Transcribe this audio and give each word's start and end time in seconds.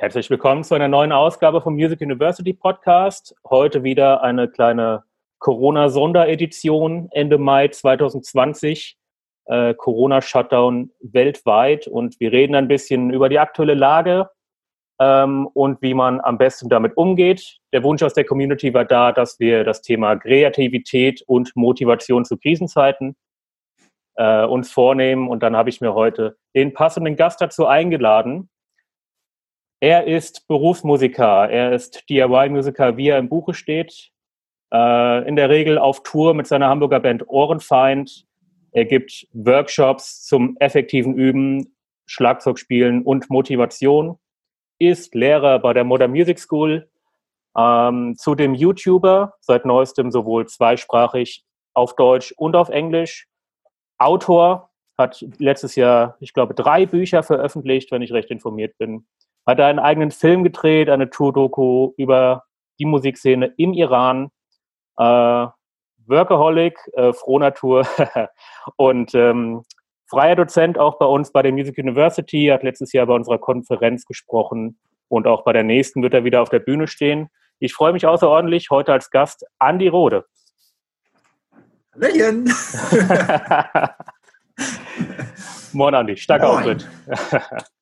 Herzlich 0.00 0.30
willkommen 0.30 0.64
zu 0.64 0.74
einer 0.74 0.88
neuen 0.88 1.12
Ausgabe 1.12 1.60
vom 1.60 1.74
Music 1.74 2.00
University 2.00 2.54
Podcast. 2.54 3.34
Heute 3.44 3.84
wieder 3.84 4.22
eine 4.22 4.48
kleine 4.48 5.04
Corona-Sonderedition 5.40 7.10
Ende 7.10 7.36
Mai 7.36 7.68
2020. 7.68 8.96
Äh, 9.44 9.74
Corona-Shutdown 9.74 10.90
weltweit 11.00 11.86
und 11.86 12.18
wir 12.18 12.32
reden 12.32 12.54
ein 12.54 12.66
bisschen 12.66 13.10
über 13.10 13.28
die 13.28 13.38
aktuelle 13.38 13.74
Lage 13.74 14.30
ähm, 14.98 15.46
und 15.48 15.82
wie 15.82 15.92
man 15.92 16.22
am 16.22 16.38
besten 16.38 16.70
damit 16.70 16.96
umgeht. 16.96 17.58
Der 17.74 17.82
Wunsch 17.82 18.02
aus 18.02 18.14
der 18.14 18.24
Community 18.24 18.72
war 18.72 18.86
da, 18.86 19.12
dass 19.12 19.38
wir 19.38 19.64
das 19.64 19.82
Thema 19.82 20.16
Kreativität 20.16 21.22
und 21.26 21.54
Motivation 21.56 22.24
zu 22.24 22.38
Krisenzeiten 22.38 23.16
äh, 24.14 24.46
uns 24.46 24.72
vornehmen 24.72 25.28
und 25.28 25.42
dann 25.42 25.56
habe 25.56 25.68
ich 25.68 25.82
mir 25.82 25.92
heute 25.92 26.38
den 26.56 26.72
passenden 26.72 27.16
Gast 27.16 27.42
dazu 27.42 27.66
eingeladen. 27.66 28.48
Er 29.82 30.06
ist 30.06 30.46
Berufsmusiker, 30.46 31.48
er 31.48 31.72
ist 31.72 32.04
DIY-Musiker, 32.10 32.98
wie 32.98 33.08
er 33.08 33.18
im 33.18 33.30
Buche 33.30 33.54
steht. 33.54 34.10
Äh, 34.70 35.26
in 35.26 35.36
der 35.36 35.48
Regel 35.48 35.78
auf 35.78 36.02
Tour 36.02 36.34
mit 36.34 36.46
seiner 36.46 36.68
Hamburger 36.68 37.00
Band 37.00 37.26
Ohrenfeind. 37.26 38.26
Er 38.72 38.84
gibt 38.84 39.26
Workshops 39.32 40.26
zum 40.26 40.58
effektiven 40.60 41.14
Üben, 41.14 41.74
Schlagzeugspielen 42.04 43.02
und 43.02 43.30
Motivation. 43.30 44.18
Ist 44.78 45.14
Lehrer 45.14 45.58
bei 45.58 45.72
der 45.72 45.84
Modern 45.84 46.10
Music 46.10 46.38
School. 46.38 46.90
Ähm, 47.56 48.16
zudem 48.18 48.54
YouTuber, 48.54 49.34
seit 49.40 49.64
neuestem 49.64 50.10
sowohl 50.10 50.46
zweisprachig 50.46 51.42
auf 51.72 51.96
Deutsch 51.96 52.32
und 52.36 52.54
auf 52.54 52.68
Englisch. 52.68 53.28
Autor, 53.96 54.68
hat 54.98 55.24
letztes 55.38 55.74
Jahr, 55.76 56.18
ich 56.20 56.34
glaube, 56.34 56.52
drei 56.52 56.84
Bücher 56.84 57.22
veröffentlicht, 57.22 57.90
wenn 57.90 58.02
ich 58.02 58.12
recht 58.12 58.30
informiert 58.30 58.76
bin 58.76 59.06
hat 59.46 59.58
er 59.58 59.66
einen 59.66 59.78
eigenen 59.78 60.10
Film 60.10 60.44
gedreht, 60.44 60.88
eine 60.88 61.10
Tour-Doku 61.10 61.92
über 61.96 62.44
die 62.78 62.84
Musikszene 62.84 63.52
im 63.56 63.72
Iran. 63.72 64.30
Äh, 64.98 65.46
Workaholic, 66.06 66.78
äh, 66.94 67.12
Frohnatur 67.12 67.86
und 68.76 69.14
ähm, 69.14 69.62
freier 70.08 70.36
Dozent 70.36 70.78
auch 70.78 70.98
bei 70.98 71.06
uns 71.06 71.30
bei 71.30 71.42
der 71.42 71.52
Music 71.52 71.78
University, 71.78 72.48
hat 72.52 72.64
letztes 72.64 72.92
Jahr 72.92 73.06
bei 73.06 73.14
unserer 73.14 73.38
Konferenz 73.38 74.04
gesprochen 74.04 74.78
und 75.08 75.26
auch 75.26 75.44
bei 75.44 75.52
der 75.52 75.62
nächsten 75.62 76.02
wird 76.02 76.14
er 76.14 76.24
wieder 76.24 76.42
auf 76.42 76.48
der 76.48 76.58
Bühne 76.58 76.88
stehen. 76.88 77.28
Ich 77.60 77.74
freue 77.74 77.92
mich 77.92 78.06
außerordentlich, 78.06 78.70
heute 78.70 78.92
als 78.92 79.10
Gast 79.10 79.44
Andi 79.58 79.88
Rode. 79.88 80.24
Hallöchen! 81.94 82.50
Moin 85.72 85.94
Andi, 85.94 86.16
starker 86.16 86.50
Auftritt. 86.50 86.88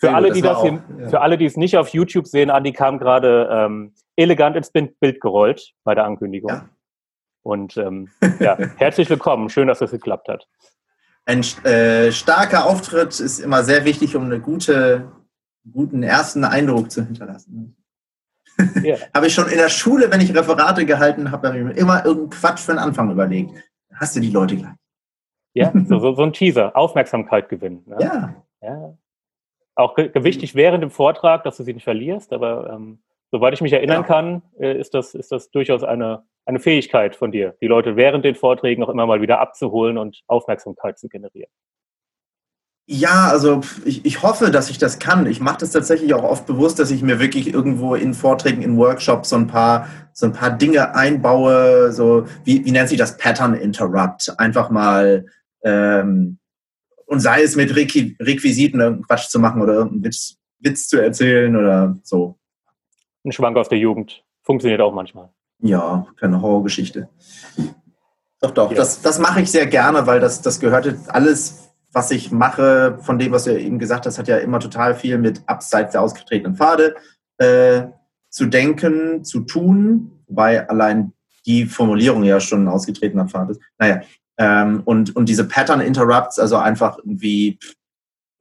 Für 0.00 0.14
alle, 0.14 0.32
die 0.32 0.40
das, 0.40 0.62
hier, 0.62 0.82
ja. 0.98 1.08
für 1.08 1.20
alle, 1.20 1.36
die 1.36 1.44
es 1.44 1.58
nicht 1.58 1.76
auf 1.76 1.88
YouTube 1.88 2.26
sehen, 2.26 2.48
Andi 2.48 2.72
kam 2.72 2.98
gerade 2.98 3.48
ähm, 3.52 3.92
elegant 4.16 4.56
ins 4.56 4.70
Bild 4.70 5.20
gerollt 5.20 5.74
bei 5.84 5.94
der 5.94 6.06
Ankündigung. 6.06 6.50
Ja. 6.50 6.68
Und 7.42 7.76
ähm, 7.76 8.08
ja, 8.38 8.56
herzlich 8.76 9.10
willkommen. 9.10 9.50
Schön, 9.50 9.68
dass 9.68 9.80
das 9.80 9.90
geklappt 9.90 10.28
hat. 10.28 10.48
Ein 11.26 11.40
äh, 11.64 12.10
starker 12.12 12.66
Auftritt 12.66 13.20
ist 13.20 13.40
immer 13.40 13.62
sehr 13.62 13.84
wichtig, 13.84 14.16
um 14.16 14.24
einen 14.24 14.40
gute, 14.40 15.12
guten 15.70 16.02
ersten 16.02 16.44
Eindruck 16.44 16.90
zu 16.90 17.04
hinterlassen. 17.04 17.76
Yeah. 18.84 18.98
habe 19.14 19.28
ich 19.28 19.32
schon 19.32 19.48
in 19.48 19.56
der 19.56 19.70
Schule, 19.70 20.10
wenn 20.10 20.20
ich 20.20 20.36
Referate 20.36 20.84
gehalten 20.84 21.30
habe, 21.30 21.48
habe 21.48 21.58
ich 21.58 21.64
mir 21.64 21.72
immer 21.72 22.04
irgendeinen 22.04 22.28
Quatsch 22.28 22.58
für 22.58 22.72
den 22.72 22.78
Anfang 22.78 23.10
überlegt. 23.10 23.52
Dann 23.88 24.00
hast 24.00 24.14
du 24.16 24.20
die 24.20 24.30
Leute 24.30 24.54
gleich. 24.56 24.74
Ja, 25.54 25.72
so, 25.88 25.98
so, 25.98 26.14
so 26.14 26.22
ein 26.22 26.34
Teaser, 26.34 26.76
Aufmerksamkeit 26.76 27.48
gewinnen. 27.48 27.84
Ne? 27.86 27.96
Ja. 28.00 28.34
ja 28.60 28.98
auch 29.80 29.96
wichtig 29.96 30.54
während 30.54 30.82
dem 30.82 30.90
Vortrag, 30.90 31.44
dass 31.44 31.56
du 31.56 31.62
sie 31.62 31.74
nicht 31.74 31.84
verlierst, 31.84 32.32
aber 32.32 32.70
ähm, 32.70 33.00
soweit 33.30 33.54
ich 33.54 33.60
mich 33.60 33.72
erinnern 33.72 34.02
ja. 34.02 34.06
kann, 34.06 34.42
äh, 34.58 34.78
ist, 34.78 34.94
das, 34.94 35.14
ist 35.14 35.32
das 35.32 35.50
durchaus 35.50 35.82
eine, 35.82 36.24
eine 36.44 36.60
Fähigkeit 36.60 37.16
von 37.16 37.32
dir, 37.32 37.56
die 37.60 37.66
Leute 37.66 37.96
während 37.96 38.24
den 38.24 38.34
Vorträgen 38.34 38.82
auch 38.82 38.88
immer 38.88 39.06
mal 39.06 39.20
wieder 39.20 39.40
abzuholen 39.40 39.98
und 39.98 40.22
Aufmerksamkeit 40.26 40.98
zu 40.98 41.08
generieren. 41.08 41.50
Ja, 42.92 43.28
also 43.28 43.60
ich, 43.84 44.04
ich 44.04 44.22
hoffe, 44.24 44.50
dass 44.50 44.68
ich 44.68 44.78
das 44.78 44.98
kann. 44.98 45.26
Ich 45.26 45.38
mache 45.38 45.58
das 45.58 45.70
tatsächlich 45.70 46.12
auch 46.12 46.24
oft 46.24 46.44
bewusst, 46.46 46.80
dass 46.80 46.90
ich 46.90 47.02
mir 47.02 47.20
wirklich 47.20 47.54
irgendwo 47.54 47.94
in 47.94 48.14
Vorträgen, 48.14 48.62
in 48.62 48.76
Workshops 48.78 49.28
so 49.28 49.36
ein 49.36 49.46
paar, 49.46 49.86
so 50.12 50.26
ein 50.26 50.32
paar 50.32 50.50
Dinge 50.50 50.92
einbaue, 50.96 51.92
so 51.92 52.26
wie, 52.42 52.64
wie 52.64 52.72
nennt 52.72 52.88
sich 52.88 52.98
das 52.98 53.16
Pattern 53.16 53.54
Interrupt? 53.54 54.34
Einfach 54.38 54.70
mal 54.70 55.26
ähm, 55.62 56.39
und 57.10 57.18
sei 57.18 57.42
es 57.42 57.56
mit 57.56 57.74
Requ 57.74 58.14
Requisiten 58.20 58.78
irgendeinen 58.78 59.06
Quatsch 59.06 59.28
zu 59.28 59.40
machen 59.40 59.60
oder 59.60 59.74
irgendeinen 59.74 60.04
Witz, 60.04 60.36
Witz 60.60 60.86
zu 60.86 61.02
erzählen 61.02 61.56
oder 61.56 61.98
so. 62.04 62.38
Ein 63.24 63.32
Schwank 63.32 63.56
aus 63.56 63.68
der 63.68 63.78
Jugend. 63.78 64.22
Funktioniert 64.42 64.80
auch 64.80 64.94
manchmal. 64.94 65.28
Ja, 65.58 66.06
keine 66.16 66.40
Horrorgeschichte. 66.40 67.08
Doch, 68.40 68.52
doch, 68.52 68.70
ja. 68.70 68.76
das, 68.76 69.02
das 69.02 69.18
mache 69.18 69.40
ich 69.40 69.50
sehr 69.50 69.66
gerne, 69.66 70.06
weil 70.06 70.20
das, 70.20 70.40
das 70.40 70.60
gehört 70.60 70.94
alles, 71.08 71.72
was 71.92 72.12
ich 72.12 72.30
mache, 72.30 72.98
von 73.02 73.18
dem, 73.18 73.32
was 73.32 73.44
du 73.44 73.58
eben 73.60 73.80
gesagt 73.80 74.06
hast, 74.06 74.18
hat 74.18 74.28
ja 74.28 74.38
immer 74.38 74.60
total 74.60 74.94
viel 74.94 75.18
mit 75.18 75.42
abseits 75.46 75.92
der 75.92 76.02
ausgetretenen 76.02 76.56
Pfade 76.56 76.94
äh, 77.38 77.88
zu 78.28 78.46
denken, 78.46 79.24
zu 79.24 79.40
tun, 79.40 80.22
wobei 80.28 80.68
allein 80.68 81.12
die 81.44 81.66
Formulierung 81.66 82.22
ja 82.22 82.38
schon 82.38 82.64
ein 82.64 82.68
ausgetretener 82.68 83.26
Pfad 83.26 83.50
ist. 83.50 83.60
Naja, 83.78 84.00
ähm, 84.40 84.80
und, 84.86 85.14
und 85.14 85.28
diese 85.28 85.46
Pattern 85.46 85.82
Interrupts, 85.82 86.38
also 86.38 86.56
einfach 86.56 86.96
irgendwie 86.96 87.58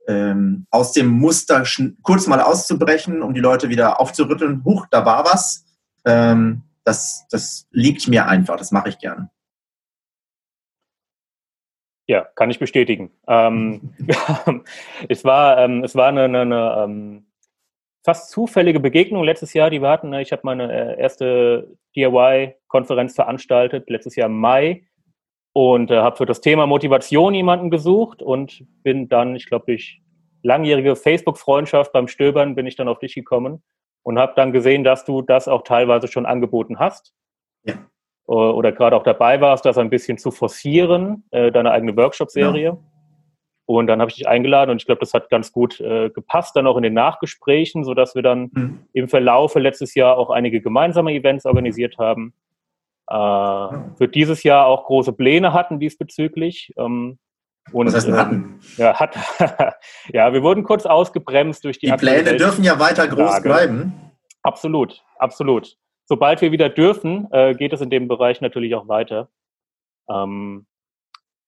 ähm, 0.08 0.66
aus 0.72 0.94
dem 0.94 1.08
Muster 1.08 1.64
kurz 2.04 2.26
mal 2.26 2.42
auszubrechen, 2.42 3.22
um 3.22 3.34
die 3.34 3.42
Leute 3.42 3.68
wieder 3.68 4.00
aufzurütteln, 4.00 4.64
huch, 4.64 4.88
da 4.90 5.06
war 5.06 5.26
was. 5.26 5.66
Ähm, 6.06 6.64
das, 6.86 7.28
das 7.30 7.68
liegt 7.72 8.08
mir 8.08 8.28
einfach, 8.28 8.56
das 8.56 8.72
mache 8.72 8.88
ich 8.88 8.98
gerne. 8.98 9.30
Ja, 12.08 12.22
kann 12.34 12.50
ich 12.50 12.60
bestätigen. 12.60 13.12
Ähm, 13.28 13.94
es 15.10 15.26
war, 15.26 15.58
ähm, 15.60 15.84
es 15.84 15.96
war 15.96 16.08
eine, 16.08 16.24
eine, 16.24 16.42
eine 16.42 16.84
ähm, 16.86 17.28
fast 18.06 18.32
zufällige 18.32 18.80
Begegnung 18.80 19.26
letztes 19.26 19.54
Jahr, 19.54 19.70
die 19.70 19.82
wir 19.82 19.90
hatten. 19.90 20.14
Ich 20.14 20.32
habe 20.32 20.44
meine 20.46 20.72
äh, 20.72 21.00
erste 21.00 21.78
DIY-Konferenz 21.98 23.16
veranstaltet, 23.16 23.90
letztes 23.90 24.16
Jahr 24.16 24.28
im 24.28 24.40
Mai 24.40 24.86
und 25.54 25.92
äh, 25.92 25.98
habe 25.98 26.18
für 26.18 26.26
das 26.26 26.42
Thema 26.42 26.68
Motivation 26.68 27.34
jemanden 27.34 27.70
gesucht 27.70 28.22
und 28.22 28.64
bin 28.84 29.10
dann, 29.10 29.36
ich 29.36 29.48
glaube, 29.48 29.66
durch 29.68 30.02
langjährige 30.44 30.96
Facebook-Freundschaft 30.96 31.92
beim 31.92 32.08
Stöbern 32.08 32.56
bin 32.56 32.66
ich 32.66 32.76
dann 32.76 32.88
auf 32.88 33.00
dich 33.00 33.16
gekommen 33.16 33.62
und 34.04 34.20
habe 34.20 34.34
dann 34.36 34.54
gesehen, 34.54 34.84
dass 34.84 35.06
du 35.06 35.22
das 35.22 35.48
auch 35.48 35.64
teilweise 35.64 36.08
schon 36.08 36.26
angeboten 36.26 36.80
hast. 36.80 37.14
Ja. 37.64 37.74
Äh, 38.28 38.32
oder 38.32 38.72
gerade 38.72 38.96
auch 38.96 39.04
dabei 39.04 39.42
warst, 39.42 39.66
das 39.66 39.78
ein 39.78 39.90
bisschen 39.90 40.18
zu 40.18 40.32
forcieren, 40.32 41.24
äh, 41.32 41.52
deine 41.52 41.72
eigene 41.72 41.96
Workshop-Serie. 41.98 42.64
Ja. 42.64 42.78
Und 43.66 43.86
dann 43.86 44.00
habe 44.00 44.10
ich 44.10 44.16
dich 44.16 44.28
eingeladen 44.28 44.72
und 44.72 44.82
ich 44.82 44.88
glaube, 44.88 45.02
das 45.02 45.14
hat 45.14 45.30
ganz 45.30 45.52
gut 45.52 45.80
äh, 45.80 46.10
gepasst, 46.10 46.56
dann 46.56 46.66
auch 46.66 46.78
in 46.78 46.82
den 46.82 46.96
Nachgesprächen, 46.96 47.84
sodass 47.84 48.16
wir 48.16 48.24
dann 48.24 48.50
mhm. 48.52 48.80
im 48.94 49.08
Verlaufe 49.08 49.60
letztes 49.60 49.94
Jahr 49.94 50.18
auch 50.18 50.32
einige 50.32 50.60
gemeinsame 50.60 51.14
Events 51.14 51.46
organisiert 51.46 52.00
haben 52.00 52.34
für 53.10 54.08
dieses 54.08 54.44
Jahr 54.44 54.68
auch 54.68 54.86
große 54.86 55.14
Pläne 55.14 55.54
hatten 55.54 55.80
diesbezüglich. 55.80 56.74
Ähm, 56.78 57.18
und, 57.72 57.88
Was 57.88 57.96
heißt 57.96 58.08
ähm, 58.08 58.16
hatten? 58.16 58.60
Ja, 58.78 59.00
hat, 59.00 59.16
ja, 60.14 60.34
wir 60.34 60.44
wurden 60.44 60.64
kurz 60.64 60.86
ausgebremst 60.86 61.64
durch 61.64 61.80
die. 61.80 61.88
Die 61.88 61.94
Pläne 61.94 62.36
dürfen 62.38 62.64
ja 62.64 62.80
weiter 62.80 63.08
groß 63.08 63.42
bleiben. 63.42 63.94
Absolut, 64.44 65.04
absolut. 65.18 65.78
Sobald 66.06 66.42
wir 66.42 66.52
wieder 66.52 66.70
dürfen, 66.70 67.28
äh, 67.32 67.54
geht 67.54 67.74
es 67.74 67.82
in 67.82 67.90
dem 67.90 68.08
Bereich 68.08 68.42
natürlich 68.42 68.74
auch 68.74 68.88
weiter. 68.88 69.30
Ähm, 70.10 70.66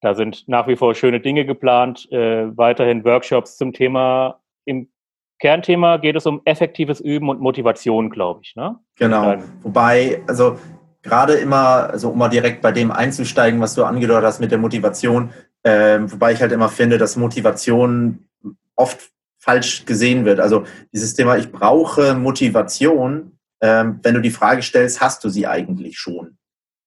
da 0.02 0.16
sind 0.16 0.48
nach 0.48 0.68
wie 0.68 0.76
vor 0.76 0.94
schöne 0.96 1.20
Dinge 1.20 1.46
geplant, 1.46 2.12
äh, 2.12 2.56
weiterhin 2.58 3.04
Workshops 3.06 3.58
zum 3.58 3.74
Thema. 3.74 4.40
Im 4.66 4.92
Kernthema 5.40 5.98
geht 5.98 6.16
es 6.16 6.26
um 6.26 6.42
effektives 6.46 7.00
Üben 7.00 7.30
und 7.30 7.40
Motivation, 7.40 8.10
glaube 8.10 8.42
ich. 8.44 8.56
Ne? 8.56 8.78
Genau. 8.98 9.38
Wobei, 9.64 10.22
also 10.28 10.58
gerade 11.04 11.34
immer, 11.34 11.90
also 11.90 12.10
um 12.10 12.18
mal 12.18 12.30
direkt 12.30 12.62
bei 12.62 12.72
dem 12.72 12.92
einzusteigen, 12.92 13.60
was 13.60 13.76
du 13.76 13.84
angedeutet 13.84 14.26
hast 14.26 14.40
mit 14.40 14.52
der 14.52 14.58
Motivation, 14.58 15.32
äh, 15.64 16.00
wobei 16.02 16.34
ich 16.34 16.42
halt 16.42 16.52
immer 16.52 16.70
finde, 16.70 16.98
dass 16.98 17.16
Motivation 17.16 18.28
oft 18.76 19.12
falsch 19.40 19.86
gesehen 19.86 20.26
wird. 20.26 20.40
Also 20.40 20.66
dieses 20.94 21.16
Thema, 21.16 21.38
ich 21.38 21.52
brauche 21.52 22.14
Motivation, 22.14 23.38
äh, 23.60 23.86
wenn 24.04 24.14
du 24.14 24.22
die 24.22 24.32
Frage 24.32 24.62
stellst, 24.62 25.02
hast 25.02 25.24
du 25.24 25.30
sie 25.30 25.48
eigentlich 25.48 25.98
schon? 25.98 26.38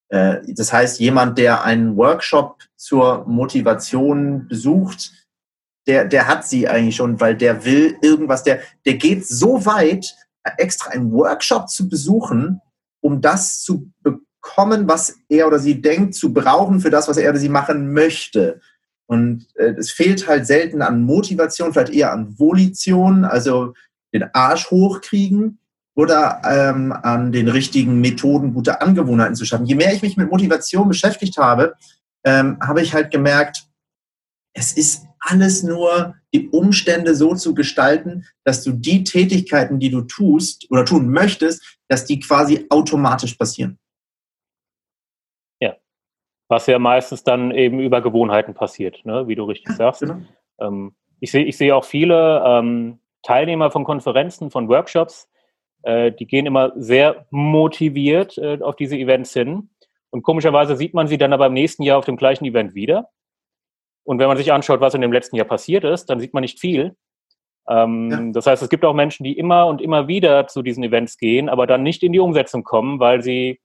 Äh, 0.09 0.39
das 0.49 0.73
heißt, 0.73 1.01
jemand, 1.01 1.39
der 1.39 1.65
einen 1.65 1.97
Workshop 1.97 2.59
zur 2.77 3.25
Motivation 3.27 4.47
besucht, 4.49 5.11
der, 5.87 6.05
der 6.05 6.29
hat 6.29 6.47
sie 6.47 6.69
eigentlich 6.69 6.97
schon, 6.97 7.21
weil 7.21 7.37
der 7.37 7.65
will 7.65 7.97
irgendwas, 8.01 8.43
der, 8.43 8.61
der 8.87 8.95
geht 8.95 9.27
so 9.27 9.67
weit, 9.67 10.15
extra 10.59 10.91
einen 10.91 11.13
Workshop 11.13 11.69
zu 11.69 11.89
besuchen, 11.89 12.61
um 13.05 13.21
das 13.21 13.61
zu 13.61 13.91
bekommen, 14.03 14.89
was 14.89 15.19
er 15.29 15.47
oder 15.47 15.59
sie 15.59 15.83
denkt 15.83 16.15
zu 16.15 16.33
brauchen 16.33 16.81
für 16.81 16.89
das, 16.89 17.07
was 17.07 17.19
er 17.19 17.31
oder 17.31 17.39
sie 17.39 17.51
machen 17.51 17.93
möchte. 17.93 18.63
Und 19.05 19.47
äh, 19.57 19.75
es 19.77 19.91
fehlt 19.91 20.27
halt 20.27 20.47
selten 20.47 20.81
an 20.81 21.03
Motivation, 21.03 21.75
vielleicht 21.75 21.93
eher 21.93 22.13
an 22.13 22.39
Volition. 22.39 23.27
Also 23.27 23.75
den 24.15 24.25
Arsch 24.33 24.71
hochkriegen 24.71 25.59
oder 25.95 26.41
ähm, 26.49 26.93
an 26.93 27.31
den 27.31 27.49
richtigen 27.49 28.01
Methoden 28.01 28.55
gute 28.55 28.81
Angewohnheiten 28.81 29.35
zu 29.35 29.45
schaffen. 29.45 29.67
Je 29.67 29.75
mehr 29.75 29.93
ich 29.93 30.01
mich 30.01 30.17
mit 30.17 30.31
Motivation 30.31 30.89
beschäftigt 30.89 31.37
habe, 31.37 31.75
ähm, 32.25 32.57
habe 32.63 32.81
ich 32.81 32.95
halt 32.95 33.11
gemerkt, 33.11 33.67
es 34.55 34.73
ist 34.73 35.05
alles 35.25 35.63
nur 35.63 36.15
die 36.33 36.49
Umstände 36.49 37.15
so 37.15 37.35
zu 37.35 37.55
gestalten, 37.55 38.27
dass 38.45 38.63
du 38.63 38.73
die 38.73 39.05
Tätigkeiten, 39.05 39.79
die 39.79 39.91
du 39.91 40.03
tust 40.03 40.71
oder 40.71 40.85
tun 40.85 41.11
möchtest, 41.11 41.79
dass 41.89 42.05
die 42.05 42.21
quasi 42.21 42.67
automatisch 42.71 43.35
passieren. 43.35 43.79
Ja, 45.61 45.77
was 46.49 46.67
ja 46.67 46.79
meistens 46.79 47.25
dann 47.25 47.51
eben 47.51 47.81
über 47.81 48.03
Gewohnheiten 48.03 48.55
passiert, 48.55 49.05
ne? 49.05 49.27
wie 49.29 49.35
du 49.35 49.45
richtig 49.45 49.71
ja, 49.71 49.77
sagst. 49.77 50.01
Genau. 50.01 50.21
Ähm, 50.61 50.95
ich 51.21 51.31
sehe 51.31 51.45
ich 51.45 51.57
sehe 51.57 51.75
auch 51.75 51.85
viele 51.85 52.43
ähm, 52.45 52.99
Teilnehmer 53.23 53.71
von 53.71 53.85
Konferenzen, 53.85 54.51
von 54.51 54.69
Workshops, 54.69 55.29
äh, 55.83 56.13
die 56.13 56.27
gehen 56.27 56.47
immer 56.47 56.73
sehr 56.77 57.27
motiviert 57.31 58.39
äh, 58.39 58.59
auf 58.61 58.77
diese 58.77 58.97
Events 58.97 59.33
hin. 59.33 59.71
Und 60.11 60.23
komischerweise 60.23 60.77
sieht 60.77 60.95
man 60.95 61.09
sie 61.09 61.19
dann 61.19 61.33
aber 61.33 61.47
im 61.47 61.55
nächsten 61.55 61.83
Jahr 61.83 61.99
auf 61.99 62.05
dem 62.05 62.17
gleichen 62.17 62.45
Event 62.45 62.75
wieder. 62.75 63.11
Und 64.05 64.19
wenn 64.19 64.29
man 64.29 64.37
sich 64.37 64.53
anschaut, 64.53 64.81
was 64.81 64.95
in 64.95 65.01
dem 65.01 65.13
letzten 65.13 65.37
Jahr 65.37 65.47
passiert 65.47 65.85
ist, 65.85 66.07
dann 66.07 66.21
sieht 66.21 66.35
man 66.35 66.43
nicht 66.43 66.61
viel. 66.61 66.95
Ähm, 67.69 68.11
ja. 68.11 68.33
Das 68.33 68.47
heißt, 68.47 68.63
es 68.63 68.69
gibt 68.69 68.85
auch 68.85 68.95
Menschen, 68.95 69.25
die 69.25 69.39
immer 69.39 69.67
und 69.67 69.81
immer 69.81 70.07
wieder 70.07 70.47
zu 70.47 70.63
diesen 70.63 70.85
Events 70.85 71.17
gehen, 71.17 71.49
aber 71.49 71.67
dann 71.67 71.83
nicht 71.83 72.03
in 72.03 72.13
die 72.13 72.21
Umsetzung 72.21 72.63
kommen, 72.63 73.01
weil 73.01 73.23
sie, 73.23 73.61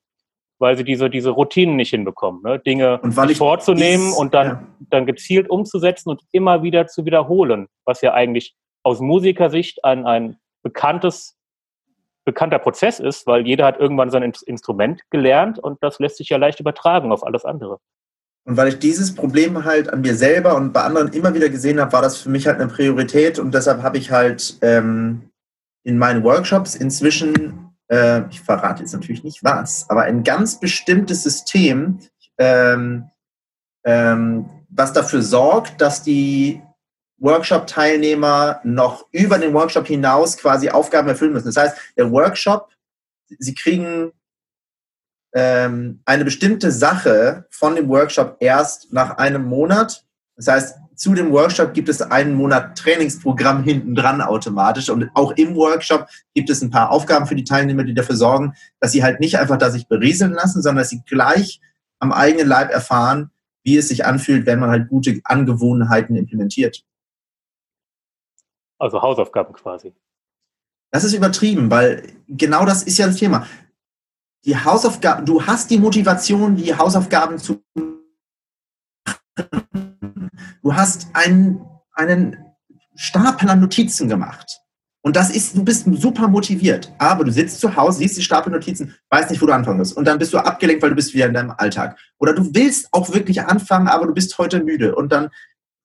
weil 0.57 0.77
sie 0.77 0.85
diese, 0.85 1.09
diese 1.09 1.31
Routinen 1.31 1.75
nicht 1.75 1.89
hinbekommen, 1.89 2.41
ne? 2.43 2.59
Dinge 2.59 2.99
vorzunehmen 3.35 4.07
dies, 4.07 4.17
und 4.17 4.33
dann, 4.33 4.47
ja. 4.47 4.63
dann 4.89 5.05
gezielt 5.05 5.49
umzusetzen 5.49 6.09
und 6.09 6.21
immer 6.31 6.63
wieder 6.63 6.87
zu 6.87 7.05
wiederholen, 7.05 7.67
was 7.85 8.01
ja 8.01 8.13
eigentlich 8.13 8.55
aus 8.83 9.01
Musikersicht 9.01 9.83
ein, 9.83 10.05
ein 10.05 10.37
bekanntes 10.63 11.37
bekannter 12.25 12.59
Prozess 12.59 12.99
ist, 12.99 13.27
weil 13.27 13.47
jeder 13.47 13.65
hat 13.65 13.79
irgendwann 13.79 14.11
sein 14.11 14.33
Instrument 14.45 15.01
gelernt 15.09 15.57
und 15.59 15.81
das 15.81 15.99
lässt 15.99 16.17
sich 16.17 16.29
ja 16.29 16.37
leicht 16.37 16.59
übertragen 16.59 17.11
auf 17.11 17.25
alles 17.25 17.43
andere. 17.43 17.79
Und 18.45 18.57
weil 18.57 18.69
ich 18.69 18.79
dieses 18.79 19.13
Problem 19.13 19.63
halt 19.63 19.91
an 19.91 20.01
mir 20.01 20.15
selber 20.15 20.55
und 20.55 20.73
bei 20.73 20.81
anderen 20.81 21.13
immer 21.13 21.33
wieder 21.33 21.49
gesehen 21.49 21.79
habe, 21.79 21.91
war 21.91 22.01
das 22.01 22.17
für 22.17 22.29
mich 22.29 22.47
halt 22.47 22.59
eine 22.59 22.69
Priorität 22.69 23.37
und 23.37 23.53
deshalb 23.53 23.83
habe 23.83 23.97
ich 23.97 24.11
halt 24.11 24.57
ähm, 24.61 25.29
in 25.83 25.97
meinen 25.97 26.23
Workshops 26.23 26.75
inzwischen, 26.75 27.71
äh, 27.89 28.27
ich 28.29 28.41
verrate 28.41 28.81
jetzt 28.81 28.93
natürlich 28.93 29.23
nicht 29.23 29.43
was, 29.43 29.89
aber 29.89 30.03
ein 30.03 30.23
ganz 30.23 30.59
bestimmtes 30.59 31.23
System, 31.23 31.99
ähm, 32.37 33.09
ähm, 33.85 34.49
was 34.69 34.93
dafür 34.93 35.21
sorgt, 35.21 35.81
dass 35.81 36.03
die 36.03 36.61
Workshop-Teilnehmer 37.19 38.61
noch 38.63 39.05
über 39.11 39.37
den 39.37 39.53
Workshop 39.53 39.87
hinaus 39.87 40.37
quasi 40.37 40.69
Aufgaben 40.69 41.09
erfüllen 41.09 41.33
müssen. 41.33 41.47
Das 41.47 41.57
heißt, 41.57 41.77
der 41.97 42.11
Workshop, 42.11 42.69
sie 43.37 43.53
kriegen 43.53 44.11
ähm, 45.33 46.01
eine 46.05 46.25
bestimmte 46.25 46.71
Sache 46.71 47.45
von 47.49 47.75
dem 47.75 47.89
Workshop 47.89 48.37
erst 48.39 48.91
nach 48.91 49.17
einem 49.17 49.45
Monat. 49.45 50.03
Das 50.35 50.47
heißt, 50.47 50.75
zu 50.95 51.13
dem 51.13 51.31
Workshop 51.31 51.73
gibt 51.73 51.87
es 51.87 52.01
einen 52.01 52.33
Monat 52.33 52.77
Trainingsprogramm 52.77 53.63
hinten 53.63 53.95
dran 53.95 54.21
automatisch 54.21 54.89
und 54.89 55.09
auch 55.13 55.31
im 55.31 55.55
Workshop 55.55 56.07
gibt 56.33 56.49
es 56.49 56.61
ein 56.61 56.71
paar 56.71 56.91
Aufgaben 56.91 57.25
für 57.25 57.35
die 57.35 57.45
Teilnehmer, 57.45 57.85
die 57.85 57.93
dafür 57.93 58.17
sorgen, 58.17 58.53
dass 58.81 58.91
sie 58.91 59.01
halt 59.01 59.21
nicht 59.21 59.39
einfach 59.39 59.57
da 59.57 59.69
sich 59.69 59.87
berieseln 59.87 60.33
lassen, 60.33 60.61
sondern 60.61 60.81
dass 60.81 60.89
sie 60.89 61.01
gleich 61.05 61.61
am 61.99 62.11
eigenen 62.11 62.47
Leib 62.47 62.71
erfahren, 62.71 63.31
wie 63.63 63.77
es 63.77 63.87
sich 63.87 64.05
anfühlt, 64.05 64.45
wenn 64.45 64.59
man 64.59 64.71
halt 64.71 64.89
gute 64.89 65.21
Angewohnheiten 65.23 66.15
implementiert. 66.15 66.83
Also 68.77 69.01
Hausaufgaben 69.01 69.53
quasi. 69.53 69.93
Das 70.91 71.03
ist 71.03 71.13
übertrieben, 71.13 71.69
weil 71.69 72.03
genau 72.27 72.65
das 72.65 72.83
ist 72.83 72.97
ja 72.97 73.07
das 73.07 73.17
Thema. 73.17 73.45
Die 74.45 74.55
Hausaufgaben, 74.55 75.25
du 75.25 75.45
hast 75.45 75.69
die 75.69 75.77
Motivation, 75.77 76.55
die 76.55 76.75
Hausaufgaben 76.75 77.37
zu 77.37 77.61
Du 80.61 80.75
hast 80.75 81.07
einen, 81.13 81.65
einen 81.93 82.37
Stapel 82.95 83.49
an 83.49 83.61
Notizen 83.61 84.09
gemacht. 84.09 84.59
Und 85.01 85.15
das 85.15 85.29
ist, 85.29 85.55
du 85.55 85.63
bist 85.63 85.85
super 85.89 86.27
motiviert. 86.27 86.93
Aber 86.97 87.23
du 87.23 87.31
sitzt 87.31 87.61
zu 87.61 87.75
Hause, 87.75 87.99
siehst 87.99 88.17
die 88.17 88.21
Stapel 88.21 88.51
Notizen, 88.51 88.95
weißt 89.09 89.29
nicht, 89.29 89.41
wo 89.41 89.45
du 89.45 89.53
anfangen 89.53 89.77
musst. 89.77 89.95
Und 89.95 90.05
dann 90.05 90.19
bist 90.19 90.33
du 90.33 90.37
abgelenkt, 90.37 90.83
weil 90.83 90.89
du 90.89 90.95
bist 90.95 91.13
wieder 91.13 91.27
in 91.27 91.33
deinem 91.33 91.51
Alltag. 91.51 91.97
Oder 92.17 92.33
du 92.33 92.53
willst 92.53 92.89
auch 92.91 93.13
wirklich 93.13 93.41
anfangen, 93.41 93.87
aber 93.87 94.07
du 94.07 94.13
bist 94.13 94.37
heute 94.37 94.61
müde. 94.61 94.95
Und 94.95 95.11
dann 95.11 95.29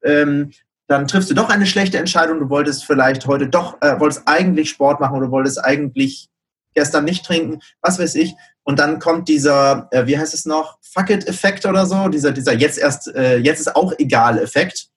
ähm, 0.03 0.51
dann 0.87 1.07
triffst 1.07 1.31
du 1.31 1.35
doch 1.35 1.49
eine 1.49 1.67
schlechte 1.67 1.99
Entscheidung. 1.99 2.41
Du 2.41 2.51
wolltest 2.51 2.85
vielleicht 2.85 3.27
heute 3.27 3.49
doch, 3.49 3.81
äh, 3.81 3.99
wolltest 4.01 4.23
eigentlich 4.27 4.71
Sport 4.71 5.01
machen 5.01 5.17
oder 5.17 5.31
wolltest 5.31 5.65
eigentlich 5.65 6.29
gestern 6.75 7.05
nicht 7.05 7.25
trinken, 7.25 7.61
was 7.81 7.99
weiß 7.99 8.15
ich. 8.17 8.35
Und 8.63 8.79
dann 8.79 8.99
kommt 8.99 9.29
dieser, 9.29 9.89
äh, 9.91 10.07
wie 10.07 10.19
heißt 10.19 10.35
es 10.35 10.47
noch, 10.47 10.79
Fuck 10.83 11.11
it-Effekt 11.11 11.67
oder 11.67 11.87
so, 11.87 12.09
dieser, 12.09 12.33
dieser 12.33 12.55
jetzt 12.55 12.79
erst, 12.79 13.15
äh, 13.15 13.39
jetzt 13.39 13.61
ist 13.61 13.77
auch 13.77 13.93
egal 13.99 14.39
Effekt. 14.39 14.89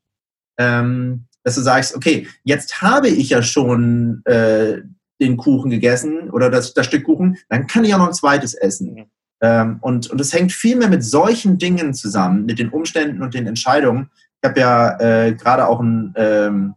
Ähm, 0.59 1.25
dass 1.43 1.55
du 1.55 1.61
sagst, 1.61 1.95
okay, 1.95 2.27
jetzt 2.43 2.81
habe 2.81 3.07
ich 3.07 3.29
ja 3.29 3.41
schon 3.41 4.21
äh, 4.25 4.81
den 5.21 5.37
Kuchen 5.37 5.69
gegessen 5.69 6.29
oder 6.29 6.49
das, 6.49 6.73
das 6.73 6.85
Stück 6.85 7.05
Kuchen, 7.05 7.37
dann 7.47 7.67
kann 7.67 7.85
ich 7.85 7.93
auch 7.93 7.99
noch 7.99 8.07
ein 8.07 8.13
zweites 8.13 8.53
essen. 8.53 8.93
Mhm. 8.93 9.05
Ähm, 9.41 9.77
und, 9.81 10.09
und 10.09 10.19
es 10.19 10.33
hängt 10.33 10.51
viel 10.51 10.75
mehr 10.75 10.89
mit 10.89 11.03
solchen 11.03 11.57
Dingen 11.57 11.93
zusammen, 11.93 12.45
mit 12.45 12.59
den 12.59 12.69
Umständen 12.69 13.21
und 13.21 13.33
den 13.33 13.47
Entscheidungen, 13.47 14.09
ich 14.41 14.49
habe 14.49 14.59
ja 14.59 14.99
äh, 14.99 15.33
gerade 15.33 15.67
auch 15.67 15.79
ein 15.79 16.13
ähm, 16.15 16.75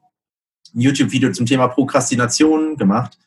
YouTube-Video 0.73 1.33
zum 1.33 1.47
Thema 1.47 1.69
Prokrastination 1.69 2.77
gemacht, 2.77 3.19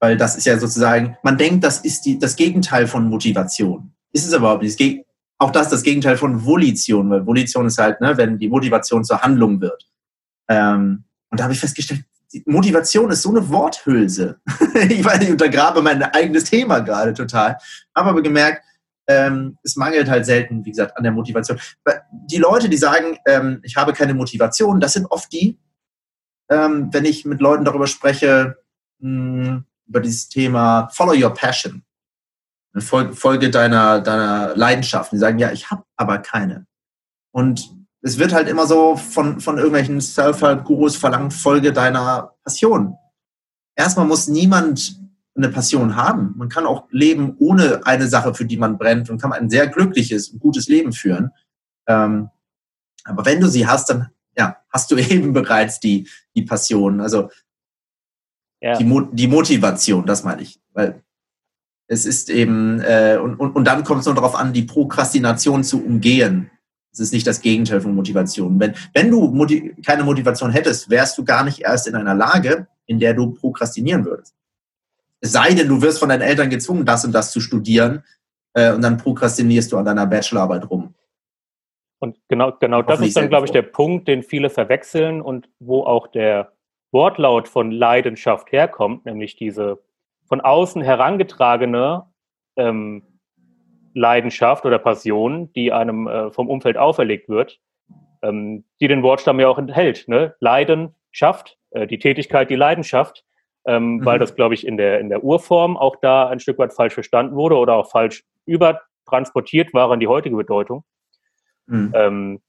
weil 0.00 0.16
das 0.16 0.36
ist 0.36 0.46
ja 0.46 0.58
sozusagen, 0.58 1.16
man 1.22 1.38
denkt, 1.38 1.64
das 1.64 1.80
ist 1.80 2.02
die, 2.02 2.18
das 2.18 2.36
Gegenteil 2.36 2.86
von 2.86 3.08
Motivation. 3.08 3.92
Ist 4.12 4.26
es 4.26 4.32
überhaupt 4.32 4.62
nicht. 4.62 5.04
Auch 5.38 5.50
das 5.50 5.64
ist 5.66 5.72
das 5.72 5.82
Gegenteil 5.82 6.16
von 6.16 6.44
Volition, 6.44 7.10
weil 7.10 7.26
Volition 7.26 7.66
ist 7.66 7.78
halt, 7.78 8.00
ne, 8.00 8.16
wenn 8.16 8.38
die 8.38 8.48
Motivation 8.48 9.04
zur 9.04 9.20
Handlung 9.20 9.60
wird. 9.60 9.88
Ähm, 10.48 11.04
und 11.30 11.38
da 11.38 11.44
habe 11.44 11.52
ich 11.52 11.60
festgestellt, 11.60 12.04
Motivation 12.46 13.10
ist 13.10 13.22
so 13.22 13.30
eine 13.30 13.48
Worthülse. 13.48 14.40
ich 14.88 15.04
weiß, 15.04 15.22
ich 15.22 15.30
untergrabe 15.30 15.80
mein 15.82 16.02
eigenes 16.02 16.44
Thema 16.44 16.80
gerade 16.80 17.14
total. 17.14 17.56
Habe 17.94 18.10
aber 18.10 18.22
gemerkt, 18.22 18.64
ähm, 19.06 19.56
es 19.62 19.76
mangelt 19.76 20.10
halt 20.10 20.26
selten, 20.26 20.64
wie 20.64 20.70
gesagt, 20.70 20.96
an 20.96 21.02
der 21.02 21.12
Motivation. 21.12 21.58
Die 22.10 22.36
Leute, 22.36 22.68
die 22.68 22.76
sagen, 22.76 23.16
ähm, 23.26 23.60
ich 23.62 23.76
habe 23.76 23.94
keine 23.94 24.14
Motivation, 24.14 24.80
das 24.80 24.92
sind 24.92 25.06
oft 25.06 25.32
die, 25.32 25.58
ähm, 26.50 26.88
wenn 26.92 27.04
ich 27.04 27.24
mit 27.24 27.40
Leuten 27.40 27.64
darüber 27.64 27.86
spreche, 27.86 28.58
mh, 28.98 29.46
hm, 29.46 29.64
über 29.88 30.00
dieses 30.00 30.28
Thema 30.28 30.88
Follow 30.92 31.14
Your 31.14 31.34
Passion. 31.34 31.82
Folge, 32.78 33.14
Folge 33.14 33.50
deiner, 33.50 34.00
deiner 34.00 34.54
Leidenschaft. 34.54 35.12
Die 35.12 35.18
sagen, 35.18 35.38
ja, 35.38 35.50
ich 35.50 35.70
habe 35.70 35.84
aber 35.96 36.18
keine. 36.18 36.66
Und 37.32 37.74
es 38.02 38.18
wird 38.18 38.32
halt 38.32 38.48
immer 38.48 38.66
so 38.66 38.96
von, 38.96 39.40
von 39.40 39.56
irgendwelchen 39.56 40.00
Self-Help-Gurus 40.00 40.96
verlangt, 40.96 41.34
Folge 41.34 41.72
deiner 41.72 42.34
Passion. 42.44 42.96
Erstmal 43.74 44.06
muss 44.06 44.28
niemand 44.28 45.00
eine 45.36 45.48
Passion 45.48 45.96
haben. 45.96 46.34
Man 46.36 46.48
kann 46.48 46.66
auch 46.66 46.88
leben 46.90 47.36
ohne 47.38 47.86
eine 47.86 48.08
Sache, 48.08 48.34
für 48.34 48.44
die 48.44 48.56
man 48.56 48.76
brennt 48.76 49.08
und 49.08 49.20
kann 49.20 49.32
ein 49.32 49.50
sehr 49.50 49.68
glückliches, 49.68 50.38
gutes 50.38 50.68
Leben 50.68 50.92
führen. 50.92 51.30
Ähm, 51.86 52.30
aber 53.04 53.24
wenn 53.24 53.40
du 53.40 53.48
sie 53.48 53.66
hast, 53.66 53.90
dann 53.90 54.10
ja, 54.36 54.56
hast 54.70 54.90
du 54.90 54.96
eben 54.98 55.32
bereits 55.32 55.80
die, 55.80 56.08
die 56.34 56.42
Passion, 56.42 57.00
also 57.00 57.30
ja. 58.60 58.76
die, 58.76 58.84
Mo 58.84 59.02
die 59.02 59.28
Motivation, 59.28 60.06
das 60.06 60.24
meine 60.24 60.42
ich. 60.42 60.60
Weil 60.72 61.02
es 61.86 62.04
ist 62.04 62.30
eben, 62.30 62.80
äh, 62.80 63.18
und, 63.20 63.36
und, 63.36 63.56
und 63.56 63.64
dann 63.64 63.84
kommt 63.84 64.00
es 64.00 64.06
nur 64.06 64.14
darauf 64.14 64.34
an, 64.34 64.52
die 64.52 64.62
Prokrastination 64.62 65.64
zu 65.64 65.84
umgehen. 65.84 66.50
Es 66.92 67.00
ist 67.00 67.12
nicht 67.12 67.26
das 67.26 67.40
Gegenteil 67.40 67.80
von 67.80 67.94
Motivation. 67.94 68.58
Wenn, 68.60 68.74
wenn 68.92 69.10
du 69.10 69.28
Motiv 69.28 69.74
keine 69.84 70.04
Motivation 70.04 70.50
hättest, 70.50 70.90
wärst 70.90 71.16
du 71.16 71.24
gar 71.24 71.44
nicht 71.44 71.60
erst 71.60 71.86
in 71.86 71.94
einer 71.94 72.14
Lage, 72.14 72.66
in 72.86 72.98
der 72.98 73.14
du 73.14 73.30
prokrastinieren 73.30 74.04
würdest. 74.04 74.34
Es 75.20 75.32
sei 75.32 75.54
denn, 75.54 75.68
du 75.68 75.80
wirst 75.82 75.98
von 75.98 76.08
deinen 76.08 76.22
Eltern 76.22 76.50
gezwungen, 76.50 76.84
das 76.84 77.04
und 77.04 77.12
das 77.12 77.32
zu 77.32 77.40
studieren 77.40 78.04
äh, 78.54 78.72
und 78.72 78.82
dann 78.82 78.98
prokrastinierst 78.98 79.72
du 79.72 79.78
an 79.78 79.84
deiner 79.84 80.06
Bachelorarbeit 80.06 80.68
rum. 80.70 80.94
Und 82.00 82.16
genau, 82.28 82.52
genau 82.60 82.82
das 82.82 83.00
ist 83.00 83.16
dann, 83.16 83.28
glaube 83.28 83.46
ich, 83.46 83.52
der 83.52 83.62
Punkt, 83.62 84.06
den 84.06 84.22
viele 84.22 84.50
verwechseln 84.50 85.20
und 85.20 85.48
wo 85.58 85.82
auch 85.82 86.06
der 86.06 86.52
Wortlaut 86.90 87.48
von 87.48 87.70
Leidenschaft 87.70 88.52
herkommt, 88.52 89.04
nämlich 89.06 89.36
diese 89.36 89.82
von 90.26 90.40
außen 90.40 90.82
herangetragene 90.82 92.04
ähm, 92.56 93.02
Leidenschaft 93.94 94.64
oder 94.64 94.78
Passion, 94.78 95.52
die 95.52 95.72
einem 95.72 96.06
äh, 96.06 96.30
vom 96.30 96.48
Umfeld 96.48 96.76
auferlegt 96.76 97.28
wird, 97.28 97.60
ähm, 98.22 98.64
die 98.80 98.88
den 98.88 99.02
Wortstamm 99.02 99.40
ja 99.40 99.48
auch 99.48 99.58
enthält. 99.58 100.06
Ne? 100.08 100.34
Leidenschaft, 100.40 101.58
äh, 101.70 101.86
die 101.86 101.98
Tätigkeit, 101.98 102.50
die 102.50 102.56
Leidenschaft 102.56 103.24
ähm, 103.68 103.96
mhm. 103.96 104.04
weil 104.06 104.18
das, 104.18 104.34
glaube 104.34 104.54
ich, 104.54 104.66
in 104.66 104.78
der, 104.78 104.98
in 104.98 105.10
der 105.10 105.22
Urform 105.22 105.76
auch 105.76 105.96
da 105.96 106.28
ein 106.28 106.40
Stück 106.40 106.58
weit 106.58 106.72
falsch 106.72 106.94
verstanden 106.94 107.36
wurde 107.36 107.56
oder 107.56 107.74
auch 107.74 107.90
falsch 107.90 108.24
übertransportiert 108.46 109.74
war 109.74 109.92
in 109.92 110.00
die 110.00 110.08
heutige 110.08 110.36
Bedeutung. 110.36 110.84
Mhm. 111.66 111.92
Ähm, 111.94 112.40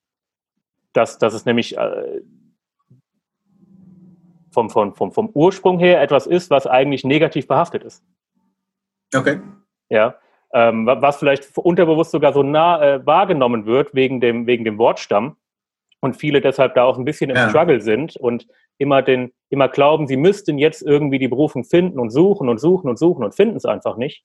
dass, 0.94 1.18
dass 1.18 1.34
es 1.34 1.46
nämlich 1.46 1.78
äh, 1.78 2.22
vom, 4.60 4.70
vom, 4.70 4.94
vom, 4.96 5.12
vom 5.12 5.30
Ursprung 5.34 5.80
her 5.80 6.02
etwas 6.02 6.28
ist, 6.28 6.50
was 6.50 6.68
eigentlich 6.68 7.04
negativ 7.04 7.48
behaftet 7.48 7.84
ist. 7.84 8.04
Okay. 9.16 9.40
Ja. 9.90 10.16
Ähm, 10.52 10.88
was 10.88 11.18
vielleicht 11.18 11.56
unterbewusst 11.58 12.12
sogar 12.12 12.34
so 12.34 12.42
nah 12.42 12.82
äh, 12.82 13.06
wahrgenommen 13.06 13.66
wird 13.66 13.94
wegen 13.94 14.20
dem, 14.20 14.48
wegen 14.48 14.66
dem 14.66 14.80
Wortstamm 14.80 15.38
und 16.02 16.16
viele 16.16 16.42
deshalb 16.42 16.74
da 16.76 16.84
auch 16.84 16.98
ein 16.98 17.06
bisschen 17.06 17.30
im 17.30 17.36
ja. 17.36 17.50
Struggle 17.50 17.82
sind 17.82 18.16
und 18.16 18.48
immer 18.80 19.02
den, 19.02 19.32
immer 19.50 19.68
glauben, 19.68 20.08
sie 20.08 20.18
müssten 20.18 20.58
jetzt 20.58 20.82
irgendwie 20.82 21.20
die 21.20 21.28
Berufung 21.28 21.66
finden 21.66 22.00
und 22.00 22.10
suchen 22.10 22.50
und 22.50 22.60
suchen 22.60 22.90
und 22.90 22.98
suchen 22.98 23.24
und 23.24 23.36
finden 23.36 23.58
es 23.58 23.66
einfach 23.66 23.98
nicht, 23.98 24.24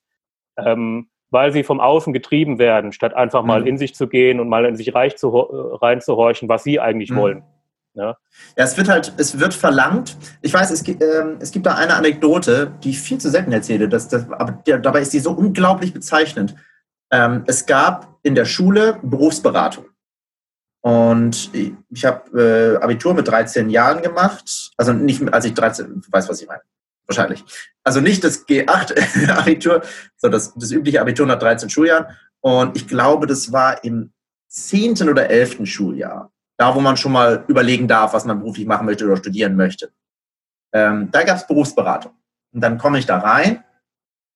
ähm, 0.57 1.11
weil 1.31 1.53
sie 1.53 1.64
vom 1.64 1.81
Außen 1.81 2.12
getrieben 2.12 2.59
werden, 2.59 2.93
statt 2.93 3.14
einfach 3.14 3.43
mal 3.43 3.61
mhm. 3.61 3.67
in 3.67 3.79
sich 3.79 3.95
zu 3.95 4.09
gehen 4.09 4.41
und 4.41 4.49
mal 4.49 4.64
in 4.64 4.76
sich 4.76 4.95
reich 4.95 5.17
zu, 5.17 5.29
reinzuhorchen, 5.29 6.49
was 6.49 6.64
sie 6.64 6.81
eigentlich 6.81 7.11
mhm. 7.11 7.17
wollen. 7.17 7.43
Ja. 7.95 8.17
ja, 8.57 8.65
es 8.65 8.77
wird 8.77 8.89
halt, 8.89 9.13
es 9.19 9.39
wird 9.39 9.55
verlangt. 9.55 10.17
Ich 10.43 10.53
weiß, 10.53 10.71
es 10.73 10.83
gibt, 10.83 11.03
ähm, 11.03 11.37
es 11.39 11.53
gibt 11.53 11.65
da 11.65 11.77
eine 11.77 11.95
Anekdote, 11.95 12.73
die 12.83 12.91
ich 12.91 13.01
viel 13.01 13.19
zu 13.19 13.31
selten 13.31 13.53
erzähle, 13.53 13.89
dass, 13.89 14.09
das, 14.09 14.29
aber 14.31 14.53
der, 14.67 14.79
dabei 14.79 15.01
ist 15.01 15.13
die 15.13 15.21
so 15.21 15.31
unglaublich 15.31 15.93
bezeichnend. 15.93 16.57
Ähm, 17.11 17.45
es 17.47 17.67
gab 17.67 18.19
in 18.23 18.35
der 18.35 18.47
Schule 18.47 18.99
Berufsberatung. 19.03 19.87
Und 20.81 21.51
ich 21.55 22.05
habe 22.05 22.77
äh, 22.79 22.83
Abitur 22.83 23.15
mit 23.15 23.27
13 23.27 23.71
Jahren 23.71 24.03
gemacht. 24.03 24.73
Also 24.77 24.93
nicht, 24.93 25.33
als 25.33 25.47
ich 25.47 25.55
13, 25.55 26.03
du 26.03 26.13
weißt, 26.13 26.29
was 26.29 26.43
ich 26.43 26.49
meine. 26.49 26.61
Wahrscheinlich. 27.07 27.43
Also 27.85 28.01
nicht 28.01 28.25
das 28.25 28.47
G8-Abitur, 28.47 29.83
sondern 30.17 30.41
das, 30.41 30.53
das 30.55 30.73
übliche 30.73 31.01
Abitur 31.01 31.27
nach 31.27 31.39
13 31.39 31.71
Schuljahren. 31.71 32.07
Und 32.41 32.77
ich 32.77 32.87
glaube, 32.87 33.27
das 33.27 33.53
war 33.53 33.83
im 33.85 34.13
10. 34.49 35.09
oder 35.09 35.31
11. 35.31 35.61
Schuljahr. 35.65 36.31
Da, 36.57 36.75
wo 36.75 36.81
man 36.81 36.97
schon 36.97 37.13
mal 37.13 37.45
überlegen 37.49 37.89
darf, 37.89 38.13
was 38.13 38.25
man 38.25 38.39
beruflich 38.39 38.67
machen 38.67 38.87
möchte 38.87 39.05
oder 39.05 39.17
studieren 39.17 39.57
möchte. 39.57 39.91
Ähm, 40.73 41.11
da 41.11 41.23
gab 41.25 41.37
es 41.37 41.47
Berufsberatung. 41.47 42.13
Und 42.53 42.61
dann 42.61 42.79
komme 42.79 42.99
ich 42.99 43.07
da 43.07 43.19
rein 43.19 43.65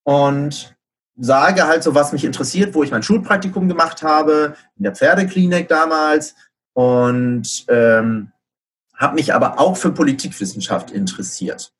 und 0.02 0.76
sage 1.16 1.66
halt 1.66 1.82
so, 1.82 1.94
was 1.94 2.12
mich 2.12 2.24
interessiert, 2.24 2.74
wo 2.74 2.82
ich 2.82 2.90
mein 2.90 3.02
Schulpraktikum 3.02 3.68
gemacht 3.68 4.02
habe, 4.02 4.56
in 4.76 4.84
der 4.84 4.94
Pferdeklinik 4.94 5.68
damals 5.68 6.34
und 6.72 7.64
ähm, 7.68 8.32
habe 8.96 9.14
mich 9.14 9.34
aber 9.34 9.58
auch 9.58 9.76
für 9.76 9.92
Politikwissenschaft 9.92 10.90
interessiert, 10.90 11.72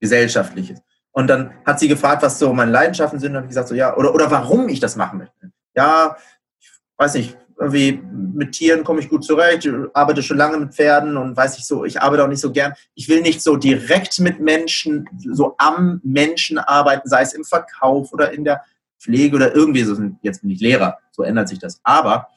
gesellschaftliches. 0.00 0.80
Und 1.12 1.28
dann 1.28 1.52
hat 1.64 1.78
sie 1.78 1.88
gefragt, 1.88 2.22
was 2.22 2.38
so 2.38 2.52
meine 2.52 2.70
Leidenschaften 2.70 3.20
sind, 3.20 3.32
und 3.32 3.36
habe 3.38 3.48
gesagt 3.48 3.68
so 3.68 3.74
ja 3.74 3.96
oder 3.96 4.14
oder 4.14 4.30
warum 4.30 4.68
ich 4.68 4.80
das 4.80 4.96
machen 4.96 5.18
möchte. 5.18 5.52
Ja, 5.74 6.16
ich 6.58 6.70
weiß 6.96 7.14
nicht, 7.14 7.38
irgendwie 7.58 8.02
mit 8.12 8.52
Tieren 8.52 8.84
komme 8.84 9.00
ich 9.00 9.08
gut 9.08 9.24
zurecht, 9.24 9.68
arbeite 9.92 10.22
schon 10.22 10.36
lange 10.36 10.58
mit 10.58 10.74
Pferden 10.74 11.16
und 11.16 11.36
weiß 11.36 11.58
ich 11.58 11.66
so, 11.66 11.84
ich 11.84 12.00
arbeite 12.00 12.24
auch 12.24 12.28
nicht 12.28 12.40
so 12.40 12.52
gern. 12.52 12.74
Ich 12.94 13.08
will 13.08 13.22
nicht 13.22 13.42
so 13.42 13.56
direkt 13.56 14.18
mit 14.18 14.40
Menschen, 14.40 15.08
so 15.32 15.54
am 15.58 16.00
Menschen 16.02 16.58
arbeiten, 16.58 17.08
sei 17.08 17.22
es 17.22 17.32
im 17.32 17.44
Verkauf 17.44 18.12
oder 18.12 18.32
in 18.32 18.44
der 18.44 18.62
Pflege 18.98 19.36
oder 19.36 19.54
irgendwie 19.54 19.84
so. 19.84 19.96
Jetzt 20.22 20.42
bin 20.42 20.50
ich 20.50 20.60
Lehrer, 20.60 20.98
so 21.12 21.22
ändert 21.22 21.48
sich 21.48 21.58
das. 21.58 21.80
Aber 21.84 22.28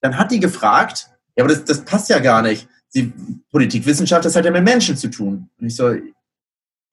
dann 0.00 0.18
hat 0.18 0.30
die 0.30 0.40
gefragt, 0.40 1.08
ja, 1.36 1.44
aber 1.44 1.54
das, 1.54 1.64
das 1.64 1.84
passt 1.84 2.08
ja 2.08 2.18
gar 2.18 2.42
nicht. 2.42 2.68
Die 2.94 3.12
Politikwissenschaft, 3.50 4.24
das 4.24 4.36
hat 4.36 4.44
ja 4.44 4.50
mit 4.50 4.64
Menschen 4.64 4.96
zu 4.96 5.08
tun. 5.08 5.50
Und 5.58 5.66
ich 5.66 5.76
so, 5.76 5.94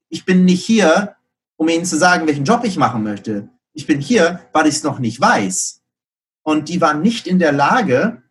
ich 0.10 0.26
bin 0.26 0.46
nicht 0.46 0.66
hier, 0.66 1.16
um 1.58 1.68
Ihnen 1.68 1.86
zu 1.86 1.98
sagen, 1.98 2.28
welchen 2.28 2.46
Job 2.46 2.62
ich 2.64 2.78
machen 2.78 3.04
möchte. 3.04 3.50
Ich 3.74 3.88
bin 3.88 4.02
hier, 4.02 4.42
weil 4.52 4.68
ich 4.68 4.76
es 4.76 4.84
noch 4.84 5.00
nicht 5.00 5.22
weiß 5.22 5.81
und 6.44 6.70
die 6.70 6.82
waren 6.82 7.02
nicht 7.02 7.28
in 7.28 7.40
der 7.40 7.52
Lage 7.52 8.22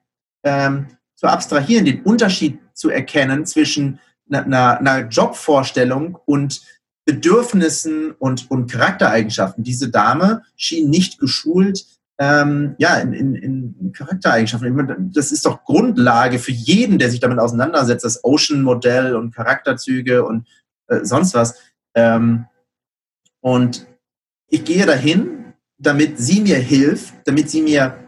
ähm, 0.43 0.87
zu 1.15 1.27
abstrahieren, 1.27 1.85
den 1.85 2.03
Unterschied 2.03 2.59
zu 2.75 2.91
erkennen 2.91 3.47
zwischen 3.47 4.01
einer, 4.31 4.79
einer 4.79 5.09
Jobvorstellung 5.09 6.19
und 6.25 6.63
Bedürfnissen 7.05 8.13
und, 8.13 8.51
und 8.51 8.71
Charaktereigenschaften. 8.71 9.65
Diese 9.65 9.91
Dame 9.91 10.43
schien 10.57 10.91
nicht 10.91 11.19
geschult 11.19 11.87
ähm, 12.19 12.75
ja, 12.79 12.97
in, 12.97 13.13
in, 13.13 13.35
in 13.35 13.93
Charaktereigenschaften. 13.93 15.11
Das 15.15 15.33
ist 15.33 15.47
doch 15.47 15.65
Grundlage 15.65 16.39
für 16.39 16.53
jeden, 16.53 16.99
der 16.99 17.11
sich 17.11 17.21
damit 17.21 17.39
auseinandersetzt, 17.39 18.05
das 18.05 18.23
Ocean-Modell 18.25 19.17
und 19.17 19.35
Charakterzüge 19.35 20.25
und 20.25 20.47
äh, 20.89 21.05
sonst 21.05 21.35
was. 21.35 21.59
Ähm, 21.95 22.47
und 23.41 23.87
ich 24.49 24.65
gehe 24.65 24.85
dahin 24.85 25.41
damit 25.81 26.19
sie 26.19 26.41
mir 26.41 26.59
hilft, 26.59 27.15
damit 27.25 27.51
sie 27.51 27.63
mir 27.63 28.00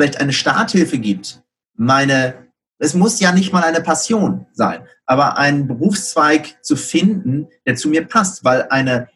vielleicht 0.00 0.20
eine 0.20 0.32
Starthilfe 0.32 0.98
gibt. 0.98 1.42
Meine, 1.76 2.46
es 2.78 2.94
muss 2.94 3.20
ja 3.20 3.32
nicht 3.32 3.52
mal 3.52 3.62
eine 3.62 3.82
Passion 3.82 4.46
sein, 4.52 4.86
aber 5.04 5.36
einen 5.36 5.66
Berufszweig 5.66 6.56
zu 6.62 6.74
finden, 6.74 7.48
der 7.66 7.76
zu 7.76 7.90
mir 7.90 8.06
passt, 8.06 8.42
weil 8.42 8.66
eine 8.70 9.08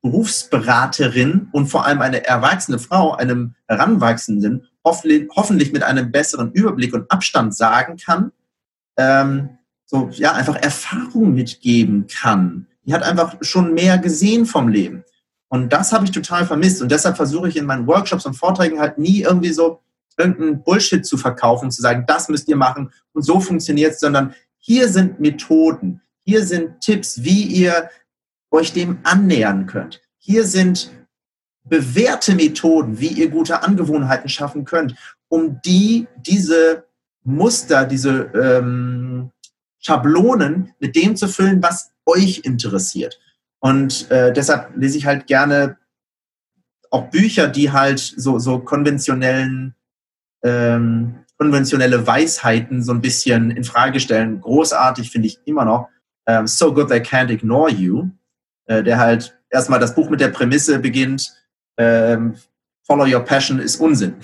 Berufsberaterin 0.00 1.48
und 1.50 1.66
vor 1.66 1.84
allem 1.84 2.00
eine 2.02 2.24
erwachsene 2.24 2.78
Frau 2.78 3.14
einem 3.14 3.56
Heranwachsenden 3.66 4.68
hoffentlich 4.84 5.72
mit 5.72 5.82
einem 5.82 6.12
besseren 6.12 6.52
Überblick 6.52 6.94
und 6.94 7.10
Abstand 7.10 7.54
sagen 7.54 7.96
kann, 7.96 8.30
ähm, 8.96 9.58
so 9.84 10.08
ja 10.12 10.32
einfach 10.32 10.54
Erfahrung 10.54 11.34
mitgeben 11.34 12.06
kann. 12.06 12.68
Die 12.84 12.94
hat 12.94 13.02
einfach 13.02 13.34
schon 13.40 13.74
mehr 13.74 13.98
gesehen 13.98 14.46
vom 14.46 14.68
Leben. 14.68 15.04
Und 15.48 15.72
das 15.72 15.92
habe 15.92 16.04
ich 16.04 16.12
total 16.12 16.46
vermisst. 16.46 16.80
Und 16.80 16.92
deshalb 16.92 17.16
versuche 17.16 17.48
ich 17.48 17.56
in 17.56 17.66
meinen 17.66 17.86
Workshops 17.88 18.24
und 18.24 18.34
Vorträgen 18.34 18.78
halt 18.78 18.98
nie 18.98 19.22
irgendwie 19.22 19.52
so 19.52 19.82
irgendeinen 20.18 20.62
Bullshit 20.62 21.06
zu 21.06 21.16
verkaufen, 21.16 21.70
zu 21.70 21.82
sagen, 21.82 22.04
das 22.06 22.28
müsst 22.28 22.48
ihr 22.48 22.56
machen 22.56 22.92
und 23.12 23.22
so 23.22 23.40
funktioniert 23.40 23.94
es, 23.94 24.00
sondern 24.00 24.34
hier 24.58 24.88
sind 24.88 25.20
Methoden, 25.20 26.02
hier 26.24 26.44
sind 26.44 26.80
Tipps, 26.80 27.22
wie 27.22 27.44
ihr 27.44 27.88
euch 28.50 28.72
dem 28.72 28.98
annähern 29.04 29.66
könnt. 29.66 30.00
Hier 30.18 30.44
sind 30.44 30.90
bewährte 31.64 32.34
Methoden, 32.34 32.98
wie 32.98 33.08
ihr 33.08 33.30
gute 33.30 33.62
Angewohnheiten 33.62 34.28
schaffen 34.28 34.64
könnt, 34.64 34.94
um 35.28 35.60
die, 35.64 36.06
diese 36.16 36.84
Muster, 37.24 37.84
diese 37.84 38.30
ähm, 38.34 39.30
Schablonen 39.78 40.74
mit 40.80 40.96
dem 40.96 41.16
zu 41.16 41.28
füllen, 41.28 41.62
was 41.62 41.92
euch 42.06 42.40
interessiert. 42.44 43.20
Und 43.60 44.10
äh, 44.10 44.32
deshalb 44.32 44.76
lese 44.76 44.98
ich 44.98 45.06
halt 45.06 45.26
gerne 45.26 45.76
auch 46.90 47.10
Bücher, 47.10 47.48
die 47.48 47.70
halt 47.70 47.98
so, 47.98 48.38
so 48.38 48.60
konventionellen, 48.60 49.74
ähm, 50.42 51.24
konventionelle 51.38 52.06
Weisheiten 52.06 52.82
so 52.82 52.92
ein 52.92 53.00
bisschen 53.00 53.50
in 53.50 53.64
Frage 53.64 54.00
stellen. 54.00 54.40
Großartig 54.40 55.10
finde 55.10 55.28
ich 55.28 55.38
immer 55.44 55.64
noch. 55.64 55.88
Ähm, 56.26 56.46
so 56.46 56.74
Good 56.74 56.88
They 56.88 57.00
Can't 57.00 57.30
Ignore 57.30 57.70
You, 57.70 58.10
äh, 58.66 58.82
der 58.82 58.98
halt 58.98 59.38
erstmal 59.50 59.78
das 59.78 59.94
Buch 59.94 60.10
mit 60.10 60.20
der 60.20 60.28
Prämisse 60.28 60.78
beginnt, 60.78 61.32
ähm, 61.76 62.34
Follow 62.84 63.06
Your 63.06 63.24
Passion 63.24 63.58
ist 63.58 63.76
Unsinn. 63.76 64.16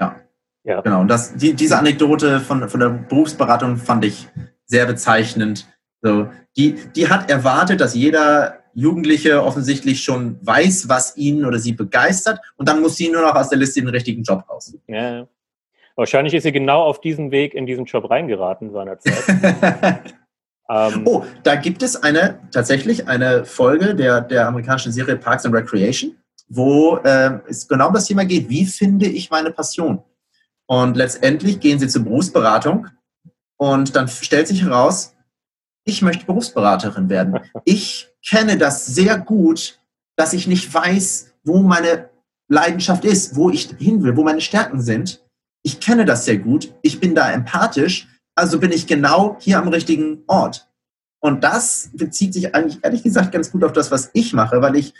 Ja. 0.00 0.16
ja. 0.64 0.80
Genau. 0.80 1.00
Und 1.00 1.08
das, 1.08 1.34
die, 1.34 1.54
diese 1.54 1.78
Anekdote 1.78 2.40
von, 2.40 2.68
von 2.68 2.80
der 2.80 2.88
Berufsberatung 2.88 3.76
fand 3.76 4.04
ich 4.04 4.28
sehr 4.64 4.86
bezeichnend 4.86 5.66
so, 6.02 6.28
die, 6.56 6.74
die 6.96 7.08
hat 7.08 7.30
erwartet, 7.30 7.80
dass 7.80 7.94
jeder 7.94 8.61
Jugendliche 8.74 9.42
offensichtlich 9.42 10.02
schon 10.02 10.38
weiß, 10.44 10.88
was 10.88 11.16
ihn 11.16 11.44
oder 11.44 11.58
sie 11.58 11.72
begeistert 11.72 12.40
und 12.56 12.68
dann 12.68 12.80
muss 12.80 12.96
sie 12.96 13.10
nur 13.10 13.22
noch 13.22 13.34
aus 13.34 13.48
der 13.48 13.58
Liste 13.58 13.80
den 13.80 13.88
richtigen 13.88 14.22
Job 14.22 14.44
raus. 14.48 14.74
Ja, 14.86 15.26
wahrscheinlich 15.96 16.34
ist 16.34 16.44
sie 16.44 16.52
genau 16.52 16.82
auf 16.82 17.00
diesem 17.00 17.30
Weg 17.30 17.54
in 17.54 17.66
diesen 17.66 17.84
Job 17.84 18.10
reingeraten 18.10 18.70
seinerzeit. 18.70 19.24
ähm, 20.70 21.02
oh, 21.04 21.24
da 21.42 21.56
gibt 21.56 21.82
es 21.82 22.02
eine 22.02 22.40
tatsächlich 22.50 23.08
eine 23.08 23.44
Folge 23.44 23.94
der, 23.94 24.20
der 24.20 24.48
amerikanischen 24.48 24.92
Serie 24.92 25.16
Parks 25.16 25.44
and 25.44 25.54
Recreation, 25.54 26.16
wo 26.48 26.96
äh, 26.98 27.38
es 27.48 27.68
genau 27.68 27.90
das 27.90 28.06
Thema 28.06 28.24
geht, 28.24 28.48
wie 28.48 28.64
finde 28.64 29.06
ich 29.06 29.30
meine 29.30 29.50
Passion? 29.50 30.02
Und 30.66 30.96
letztendlich 30.96 31.60
gehen 31.60 31.78
sie 31.78 31.88
zur 31.88 32.04
Berufsberatung 32.04 32.88
und 33.56 33.94
dann 33.94 34.08
stellt 34.08 34.48
sich 34.48 34.62
heraus, 34.62 35.11
ich 35.84 36.02
möchte 36.02 36.26
Berufsberaterin 36.26 37.08
werden. 37.08 37.38
Ich 37.64 38.08
kenne 38.28 38.56
das 38.56 38.86
sehr 38.86 39.18
gut, 39.18 39.78
dass 40.16 40.32
ich 40.32 40.46
nicht 40.46 40.72
weiß, 40.72 41.32
wo 41.44 41.62
meine 41.62 42.10
Leidenschaft 42.48 43.04
ist, 43.04 43.36
wo 43.36 43.50
ich 43.50 43.70
hin 43.78 44.02
will, 44.02 44.16
wo 44.16 44.22
meine 44.22 44.40
Stärken 44.40 44.80
sind. 44.80 45.24
Ich 45.62 45.80
kenne 45.80 46.04
das 46.04 46.24
sehr 46.24 46.38
gut. 46.38 46.74
Ich 46.82 47.00
bin 47.00 47.14
da 47.14 47.30
empathisch. 47.30 48.08
Also 48.34 48.58
bin 48.58 48.72
ich 48.72 48.86
genau 48.86 49.36
hier 49.40 49.58
am 49.58 49.68
richtigen 49.68 50.22
Ort. 50.26 50.68
Und 51.20 51.44
das 51.44 51.90
bezieht 51.92 52.34
sich 52.34 52.54
eigentlich 52.54 52.80
ehrlich 52.82 53.02
gesagt 53.02 53.32
ganz 53.32 53.50
gut 53.50 53.62
auf 53.64 53.72
das, 53.72 53.90
was 53.90 54.10
ich 54.12 54.32
mache, 54.32 54.60
weil 54.60 54.76
ich 54.76 54.94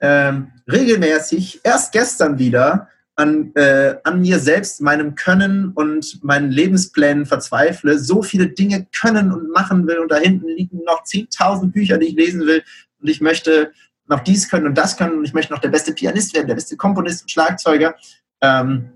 ähm, 0.00 0.52
regelmäßig 0.70 1.60
erst 1.62 1.92
gestern 1.92 2.38
wieder 2.38 2.88
an, 3.18 3.52
äh, 3.56 3.96
an 4.04 4.20
mir 4.20 4.38
selbst, 4.38 4.80
meinem 4.80 5.16
Können 5.16 5.72
und 5.74 6.22
meinen 6.22 6.52
Lebensplänen 6.52 7.26
verzweifle, 7.26 7.98
so 7.98 8.22
viele 8.22 8.48
Dinge 8.48 8.86
können 8.96 9.32
und 9.32 9.50
machen 9.50 9.88
will 9.88 9.98
und 9.98 10.12
da 10.12 10.16
hinten 10.16 10.46
liegen 10.46 10.84
noch 10.84 11.02
10.000 11.04 11.72
Bücher, 11.72 11.98
die 11.98 12.06
ich 12.06 12.14
lesen 12.14 12.46
will 12.46 12.62
und 13.00 13.08
ich 13.08 13.20
möchte 13.20 13.72
noch 14.06 14.20
dies 14.20 14.48
können 14.48 14.66
und 14.66 14.78
das 14.78 14.96
können 14.96 15.18
und 15.18 15.24
ich 15.24 15.34
möchte 15.34 15.52
noch 15.52 15.60
der 15.60 15.68
beste 15.68 15.92
Pianist 15.92 16.32
werden, 16.32 16.46
der 16.46 16.54
beste 16.54 16.76
Komponist 16.76 17.22
und 17.22 17.30
Schlagzeuger. 17.30 17.96
Ähm, 18.40 18.92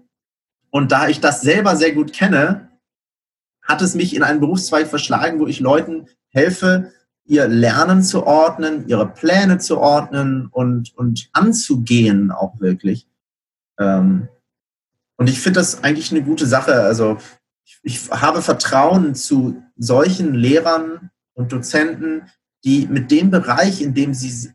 und 0.70 0.92
da 0.92 1.08
ich 1.08 1.18
das 1.18 1.40
selber 1.40 1.74
sehr 1.74 1.92
gut 1.92 2.12
kenne, 2.12 2.70
hat 3.60 3.82
es 3.82 3.96
mich 3.96 4.14
in 4.14 4.22
einen 4.22 4.40
Berufszweig 4.40 4.86
verschlagen, 4.86 5.40
wo 5.40 5.48
ich 5.48 5.58
Leuten 5.58 6.06
helfe, 6.28 6.92
ihr 7.24 7.48
Lernen 7.48 8.04
zu 8.04 8.24
ordnen, 8.24 8.86
ihre 8.86 9.08
Pläne 9.08 9.58
zu 9.58 9.78
ordnen 9.78 10.46
und, 10.46 10.96
und 10.96 11.28
anzugehen 11.32 12.30
auch 12.30 12.60
wirklich. 12.60 13.08
Ähm, 13.78 14.28
und 15.16 15.28
ich 15.28 15.40
finde 15.40 15.60
das 15.60 15.84
eigentlich 15.84 16.10
eine 16.10 16.22
gute 16.22 16.46
Sache. 16.46 16.82
Also 16.82 17.18
ich, 17.64 17.78
ich 17.82 18.10
habe 18.10 18.42
Vertrauen 18.42 19.14
zu 19.14 19.62
solchen 19.76 20.34
Lehrern 20.34 21.10
und 21.34 21.52
Dozenten, 21.52 22.30
die 22.64 22.86
mit 22.86 23.10
dem 23.10 23.30
Bereich, 23.30 23.82
in 23.82 23.94
dem 23.94 24.14
sie 24.14 24.50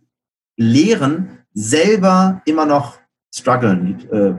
lehren, 0.57 1.39
selber 1.53 2.41
immer 2.45 2.65
noch 2.65 2.99
strugglen, 3.33 3.99
äh, 4.11 4.33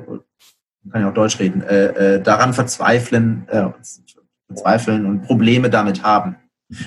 kann 0.91 1.03
ja 1.03 1.11
auch 1.11 1.15
Deutsch 1.15 1.39
reden, 1.39 1.63
äh, 1.63 2.17
äh, 2.17 2.23
daran 2.23 2.55
verzweifeln, 2.55 3.47
äh, 3.49 3.69
verzweifeln 4.47 5.07
und 5.07 5.23
Probleme 5.23 5.71
damit 5.71 6.03
haben. 6.03 6.37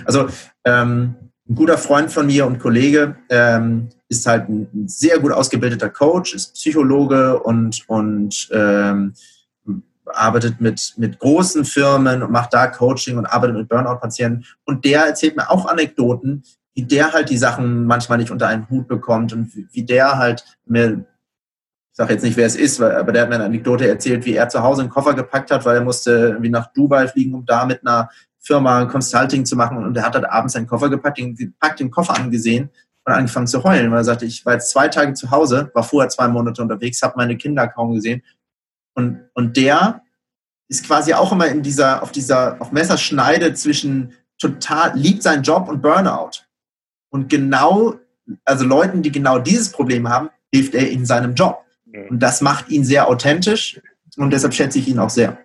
Also 0.06 0.30
ähm, 0.66 1.16
ein 1.50 1.56
guter 1.56 1.78
Freund 1.78 2.12
von 2.12 2.28
mir 2.28 2.46
und 2.46 2.60
Kollege 2.60 3.16
ähm, 3.30 3.90
ist 4.12 4.28
halt 4.28 4.50
ein, 4.50 4.88
sehr 4.88 5.20
gut 5.20 5.32
ausgebildeter 5.32 5.90
Coach, 5.90 6.36
ist 6.36 6.54
Psychologe 6.54 7.42
und, 7.42 7.84
und 7.88 8.50
ähm, 8.52 9.14
arbeitet 10.06 10.60
mit, 10.60 10.94
mit 10.98 11.18
großen 11.18 11.64
Firmen 11.64 12.22
und 12.22 12.32
macht 12.32 12.54
da 12.54 12.68
Coaching 12.68 13.18
und 13.18 13.26
arbeitet 13.26 13.56
mit 13.56 13.70
Burnout-Patienten. 13.70 14.44
Und 14.66 14.84
der 14.84 15.06
erzählt 15.06 15.38
mir 15.38 15.50
auch 15.50 15.66
Anekdoten, 15.66 16.44
wie 16.74 16.84
der 16.84 17.14
halt 17.14 17.30
die 17.30 17.38
Sachen 17.38 17.86
manchmal 17.86 18.18
nicht 18.18 18.32
unter 18.32 18.48
einen 18.48 18.70
Hut 18.70 18.90
bekommt 18.90 19.32
und 19.32 19.56
wie, 19.56 19.68
wie 19.72 19.84
der 19.84 20.18
halt 20.18 20.44
mir, 20.66 21.06
ich 21.92 21.98
sage 21.98 22.12
jetzt 22.12 22.24
nicht, 22.24 22.36
wer 22.36 22.48
es 22.48 22.58
ist, 22.58 22.82
aber 22.82 23.14
der 23.14 23.22
hat 23.22 23.30
mir 23.30 23.36
eine 23.36 23.46
Anekdote 23.46 23.88
erzählt, 23.88 24.26
wie 24.26 24.36
er 24.36 24.50
zu 24.50 24.62
Hause 24.62 24.82
einen 24.82 24.90
Koffer 24.90 25.14
gepackt 25.14 25.52
hat, 25.52 25.64
weil 25.64 25.78
er 25.78 25.84
musste 25.86 26.12
irgendwie 26.12 26.50
nach 26.50 26.74
Dubai 26.74 27.08
fliegen, 27.08 27.34
um 27.34 27.46
da 27.46 27.66
mit 27.66 27.88
einer 27.88 28.10
Firma 28.40 28.86
Consulting 28.86 29.46
zu 29.46 29.56
machen. 29.56 29.78
Und 29.78 29.96
er 29.96 30.04
hat 30.04 30.16
dann 30.16 30.26
abends 30.26 30.54
seinen 30.54 30.68
Koffer 30.68 30.90
gepackt, 30.90 31.18
den, 31.18 31.34
gepackt, 31.34 31.80
den 31.80 31.92
Koffer 31.92 32.18
angesehen 32.18 32.72
und 33.06 33.14
angefangen 33.14 33.48
zu 33.48 33.64
heulen, 33.64 33.92
weil 33.92 34.00
er 34.00 34.04
sagte, 34.04 34.26
ich 34.26 34.46
war 34.46 34.54
jetzt 34.54 34.72
zwei 34.72 34.88
Tage 34.88 35.14
zu 35.14 35.32
Hause, 35.32 35.72
war 35.74 35.84
vorher 35.84 36.10
zwei 36.10 36.28
Monate 36.28 36.62
unterwegs, 36.62 37.02
habe 37.02 37.18
meine 37.18 37.38
Kinder 37.38 37.68
kaum 37.68 37.94
gesehen. 37.94 38.24
Und, 38.94 39.30
und 39.34 39.58
der 39.58 40.04
ist 40.68 40.86
quasi 40.86 41.14
auch 41.14 41.32
immer 41.32 41.48
in 41.48 41.64
dieser, 41.64 42.04
auf 42.04 42.12
dieser, 42.12 42.62
auf 42.62 42.72
Messerschneide 42.72 43.54
zwischen 43.54 44.14
total, 44.38 44.98
liebt 44.98 45.24
seinen 45.24 45.44
Job 45.44 45.68
und 45.68 45.82
Burnout. 45.82 46.46
Und 47.10 47.30
genau, 47.30 47.96
also 48.46 48.66
Leuten, 48.66 49.02
die 49.02 49.12
genau 49.12 49.40
dieses 49.40 49.72
Problem 49.72 50.08
haben, 50.08 50.30
hilft 50.54 50.76
er 50.76 50.90
in 50.90 51.06
seinem 51.06 51.34
Job. 51.34 51.66
Und 52.10 52.20
das 52.20 52.42
macht 52.42 52.70
ihn 52.70 52.86
sehr 52.86 53.08
authentisch 53.10 53.82
und 54.18 54.32
deshalb 54.32 54.54
schätze 54.54 54.80
ich 54.80 54.88
ihn 54.88 55.00
auch 55.00 55.10
sehr. 55.10 55.38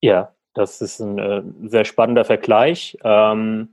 Ja, 0.00 0.34
das 0.54 0.80
ist 0.80 1.00
ein 1.00 1.18
äh, 1.18 1.42
sehr 1.68 1.84
spannender 1.84 2.24
Vergleich. 2.24 2.98
Ähm, 3.02 3.68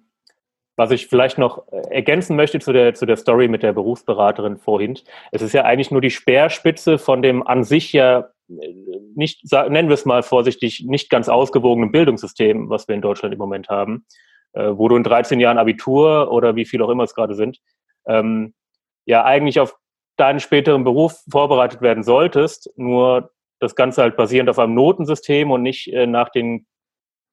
was 0.81 0.89
ich 0.89 1.05
vielleicht 1.05 1.37
noch 1.37 1.67
ergänzen 1.91 2.35
möchte 2.35 2.57
zu 2.57 2.73
der, 2.73 2.95
zu 2.95 3.05
der 3.05 3.15
Story 3.15 3.47
mit 3.47 3.61
der 3.61 3.71
Berufsberaterin 3.71 4.57
vorhin, 4.57 4.97
es 5.31 5.43
ist 5.43 5.53
ja 5.53 5.63
eigentlich 5.63 5.91
nur 5.91 6.01
die 6.01 6.09
Speerspitze 6.09 6.97
von 6.97 7.21
dem 7.21 7.45
an 7.45 7.63
sich 7.63 7.93
ja 7.93 8.31
äh, 8.49 8.73
nicht, 9.13 9.43
nennen 9.51 9.89
wir 9.89 9.93
es 9.93 10.05
mal 10.05 10.23
vorsichtig, 10.23 10.83
nicht 10.87 11.11
ganz 11.11 11.29
ausgewogenen 11.29 11.91
Bildungssystem, 11.91 12.71
was 12.71 12.87
wir 12.87 12.95
in 12.95 13.01
Deutschland 13.01 13.31
im 13.31 13.37
Moment 13.37 13.69
haben, 13.69 14.07
äh, 14.53 14.71
wo 14.71 14.87
du 14.87 14.95
in 14.95 15.03
13 15.03 15.39
Jahren 15.39 15.59
Abitur 15.59 16.31
oder 16.31 16.55
wie 16.55 16.65
viel 16.65 16.81
auch 16.81 16.89
immer 16.89 17.03
es 17.03 17.13
gerade 17.13 17.35
sind, 17.35 17.59
ähm, 18.07 18.55
ja 19.05 19.23
eigentlich 19.23 19.59
auf 19.59 19.77
deinen 20.17 20.39
späteren 20.39 20.83
Beruf 20.83 21.23
vorbereitet 21.29 21.83
werden 21.83 22.01
solltest, 22.01 22.71
nur 22.75 23.29
das 23.59 23.75
Ganze 23.75 24.01
halt 24.01 24.17
basierend 24.17 24.49
auf 24.49 24.57
einem 24.57 24.73
Notensystem 24.73 25.51
und 25.51 25.61
nicht 25.61 25.93
äh, 25.93 26.07
nach 26.07 26.29
den 26.29 26.65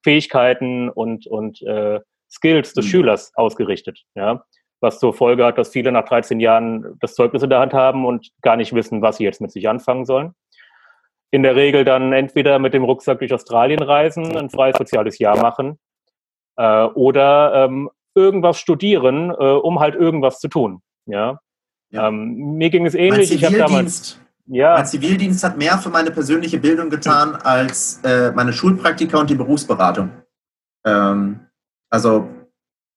Fähigkeiten 0.03 0.87
und, 0.89 1.25
und 1.25 1.63
äh, 1.63 1.99
Skills 2.29 2.73
des 2.73 2.85
mhm. 2.85 2.89
Schülers 2.89 3.31
ausgerichtet. 3.35 4.03
Ja? 4.15 4.43
Was 4.81 4.99
zur 4.99 5.13
Folge 5.13 5.45
hat, 5.45 5.57
dass 5.57 5.69
viele 5.69 5.91
nach 5.91 6.05
13 6.05 6.39
Jahren 6.39 6.97
das 6.99 7.15
Zeugnis 7.15 7.43
in 7.43 7.49
der 7.49 7.59
Hand 7.59 7.73
haben 7.73 8.05
und 8.05 8.29
gar 8.41 8.55
nicht 8.55 8.73
wissen, 8.73 9.01
was 9.01 9.17
sie 9.17 9.23
jetzt 9.23 9.41
mit 9.41 9.51
sich 9.51 9.67
anfangen 9.67 10.05
sollen. 10.05 10.33
In 11.31 11.43
der 11.43 11.55
Regel 11.55 11.85
dann 11.85 12.13
entweder 12.13 12.59
mit 12.59 12.73
dem 12.73 12.83
Rucksack 12.83 13.19
durch 13.19 13.33
Australien 13.33 13.81
reisen, 13.81 14.35
ein 14.35 14.49
freies 14.49 14.77
soziales 14.77 15.19
Jahr 15.19 15.37
machen 15.37 15.77
äh, 16.55 16.83
oder 16.85 17.65
ähm, 17.65 17.89
irgendwas 18.15 18.57
studieren, 18.59 19.29
äh, 19.29 19.33
um 19.33 19.79
halt 19.79 19.95
irgendwas 19.95 20.39
zu 20.39 20.47
tun. 20.47 20.81
Ja? 21.05 21.39
ja. 21.91 22.07
Ähm, 22.07 22.55
mir 22.57 22.69
ging 22.69 22.85
es 22.85 22.95
ähnlich. 22.95 23.31
Ich 23.31 23.43
habe 23.45 23.57
damals 23.57 24.19
ja. 24.51 24.73
Mein 24.73 24.85
Zivildienst 24.87 25.43
hat 25.43 25.57
mehr 25.57 25.77
für 25.77 25.89
meine 25.89 26.09
persönliche 26.09 26.57
Bildung 26.57 26.89
getan 26.89 27.35
als 27.35 28.01
äh, 28.03 28.31
meine 28.31 28.51
Schulpraktika 28.51 29.19
und 29.19 29.29
die 29.29 29.35
Berufsberatung. 29.35 30.09
Ähm, 30.83 31.41
also 31.89 32.29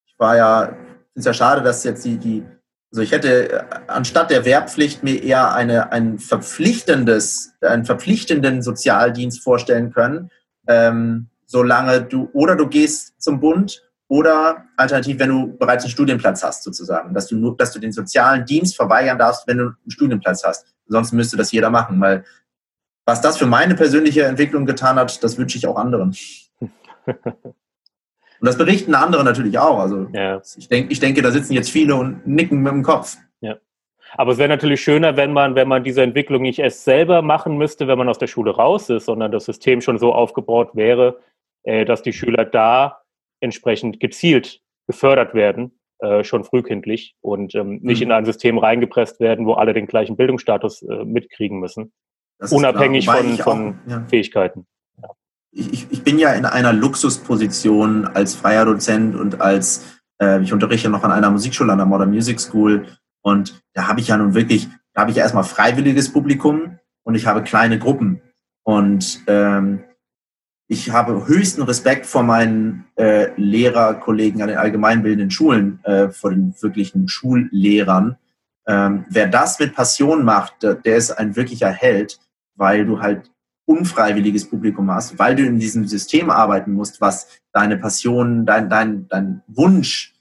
ich 0.06 0.18
war 0.18 0.36
ja, 0.36 0.76
ist 1.14 1.26
ja 1.26 1.34
schade, 1.34 1.62
dass 1.62 1.84
jetzt 1.84 2.04
die, 2.04 2.16
die, 2.16 2.44
also 2.90 3.02
ich 3.02 3.12
hätte 3.12 3.52
äh, 3.52 3.64
anstatt 3.88 4.30
der 4.30 4.44
Wehrpflicht 4.44 5.02
mir 5.02 5.22
eher 5.22 5.54
eine, 5.54 5.92
ein 5.92 6.18
verpflichtendes, 6.18 7.54
einen 7.60 7.84
verpflichtenden 7.84 8.62
Sozialdienst 8.62 9.42
vorstellen 9.42 9.92
können, 9.92 10.30
ähm, 10.66 11.28
solange 11.46 12.02
du, 12.02 12.30
oder 12.32 12.56
du 12.56 12.68
gehst 12.68 13.20
zum 13.20 13.40
Bund 13.40 13.82
oder 14.08 14.66
alternativ, 14.76 15.18
wenn 15.18 15.30
du 15.30 15.56
bereits 15.56 15.84
einen 15.84 15.90
Studienplatz 15.90 16.42
hast, 16.42 16.62
sozusagen, 16.64 17.14
dass 17.14 17.28
du 17.28 17.36
nur, 17.36 17.56
dass 17.56 17.72
du 17.72 17.78
den 17.78 17.92
sozialen 17.92 18.44
Dienst 18.44 18.76
verweigern 18.76 19.18
darfst, 19.18 19.46
wenn 19.46 19.58
du 19.58 19.64
einen 19.64 19.90
Studienplatz 19.90 20.44
hast. 20.44 20.66
Ansonsten 20.86 21.16
müsste 21.16 21.36
das 21.36 21.50
jeder 21.52 21.70
machen, 21.70 22.00
weil 22.00 22.24
was 23.04 23.20
das 23.20 23.36
für 23.36 23.46
meine 23.46 23.74
persönliche 23.74 24.24
Entwicklung 24.24 24.66
getan 24.66 24.96
hat, 24.96 25.22
das 25.24 25.38
wünsche 25.38 25.58
ich 25.58 25.66
auch 25.66 25.76
anderen. 25.76 26.14
Und 28.42 28.46
das 28.46 28.58
berichten 28.58 28.96
andere 28.96 29.22
natürlich 29.22 29.56
auch. 29.56 29.78
Also 29.78 30.08
ja. 30.12 30.42
ich, 30.56 30.68
denk, 30.68 30.90
ich 30.90 30.98
denke, 30.98 31.22
da 31.22 31.30
sitzen 31.30 31.52
jetzt 31.52 31.70
viele 31.70 31.94
und 31.94 32.26
nicken 32.26 32.60
mit 32.60 32.72
dem 32.72 32.82
Kopf. 32.82 33.16
Ja. 33.40 33.56
Aber 34.16 34.32
es 34.32 34.38
wäre 34.38 34.48
natürlich 34.48 34.80
schöner, 34.80 35.16
wenn 35.16 35.32
man, 35.32 35.54
wenn 35.54 35.68
man 35.68 35.84
diese 35.84 36.02
Entwicklung 36.02 36.42
nicht 36.42 36.58
erst 36.58 36.82
selber 36.82 37.22
machen 37.22 37.56
müsste, 37.56 37.86
wenn 37.86 37.98
man 37.98 38.08
aus 38.08 38.18
der 38.18 38.26
Schule 38.26 38.50
raus 38.50 38.90
ist, 38.90 39.04
sondern 39.04 39.30
das 39.30 39.44
System 39.44 39.80
schon 39.80 39.96
so 39.96 40.12
aufgebaut 40.12 40.70
wäre, 40.74 41.20
äh, 41.62 41.84
dass 41.84 42.02
die 42.02 42.12
Schüler 42.12 42.44
da 42.44 43.02
entsprechend 43.38 44.00
gezielt 44.00 44.60
gefördert 44.88 45.34
werden, 45.34 45.78
äh, 46.00 46.24
schon 46.24 46.42
frühkindlich 46.42 47.14
und 47.20 47.54
ähm, 47.54 47.78
nicht 47.80 48.00
mhm. 48.00 48.06
in 48.06 48.12
ein 48.12 48.24
System 48.24 48.58
reingepresst 48.58 49.20
werden, 49.20 49.46
wo 49.46 49.52
alle 49.52 49.72
den 49.72 49.86
gleichen 49.86 50.16
Bildungsstatus 50.16 50.82
äh, 50.82 51.04
mitkriegen 51.04 51.60
müssen, 51.60 51.92
unabhängig 52.50 53.06
von, 53.06 53.36
von 53.36 53.78
auch, 53.86 53.88
ja. 53.88 54.04
Fähigkeiten. 54.10 54.66
Ich, 55.54 55.90
ich 55.90 56.02
bin 56.02 56.18
ja 56.18 56.32
in 56.32 56.46
einer 56.46 56.72
Luxusposition 56.72 58.06
als 58.06 58.34
freier 58.34 58.64
Dozent 58.64 59.14
und 59.14 59.40
als, 59.40 59.84
äh, 60.20 60.42
ich 60.42 60.52
unterrichte 60.52 60.88
noch 60.88 61.04
an 61.04 61.12
einer 61.12 61.30
Musikschule, 61.30 61.72
an 61.72 61.78
der 61.78 61.86
Modern 61.86 62.10
Music 62.10 62.40
School 62.40 62.86
und 63.22 63.62
da 63.74 63.86
habe 63.86 64.00
ich 64.00 64.08
ja 64.08 64.16
nun 64.16 64.34
wirklich, 64.34 64.68
da 64.94 65.02
habe 65.02 65.10
ich 65.10 65.18
ja 65.18 65.22
erstmal 65.22 65.44
freiwilliges 65.44 66.12
Publikum 66.12 66.78
und 67.04 67.14
ich 67.14 67.26
habe 67.26 67.42
kleine 67.42 67.78
Gruppen 67.78 68.22
und 68.64 69.20
ähm, 69.26 69.84
ich 70.68 70.90
habe 70.90 71.26
höchsten 71.26 71.62
Respekt 71.62 72.06
vor 72.06 72.22
meinen 72.22 72.86
äh, 72.96 73.28
Lehrerkollegen 73.36 74.40
an 74.40 74.48
den 74.48 74.56
allgemeinbildenden 74.56 75.30
Schulen, 75.30 75.80
äh, 75.84 76.08
vor 76.08 76.30
den 76.30 76.54
wirklichen 76.60 77.08
Schullehrern. 77.08 78.16
Ähm, 78.66 79.04
wer 79.10 79.26
das 79.26 79.58
mit 79.58 79.74
Passion 79.74 80.24
macht, 80.24 80.62
der, 80.62 80.76
der 80.76 80.96
ist 80.96 81.10
ein 81.10 81.36
wirklicher 81.36 81.68
Held, 81.68 82.18
weil 82.54 82.86
du 82.86 83.00
halt 83.00 83.31
unfreiwilliges 83.64 84.48
Publikum 84.48 84.90
hast, 84.90 85.18
weil 85.18 85.36
du 85.36 85.44
in 85.44 85.58
diesem 85.58 85.86
System 85.86 86.30
arbeiten 86.30 86.72
musst, 86.72 87.00
was 87.00 87.28
deine 87.52 87.76
Passion, 87.76 88.44
dein, 88.44 88.68
dein, 88.68 89.08
dein 89.08 89.42
Wunsch, 89.46 90.14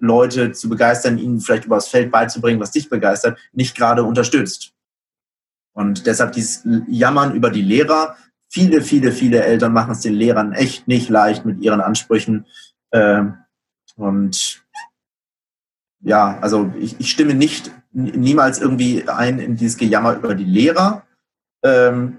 Leute 0.00 0.52
zu 0.52 0.68
begeistern, 0.68 1.18
ihnen 1.18 1.40
vielleicht 1.40 1.64
übers 1.64 1.88
Feld 1.88 2.10
beizubringen, 2.10 2.60
was 2.60 2.70
dich 2.70 2.88
begeistert, 2.88 3.38
nicht 3.52 3.76
gerade 3.76 4.04
unterstützt. 4.04 4.72
Und 5.72 6.06
deshalb 6.06 6.32
dieses 6.32 6.66
Jammern 6.88 7.34
über 7.34 7.50
die 7.50 7.62
Lehrer, 7.62 8.16
viele, 8.48 8.80
viele, 8.80 9.12
viele 9.12 9.42
Eltern 9.42 9.72
machen 9.72 9.92
es 9.92 10.00
den 10.00 10.14
Lehrern 10.14 10.52
echt 10.52 10.88
nicht 10.88 11.08
leicht 11.08 11.44
mit 11.44 11.60
ihren 11.60 11.80
Ansprüchen. 11.80 12.46
Ähm, 12.92 13.38
und 13.96 14.62
ja, 16.00 16.38
also 16.40 16.72
ich, 16.78 16.98
ich 17.00 17.10
stimme 17.10 17.34
nicht 17.34 17.70
niemals 17.92 18.60
irgendwie 18.60 19.08
ein 19.08 19.38
in 19.38 19.56
dieses 19.56 19.76
Gejammer 19.76 20.16
über 20.16 20.34
die 20.34 20.44
Lehrer. 20.44 21.04
Ähm, 21.62 22.18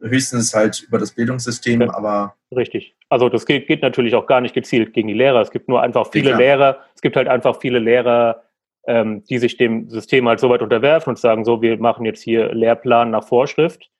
höchstens 0.00 0.54
halt 0.54 0.82
über 0.82 0.98
das 0.98 1.12
Bildungssystem, 1.12 1.82
ja, 1.82 1.94
aber. 1.94 2.34
Richtig. 2.54 2.94
Also 3.08 3.28
das 3.28 3.46
geht, 3.46 3.66
geht, 3.66 3.82
natürlich 3.82 4.14
auch 4.14 4.26
gar 4.26 4.40
nicht 4.40 4.54
gezielt 4.54 4.92
gegen 4.92 5.08
die 5.08 5.14
Lehrer. 5.14 5.40
Es 5.40 5.50
gibt 5.50 5.68
nur 5.68 5.82
einfach 5.82 6.10
viele 6.10 6.36
Lehrer, 6.36 6.78
es 6.94 7.00
gibt 7.00 7.16
halt 7.16 7.28
einfach 7.28 7.60
viele 7.60 7.78
Lehrer, 7.78 8.42
ähm, 8.86 9.24
die 9.24 9.38
sich 9.38 9.56
dem 9.56 9.88
System 9.88 10.28
halt 10.28 10.40
so 10.40 10.48
weit 10.50 10.62
unterwerfen 10.62 11.10
und 11.10 11.18
sagen, 11.18 11.44
so, 11.44 11.62
wir 11.62 11.78
machen 11.78 12.04
jetzt 12.04 12.22
hier 12.22 12.52
Lehrplan 12.54 13.10
nach 13.10 13.26
Vorschrift. 13.26 13.90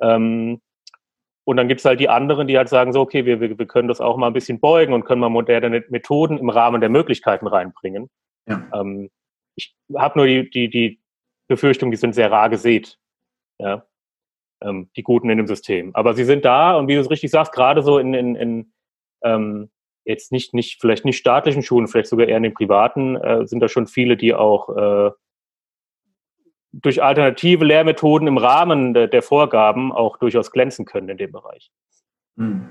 Ähm, 0.00 0.60
und 1.44 1.56
dann 1.56 1.66
gibt 1.66 1.80
es 1.80 1.84
halt 1.86 1.98
die 1.98 2.10
anderen, 2.10 2.46
die 2.46 2.58
halt 2.58 2.68
sagen 2.68 2.92
so, 2.92 3.00
okay, 3.00 3.24
wir, 3.24 3.40
wir, 3.40 3.58
wir 3.58 3.66
können 3.66 3.88
das 3.88 4.02
auch 4.02 4.18
mal 4.18 4.26
ein 4.26 4.34
bisschen 4.34 4.60
beugen 4.60 4.92
und 4.92 5.04
können 5.04 5.22
mal 5.22 5.30
moderne 5.30 5.82
Methoden 5.88 6.36
im 6.36 6.50
Rahmen 6.50 6.82
der 6.82 6.90
Möglichkeiten 6.90 7.46
reinbringen. 7.46 8.10
Ja. 8.46 8.68
Ähm, 8.74 9.08
ich 9.56 9.74
habe 9.96 10.18
nur 10.18 10.26
die, 10.26 10.50
die, 10.50 10.68
die 10.68 11.00
Befürchtung, 11.48 11.90
die 11.90 11.96
sind 11.96 12.14
sehr 12.14 12.30
rar 12.30 12.50
gesät. 12.50 12.98
Ja. 13.58 13.87
Ähm, 14.62 14.90
die 14.96 15.02
Guten 15.02 15.30
in 15.30 15.38
dem 15.38 15.46
System. 15.46 15.94
Aber 15.94 16.14
sie 16.14 16.24
sind 16.24 16.44
da 16.44 16.76
und 16.76 16.88
wie 16.88 16.94
du 16.94 17.00
es 17.00 17.10
richtig 17.10 17.30
sagst, 17.30 17.52
gerade 17.52 17.82
so 17.82 17.98
in, 17.98 18.14
in, 18.14 18.34
in 18.34 18.72
ähm, 19.22 19.70
jetzt 20.04 20.32
nicht, 20.32 20.54
nicht, 20.54 20.80
vielleicht 20.80 21.04
nicht 21.04 21.18
staatlichen 21.18 21.62
Schulen, 21.62 21.86
vielleicht 21.86 22.08
sogar 22.08 22.26
eher 22.26 22.38
in 22.38 22.42
den 22.42 22.54
privaten, 22.54 23.16
äh, 23.16 23.46
sind 23.46 23.60
da 23.60 23.68
schon 23.68 23.86
viele, 23.86 24.16
die 24.16 24.34
auch 24.34 24.76
äh, 24.76 25.10
durch 26.72 27.02
alternative 27.02 27.64
Lehrmethoden 27.64 28.26
im 28.28 28.38
Rahmen 28.38 28.94
de, 28.94 29.08
der 29.08 29.22
Vorgaben 29.22 29.92
auch 29.92 30.16
durchaus 30.16 30.50
glänzen 30.50 30.84
können 30.84 31.08
in 31.08 31.16
dem 31.18 31.32
Bereich. 31.32 31.70
Hm. 32.36 32.66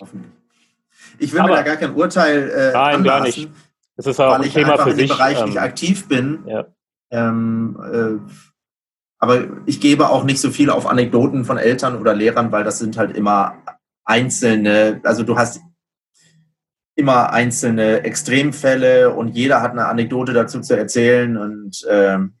Hoffentlich. 0.00 0.32
Ich 1.18 1.32
will 1.32 1.40
Aber, 1.40 1.50
mir 1.50 1.56
da 1.56 1.62
gar 1.62 1.76
kein 1.76 1.94
Urteil 1.94 2.50
äh, 2.50 2.72
nein, 2.72 2.96
anlassen, 2.96 3.04
gar 3.04 3.20
nicht. 3.22 3.50
Das 3.96 4.06
ist 4.06 4.20
auch 4.20 4.32
weil 4.32 4.40
ein 4.40 4.46
ich 4.46 4.54
Thema 4.54 4.72
einfach 4.72 4.84
für 4.84 4.90
in 4.90 4.96
dem 4.96 5.08
sich, 5.08 5.16
Bereich 5.16 5.40
ähm, 5.40 5.46
nicht 5.46 5.60
aktiv 5.60 6.08
bin. 6.08 6.44
Ja. 6.46 6.66
Ähm, 7.10 7.78
äh, 7.80 8.53
aber 9.24 9.46
ich 9.64 9.80
gebe 9.80 10.10
auch 10.10 10.24
nicht 10.24 10.38
so 10.38 10.50
viel 10.50 10.68
auf 10.68 10.86
Anekdoten 10.86 11.46
von 11.46 11.56
Eltern 11.56 11.96
oder 11.98 12.14
Lehrern, 12.14 12.52
weil 12.52 12.62
das 12.62 12.78
sind 12.78 12.98
halt 12.98 13.16
immer 13.16 13.56
einzelne, 14.04 15.00
also 15.02 15.22
du 15.22 15.38
hast 15.38 15.62
immer 16.94 17.32
einzelne 17.32 18.04
Extremfälle 18.04 19.14
und 19.14 19.28
jeder 19.28 19.62
hat 19.62 19.70
eine 19.70 19.86
Anekdote 19.86 20.34
dazu 20.34 20.60
zu 20.60 20.76
erzählen 20.76 21.38
und 21.38 21.86
ähm, 21.90 22.34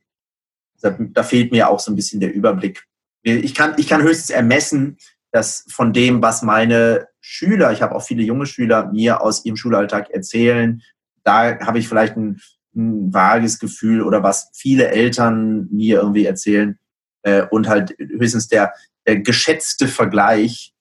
da, 0.82 0.94
da, 0.98 1.22
fehlt 1.22 1.52
mir 1.52 1.70
auch 1.70 1.80
so 1.80 1.90
ein 1.90 1.96
bisschen 1.96 2.20
der 2.20 2.34
Überblick. 2.34 2.84
Ich 3.22 3.54
kann, 3.54 3.72
ich 3.78 3.88
kann 3.88 4.02
höchstens 4.02 4.28
ermessen, 4.28 4.98
dass 5.32 5.64
von 5.70 5.94
dem, 5.94 6.20
was 6.20 6.42
meine 6.42 7.08
Schüler, 7.22 7.72
ich 7.72 7.80
habe 7.80 7.94
auch 7.94 8.02
viele 8.02 8.24
junge 8.24 8.44
Schüler, 8.44 8.92
mir 8.92 9.22
aus 9.22 9.46
ihrem 9.46 9.56
Schulalltag 9.56 10.10
erzählen, 10.10 10.82
da 11.22 11.58
habe 11.60 11.78
ich 11.78 11.88
vielleicht 11.88 12.18
ein, 12.18 12.42
ein 12.74 13.12
vages 13.12 13.58
Gefühl 13.58 14.02
oder 14.02 14.22
was 14.22 14.50
viele 14.54 14.88
Eltern 14.88 15.68
mir 15.70 15.98
irgendwie 15.98 16.26
erzählen 16.26 16.78
äh, 17.22 17.42
und 17.50 17.68
halt 17.68 17.94
höchstens 17.98 18.48
der, 18.48 18.72
der 19.06 19.20
geschätzte 19.20 19.88
Vergleich 19.88 20.74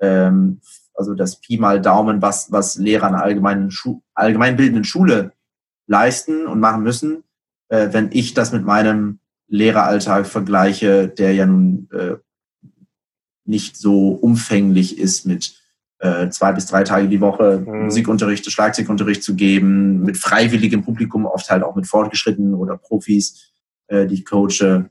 ähm, 0.00 0.60
also 0.96 1.14
das 1.14 1.40
Pi 1.40 1.58
mal 1.58 1.80
Daumen, 1.80 2.22
was, 2.22 2.50
was 2.50 2.76
Lehrer 2.76 3.10
der 3.10 3.22
allgemeinen 3.22 3.70
Schu 3.70 4.00
allgemeinbildenden 4.14 4.84
Schule 4.84 5.32
leisten 5.86 6.46
und 6.46 6.58
machen 6.58 6.82
müssen, 6.82 7.22
äh, 7.68 7.88
wenn 7.92 8.10
ich 8.12 8.34
das 8.34 8.52
mit 8.52 8.64
meinem 8.64 9.20
Lehreralltag 9.48 10.26
vergleiche, 10.26 11.08
der 11.08 11.34
ja 11.34 11.46
nun 11.46 11.88
äh, 11.92 12.16
nicht 13.44 13.76
so 13.76 14.08
umfänglich 14.08 14.98
ist 14.98 15.26
mit 15.26 15.62
äh, 15.98 16.28
zwei 16.28 16.52
bis 16.52 16.66
drei 16.66 16.84
Tage 16.84 17.08
die 17.08 17.20
Woche 17.20 17.64
mhm. 17.64 17.84
Musikunterricht, 17.84 18.50
Schlagzeugunterricht 18.50 19.22
zu 19.22 19.34
geben, 19.34 20.02
mit 20.02 20.16
freiwilligem 20.16 20.84
Publikum, 20.84 21.26
oft 21.26 21.50
halt 21.50 21.62
auch 21.62 21.74
mit 21.74 21.86
Fortgeschrittenen 21.86 22.54
oder 22.54 22.76
Profis, 22.76 23.52
äh, 23.88 24.06
die 24.06 24.14
ich 24.14 24.24
coache. 24.24 24.90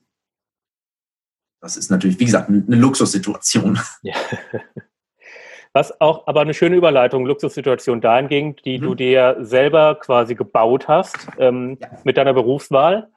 Das 1.62 1.78
ist 1.78 1.90
natürlich, 1.90 2.20
wie 2.20 2.26
gesagt, 2.26 2.50
eine 2.50 2.64
Luxussituation. 2.76 3.80
Ja. 4.02 4.16
Was 5.74 6.00
auch 6.00 6.26
aber 6.26 6.40
eine 6.40 6.54
schöne 6.54 6.78
Überleitung, 6.78 7.26
Luxussituation 7.26 8.00
dahingehend, 8.00 8.64
die 8.64 8.78
mhm. 8.78 8.82
du 8.82 8.96
dir 8.96 9.38
selber 9.42 9.96
quasi 9.96 10.34
gebaut 10.34 10.88
hast 10.88 11.28
ähm, 11.38 11.78
ja. 11.82 11.90
mit 12.06 12.16
deiner 12.16 12.34
Berufswahl. 12.34 13.10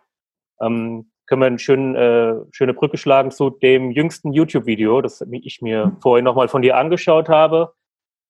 Ähm, 0.61 1.11
können 1.27 1.42
wir 1.42 1.46
eine 1.46 1.59
schön, 1.59 1.94
äh, 1.94 2.35
schöne 2.51 2.74
Brücke 2.74 2.96
schlagen 2.96 3.31
zu 3.31 3.51
dem 3.51 3.92
jüngsten 3.92 4.33
YouTube-Video, 4.33 5.03
das 5.03 5.24
ich 5.31 5.62
mir 5.62 5.87
mhm. 5.87 6.01
vorhin 6.01 6.24
nochmal 6.24 6.48
von 6.48 6.62
dir 6.62 6.77
angeschaut 6.77 7.29
habe, 7.29 7.74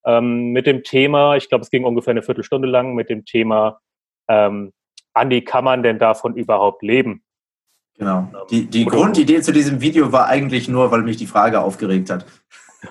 ähm, 0.09 0.53
mit 0.53 0.67
dem 0.67 0.83
Thema, 0.83 1.37
ich 1.37 1.49
glaube, 1.51 1.63
es 1.63 1.71
ging 1.71 1.85
ungefähr 1.85 2.13
eine 2.13 2.23
Viertelstunde 2.23 2.67
lang, 2.67 2.95
mit 2.95 3.11
dem 3.11 3.27
Thema, 3.27 3.79
ähm, 4.27 4.73
Andi, 5.13 5.43
kann 5.43 5.65
man 5.65 5.83
denn 5.83 5.99
davon 5.99 6.35
überhaupt 6.35 6.83
leben? 6.83 7.23
Genau. 7.99 8.21
Ähm, 8.21 8.37
die, 8.51 8.67
die 8.67 8.87
Grundidee 8.87 9.43
zu 9.43 9.53
diesem 9.53 9.83
Video 9.83 10.11
war 10.11 10.29
eigentlich 10.29 10.69
nur, 10.69 10.91
weil 10.91 11.03
mich 11.03 11.19
die 11.19 11.27
Frage 11.27 11.61
aufgeregt 11.61 12.09
hat. 12.11 12.25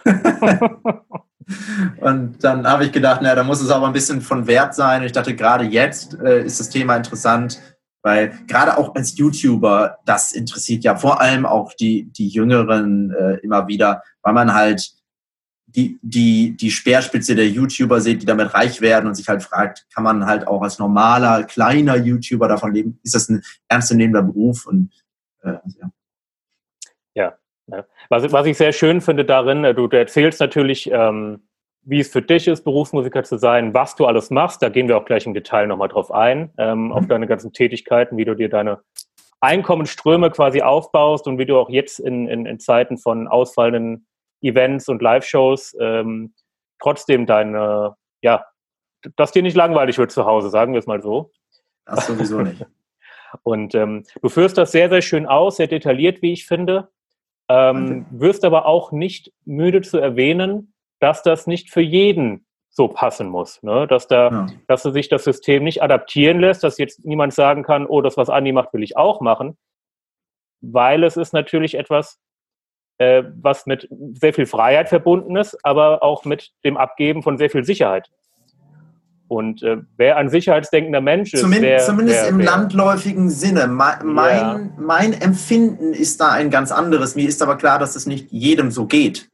Und 2.02 2.44
dann 2.44 2.68
habe 2.68 2.86
ich 2.86 2.92
gedacht, 2.92 3.22
na, 3.24 3.34
da 3.34 3.44
muss 3.44 3.62
es 3.62 3.72
aber 3.72 3.88
ein 3.88 3.94
bisschen 3.94 4.22
von 4.22 4.46
Wert 4.48 4.76
sein. 4.76 5.02
Ich 5.04 5.14
dachte, 5.14 5.36
gerade 5.36 5.64
jetzt 5.66 6.20
äh, 6.20 6.44
ist 6.44 6.60
das 6.60 6.70
Thema 6.70 6.98
interessant, 6.98 7.60
weil 8.04 8.38
gerade 8.48 8.78
auch 8.78 8.94
als 8.96 9.18
YouTuber, 9.18 9.98
das 10.06 10.34
interessiert 10.34 10.84
ja 10.84 10.98
vor 10.98 11.20
allem 11.22 11.46
auch 11.46 11.74
die, 11.74 12.12
die 12.12 12.28
Jüngeren 12.28 13.12
äh, 13.12 13.38
immer 13.38 13.68
wieder, 13.68 14.04
weil 14.22 14.34
man 14.34 14.54
halt 14.54 14.97
die, 15.68 16.00
die, 16.02 16.56
die 16.56 16.72
Speerspitze 16.72 17.36
der 17.36 17.48
YouTuber 17.50 18.00
sieht, 18.00 18.22
die 18.22 18.26
damit 18.26 18.54
reich 18.54 18.82
werden 18.82 19.08
und 19.08 19.16
sich 19.16 19.28
halt 19.28 19.44
fragt, 19.44 19.86
kann 19.94 20.04
man 20.04 20.26
halt 20.26 20.48
auch 20.48 20.62
als 20.62 20.80
normaler, 20.80 21.44
kleiner 21.44 21.98
YouTuber 21.98 22.48
davon 22.48 22.74
leben? 22.74 23.00
Ist 23.04 23.16
das 23.16 23.30
ein 23.30 23.44
ernstzunehmender 23.68 24.24
Beruf? 24.24 24.66
Und 24.66 24.92
äh, 25.44 25.54
ja. 25.80 25.92
ja, 27.16 27.38
ja. 27.68 27.86
Was, 28.10 28.32
was 28.32 28.46
ich 28.46 28.58
sehr 28.58 28.72
schön 28.72 29.02
finde 29.02 29.26
darin, 29.26 29.66
äh, 29.66 29.76
du, 29.76 29.88
du 29.88 29.98
erzählst 29.98 30.40
natürlich, 30.40 30.90
ähm, 30.92 31.48
wie 31.84 32.00
es 32.00 32.10
für 32.10 32.22
dich 32.22 32.48
ist, 32.48 32.64
Berufsmusiker 32.64 33.24
zu 33.24 33.38
sein, 33.38 33.74
was 33.74 33.96
du 33.96 34.06
alles 34.06 34.30
machst. 34.30 34.62
Da 34.62 34.70
gehen 34.70 34.88
wir 34.88 34.98
auch 34.98 35.06
gleich 35.06 35.26
im 35.26 35.34
Detail 35.34 35.68
nochmal 35.68 35.90
drauf 35.90 36.12
ein, 36.12 36.52
ähm, 36.58 36.86
mhm. 36.86 36.92
auf 36.94 37.08
deine 37.08 37.28
ganzen 37.28 37.52
Tätigkeiten, 37.52 38.18
wie 38.18 38.26
du 38.26 38.36
dir 38.36 38.50
deine 38.50 38.80
Einkommensströme 39.42 40.32
quasi 40.32 40.62
aufbaust 40.62 41.28
und 41.28 41.38
wie 41.38 41.46
du 41.46 41.58
auch 41.58 41.70
jetzt 41.70 42.00
in, 42.00 42.28
in, 42.28 42.46
in 42.46 42.60
Zeiten 42.60 42.98
von 42.98 43.28
ausfallenden 43.28 44.08
Events 44.42 44.90
und 44.90 45.02
Live-Shows 45.02 45.76
ähm, 45.80 46.34
trotzdem 46.80 47.26
deine, 47.26 47.96
ja, 48.22 48.46
dass 49.16 49.32
dir 49.32 49.44
nicht 49.44 49.56
langweilig 49.56 49.98
wird 49.98 50.12
zu 50.12 50.26
Hause, 50.26 50.50
sagen 50.50 50.74
wir 50.74 50.80
es 50.80 50.88
mal 50.88 51.02
so. 51.02 51.32
Das 51.86 52.08
sowieso 52.08 52.42
nicht. 52.42 52.66
und 53.44 53.76
ähm, 53.76 54.04
du 54.22 54.30
führst 54.30 54.58
das 54.58 54.72
sehr, 54.72 54.90
sehr 54.90 55.02
schön 55.02 55.26
aus, 55.26 55.58
sehr 55.58 55.68
detailliert, 55.68 56.22
wie 56.22 56.34
ich 56.34 56.46
finde. 56.46 56.90
Ähm, 57.50 58.06
wirst 58.12 58.44
aber 58.44 58.66
auch 58.66 58.92
nicht 58.92 59.32
müde 59.46 59.82
zu 59.82 59.98
erwähnen, 59.98 60.74
dass 61.00 61.24
das 61.24 61.48
nicht 61.48 61.70
für 61.72 61.82
jeden 61.82 62.46
so 62.70 62.88
passen 62.88 63.30
muss. 63.30 63.64
Ne? 63.64 63.88
Dass, 63.88 64.08
da, 64.08 64.30
ja. 64.30 64.48
dass 64.68 64.84
sich 64.84 65.08
das 65.10 65.24
System 65.24 65.64
nicht 65.64 65.82
adaptieren 65.82 66.40
lässt, 66.40 66.64
dass 66.64 66.78
jetzt 66.78 67.06
niemand 67.06 67.34
sagen 67.34 67.64
kann, 67.64 67.86
oh, 67.86 68.02
das, 68.02 68.18
was 68.18 68.30
Andi 68.30 68.52
macht, 68.52 68.74
will 68.74 68.84
ich 68.84 68.98
auch 68.98 69.22
machen. 69.22 69.58
Weil 70.62 71.04
es 71.04 71.18
ist 71.18 71.34
natürlich 71.34 71.76
etwas, 71.76 72.20
äh, 72.98 73.24
was 73.42 73.66
mit 73.66 73.88
sehr 74.14 74.34
viel 74.34 74.46
Freiheit 74.46 74.90
verbunden 74.90 75.36
ist, 75.36 75.58
aber 75.64 76.04
auch 76.04 76.26
mit 76.26 76.52
dem 76.64 76.78
Abgeben 76.78 77.24
von 77.24 77.38
sehr 77.38 77.50
viel 77.50 77.64
Sicherheit. 77.64 78.10
Und 79.28 79.62
äh, 79.62 79.78
wer 79.98 80.16
ein 80.18 80.30
sicherheitsdenkender 80.30 81.02
Mensch 81.02 81.34
ist. 81.34 81.42
Zumindest, 81.42 81.64
wer, 81.64 81.80
zumindest 81.80 82.22
wer, 82.22 82.30
im 82.30 82.38
wer, 82.40 82.46
landläufigen 82.46 83.30
Sinne. 83.30 83.68
Mein, 83.68 84.08
ja. 84.16 84.60
mein, 84.78 85.14
Empfinden 85.14 85.94
ist 85.94 86.22
da 86.22 86.32
ein 86.32 86.50
ganz 86.50 86.72
anderes. 86.72 87.16
Mir 87.16 87.28
ist 87.28 87.42
aber 87.42 87.58
klar, 87.58 87.78
dass 87.78 87.96
es 87.96 88.06
nicht 88.06 88.32
jedem 88.32 88.72
so 88.72 88.86
geht. 88.86 89.30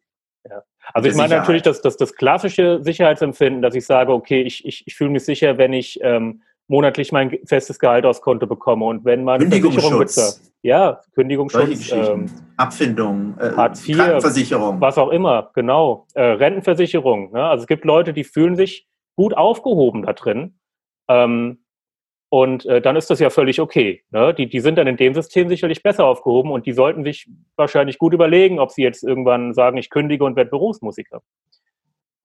Ja. 0.49 0.63
Also 0.93 1.10
ich 1.10 1.15
meine 1.15 1.30
Sicherheit. 1.30 1.41
natürlich 1.43 1.62
das, 1.62 1.82
das, 1.82 1.97
das 1.97 2.15
klassische 2.15 2.80
Sicherheitsempfinden, 2.82 3.62
dass 3.62 3.76
ich 3.76 3.86
sage, 3.86 4.12
okay, 4.13 4.41
ich, 4.41 4.65
ich, 4.65 4.84
ich 4.88 4.95
fühle 4.95 5.12
mich 5.12 5.26
sicher, 5.26 5.60
wenn 5.60 5.73
ich 5.73 5.99
ähm, 6.02 6.41
monatlich 6.67 7.12
mein 7.12 7.38
festes 7.45 7.78
Gehalt 7.78 8.06
aus 8.06 8.21
Konto 8.21 8.47
bekomme 8.47 8.86
und 8.86 9.06
wenn 9.06 9.23
meine 9.23 9.47
Versicherung 9.47 9.99
bezahlt. 9.99 10.39
Ja, 10.63 11.02
Kündigungsschutz, 11.13 11.91
ähm, 11.91 12.32
Abfindung, 12.56 13.38
äh, 13.38 13.52
Hartz 13.52 13.88
IV, 13.88 13.97
Krankenversicherung. 13.97 14.80
Was 14.80 14.97
auch 14.97 15.10
immer, 15.10 15.52
genau. 15.54 16.08
Äh, 16.13 16.23
Rentenversicherung. 16.23 17.34
Ne? 17.34 17.43
Also 17.43 17.63
es 17.63 17.67
gibt 17.67 17.84
Leute, 17.84 18.13
die 18.13 18.23
fühlen 18.23 18.56
sich 18.56 18.88
gut 19.17 19.36
aufgehoben 19.36 20.04
da 20.04 20.13
drin. 20.13 20.58
Ähm, 21.10 21.65
und 22.30 22.65
äh, 22.65 22.82
dann 22.82 22.95
ist 22.95 23.10
das 23.10 23.19
ja 23.19 23.30
völlig 23.30 23.60
okay. 23.60 24.04
Ne? 24.10 24.34
Die, 24.34 24.47
die 24.47 24.62
sind 24.62 24.78
dann 24.78 24.88
in 24.88 24.95
dem 24.95 25.13
System 25.13 25.49
sicherlich 25.49 25.84
besser 25.84 26.06
aufgehoben 26.06 26.49
und 26.49 26.65
die 26.65 26.71
sollten 26.71 27.04
sich 27.04 27.30
wahrscheinlich 27.58 27.97
gut 27.97 28.13
überlegen, 28.13 28.60
ob 28.60 28.71
sie 28.71 28.84
jetzt 28.84 29.04
irgendwann 29.04 29.54
sagen, 29.54 29.76
ich 29.76 29.89
kündige 29.89 30.23
und 30.23 30.38
werde 30.38 30.49
Berufsmusiker. 30.49 31.21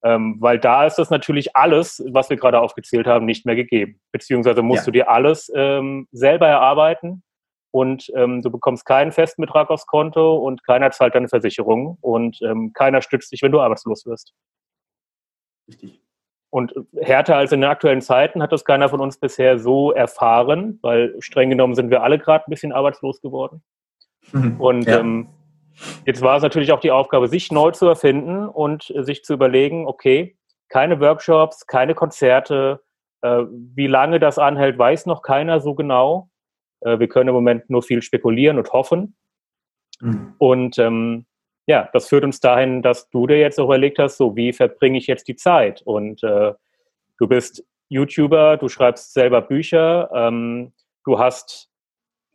Ähm, 0.05 0.37
weil 0.39 0.61
da 0.61 0.87
ist 0.87 0.95
das 0.95 1.11
natürlich 1.11 1.57
alles, 1.57 2.05
was 2.13 2.31
wir 2.31 2.37
gerade 2.37 2.61
aufgezählt 2.61 3.09
haben, 3.09 3.27
nicht 3.27 3.47
mehr 3.47 3.57
gegeben. 3.57 4.01
Beziehungsweise 4.13 4.63
musst 4.63 4.83
ja. 4.83 4.85
du 4.85 4.91
dir 4.93 5.11
alles 5.11 5.51
ähm, 5.57 6.07
selber 6.13 6.47
erarbeiten 6.47 7.25
und 7.71 8.11
ähm, 8.15 8.43
du 8.43 8.51
bekommst 8.51 8.85
keinen 8.85 9.13
festen 9.13 9.43
Betrag 9.43 9.71
aufs 9.71 9.87
Konto 9.87 10.37
und 10.37 10.65
keiner 10.65 10.91
zahlt 10.91 11.15
deine 11.15 11.29
Versicherung 11.29 11.99
und 12.01 12.41
ähm, 12.43 12.73
keiner 12.73 13.03
stützt 13.03 13.33
dich, 13.33 13.43
wenn 13.43 13.53
du 13.53 13.61
arbeitslos 13.61 14.07
wirst. 14.07 14.33
Richtig. 15.69 16.03
Und 16.51 16.73
härter 16.99 17.37
als 17.37 17.53
in 17.53 17.61
den 17.61 17.71
aktuellen 17.71 18.01
Zeiten 18.01 18.43
hat 18.43 18.53
das 18.53 18.65
keiner 18.65 18.89
von 18.89 19.01
uns 19.01 19.19
bisher 19.19 19.59
so 19.59 19.93
erfahren, 19.93 20.79
weil 20.81 21.15
streng 21.21 21.51
genommen 21.51 21.75
sind 21.75 21.91
wir 21.91 22.03
alle 22.03 22.19
gerade 22.19 22.47
ein 22.47 22.51
bisschen 22.51 22.73
arbeitslos 22.73 23.21
geworden. 23.21 23.63
Mhm. 24.33 24.59
Und 24.59 24.87
ja. 24.87 25.01
ähm, 25.01 25.29
jetzt 26.07 26.23
war 26.23 26.39
es 26.39 26.43
natürlich 26.43 26.73
auch 26.73 26.81
die 26.81 26.91
Aufgabe, 26.91 27.29
sich 27.29 27.53
neu 27.53 27.73
zu 27.73 27.87
erfinden 27.87 28.49
und 28.49 28.93
sich 29.01 29.25
zu 29.25 29.35
überlegen, 29.35 29.87
okay, 29.87 30.39
keine 30.71 31.01
Workshops, 31.01 31.67
keine 31.67 31.95
Konzerte, 31.95 32.83
äh, 33.21 33.45
wie 33.51 33.87
lange 33.87 34.19
das 34.19 34.39
anhält, 34.39 34.79
weiß 34.79 35.05
noch 35.07 35.21
keiner 35.21 35.61
so 35.61 35.75
genau. 35.75 36.31
Äh, 36.81 36.99
wir 36.99 37.09
können 37.09 37.29
im 37.29 37.35
Moment 37.35 37.69
nur 37.71 37.83
viel 37.83 38.03
spekulieren 38.03 38.59
und 38.59 38.73
hoffen. 38.73 39.17
Mhm. 40.01 40.35
Und 40.39 40.79
ähm, 40.79 41.27
ja, 41.67 41.89
das 41.93 42.09
führt 42.09 42.25
uns 42.25 42.41
dahin, 42.41 42.83
dass 42.83 43.11
du 43.11 43.27
dir 43.27 43.39
jetzt 43.39 43.61
auch 43.61 43.67
überlegt 43.67 43.99
hast, 43.99 44.17
so 44.17 44.37
wie 44.37 44.53
verbringe 44.53 44.99
ich 44.99 45.07
jetzt 45.07 45.29
die 45.29 45.37
Zeit? 45.37 45.83
Und 45.83 46.23
äh, 46.23 46.55
du 47.19 47.29
bist 47.29 47.65
YouTuber, 47.89 48.57
du 48.57 48.69
schreibst 48.69 49.13
selber 49.13 49.43
Bücher, 49.43 50.11
ähm, 50.15 50.73
du 51.05 51.19
hast 51.19 51.69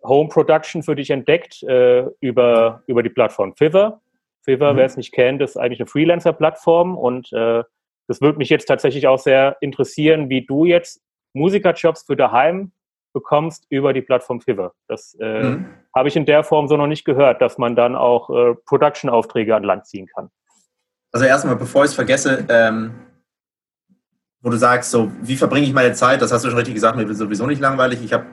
Home 0.03 0.29
Production 0.29 0.84
für 0.84 0.95
dich 0.95 1.10
entdeckt 1.10 1.63
äh, 1.63 2.06
über, 2.19 2.84
über 2.88 3.03
die 3.03 3.10
Plattform 3.10 3.56
Fiverr. 3.56 4.01
Fiverr, 4.41 4.73
mhm. 4.73 4.77
wer 4.77 4.86
es 4.86 4.97
nicht 4.97 5.13
kennt, 5.13 5.41
ist 5.41 5.58
eigentlich 5.58 5.79
eine 5.79 5.88
Freelancer-Plattform 5.88 6.97
und 6.97 7.32
äh, 7.34 7.63
das 8.08 8.19
würde 8.19 8.38
mich 8.38 8.49
jetzt 8.49 8.65
tatsächlich 8.65 9.08
auch 9.08 9.19
sehr 9.19 9.58
interessieren, 9.62 10.29
wie 10.29 10.45
du 10.45 10.65
jetzt 10.65 11.01
Musikerjobs 11.34 12.03
für 12.03 12.15
daheim 12.15 12.71
bekommst 13.13 13.65
über 13.69 13.93
die 13.93 14.02
Plattform 14.02 14.41
Fiverr. 14.41 14.73
Das 14.88 15.15
äh, 15.19 15.43
mhm. 15.43 15.65
habe 15.95 16.08
ich 16.10 16.15
in 16.15 16.26
der 16.26 16.43
Form 16.43 16.67
so 16.67 16.76
noch 16.76 16.88
nicht 16.88 17.06
gehört, 17.06 17.41
dass 17.41 17.58
man 17.58 17.76
dann 17.76 17.95
auch 17.95 18.30
äh, 18.30 18.56
Production-Aufträge 18.65 19.56
an 19.56 19.63
Land 19.63 19.88
ziehen 19.88 20.08
kann. 20.08 20.30
Also 21.12 21.26
erstmal, 21.26 21.56
bevor 21.56 21.84
ich 21.84 21.91
es 21.91 21.95
vergesse, 21.95 22.45
ähm, 22.49 22.91
wo 24.41 24.49
du 24.49 24.58
sagst, 24.58 24.91
so, 24.91 25.12
wie 25.21 25.38
verbringe 25.38 25.65
ich 25.65 25.73
meine 25.73 25.93
Zeit? 25.93 26.21
Das 26.21 26.34
hast 26.34 26.43
du 26.43 26.49
schon 26.49 26.58
richtig 26.58 26.73
gesagt, 26.73 26.97
mir 26.97 27.08
wird 27.08 27.17
sowieso 27.17 27.45
nicht 27.45 27.62
langweilig. 27.62 28.04
Ich 28.04 28.12
habe 28.12 28.26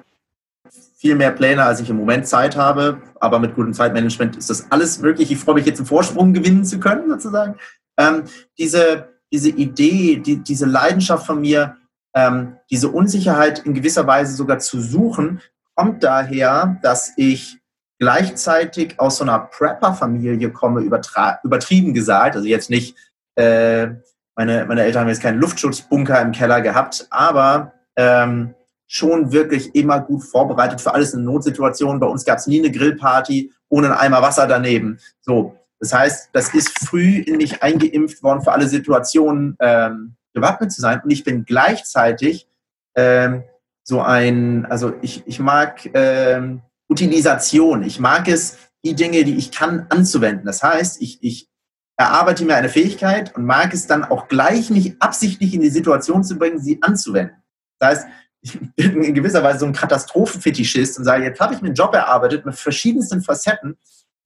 viel 0.97 1.15
mehr 1.15 1.31
Pläne, 1.31 1.65
als 1.65 1.81
ich 1.81 1.89
im 1.89 1.97
Moment 1.97 2.27
Zeit 2.27 2.57
habe, 2.57 3.01
aber 3.21 3.39
mit 3.39 3.55
gutem 3.55 3.73
Zeitmanagement 3.73 4.37
ist 4.37 4.51
das 4.51 4.71
alles 4.71 5.01
möglich. 5.01 5.31
Ich 5.31 5.39
freue 5.39 5.55
mich 5.55 5.67
jetzt 5.67 5.79
einen 5.79 5.87
Vorsprung 5.87 6.33
gewinnen 6.35 6.65
zu 6.65 6.81
können, 6.81 7.09
sozusagen. 7.09 7.57
Ähm, 7.97 8.25
diese, 8.59 9.09
diese 9.33 9.51
Idee, 9.51 10.17
die, 10.17 10.43
diese 10.43 10.67
Leidenschaft 10.67 11.27
von 11.27 11.41
mir, 11.41 11.77
ähm, 12.15 12.57
diese 12.71 12.89
Unsicherheit 12.89 13.61
in 13.61 13.75
gewisser 13.75 14.07
Weise 14.07 14.35
sogar 14.35 14.59
zu 14.59 14.81
suchen, 14.81 15.41
kommt 15.75 16.03
daher, 16.03 16.79
dass 16.83 17.13
ich 17.17 17.59
gleichzeitig 17.99 18.99
aus 18.99 19.19
so 19.19 19.25
einer 19.25 19.39
Prepper-Familie 19.39 20.51
komme, 20.51 20.81
übertrieben 20.81 21.95
gesagt, 21.95 22.35
also 22.35 22.49
jetzt 22.49 22.71
nicht, 22.71 22.97
äh, 23.37 23.89
meine, 24.35 24.65
meine 24.67 24.83
Eltern 24.83 25.03
haben 25.03 25.09
jetzt 25.09 25.23
keinen 25.23 25.39
Luftschutzbunker 25.39 26.21
im 26.21 26.33
Keller 26.33 26.63
gehabt, 26.63 27.07
aber 27.11 27.75
ähm, 27.97 28.55
schon 28.87 29.33
wirklich 29.33 29.75
immer 29.75 30.01
gut 30.01 30.25
vorbereitet 30.25 30.81
für 30.81 30.95
alles 30.95 31.15
in 31.15 31.25
Notsituationen. 31.25 32.01
Bei 32.01 32.07
uns 32.07 32.25
gab 32.25 32.39
es 32.39 32.47
nie 32.47 32.59
eine 32.59 32.73
Grillparty 32.73 33.53
ohne 33.69 33.89
einen 33.89 33.97
Eimer 33.97 34.23
Wasser 34.23 34.47
daneben. 34.47 34.99
So, 35.21 35.57
das 35.79 35.95
heißt, 35.95 36.31
das 36.33 36.53
ist 36.55 36.87
früh 36.87 37.19
in 37.19 37.37
mich 37.37 37.63
eingeimpft 37.63 38.23
worden, 38.23 38.43
für 38.43 38.53
alle 38.53 38.67
Situationen 38.67 39.57
ähm, 39.61 40.17
gewappnet 40.35 40.73
zu 40.73 40.81
sein. 40.81 41.01
Und 41.03 41.11
ich 41.11 41.25
bin 41.25 41.45
gleichzeitig 41.45 42.47
ähm, 42.95 43.45
so 43.83 44.01
ein, 44.01 44.67
also 44.67 44.93
ich, 45.03 45.23
ich 45.27 45.39
mag 45.39 45.89
ähm, 45.95 46.63
Utilisation. 46.89 47.83
Ich 47.83 48.01
mag 48.01 48.29
es, 48.29 48.59
die 48.85 48.95
Dinge, 48.95 49.25
die 49.25 49.37
ich 49.37 49.53
kann, 49.53 49.87
anzuwenden. 49.91 50.47
Das 50.47 50.63
heißt, 50.63 51.03
ich, 51.03 51.23
ich 51.23 51.49
erarbeite 51.97 52.45
mir 52.45 52.57
eine 52.57 52.71
Fähigkeit 52.71 53.37
und 53.37 53.45
mag 53.45 53.75
es 53.75 53.87
dann 53.87 54.05
auch 54.05 54.29
gleich 54.29 54.71
mich 54.71 54.97
absichtlich 55.01 55.53
in 55.53 55.61
die 55.61 55.71
Situation 55.71 56.25
zu 56.25 56.39
bringen, 56.39 56.59
sie 56.59 56.83
anzuwenden. 56.83 57.37
Das 57.79 57.91
heißt, 57.91 58.07
ich 58.41 58.59
bin 58.77 59.03
in 59.03 59.15
gewisser 59.15 59.43
Weise 59.43 59.61
so 59.61 59.67
ein 59.67 59.75
Katastrophenfetischist 59.75 60.99
und 60.99 61.05
sage, 61.05 61.25
jetzt 61.25 61.41
habe 61.41 61.55
ich 61.55 61.61
mir 61.61 61.67
einen 61.67 61.75
Job 61.75 61.95
erarbeitet 61.95 62.47
mit 62.47 62.55
verschiedensten 62.55 63.23
Facetten 63.23 63.77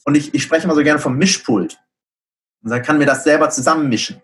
und 0.04 0.16
ich, 0.16 0.34
ich 0.34 0.42
spreche 0.42 0.64
immer 0.64 0.74
so 0.74 0.82
gerne 0.82 1.00
vom 1.00 1.16
Mischpult. 1.16 1.78
Und 2.62 2.70
dann 2.70 2.82
kann 2.82 2.98
mir 2.98 3.06
das 3.06 3.24
selber 3.24 3.50
zusammenmischen. 3.50 4.22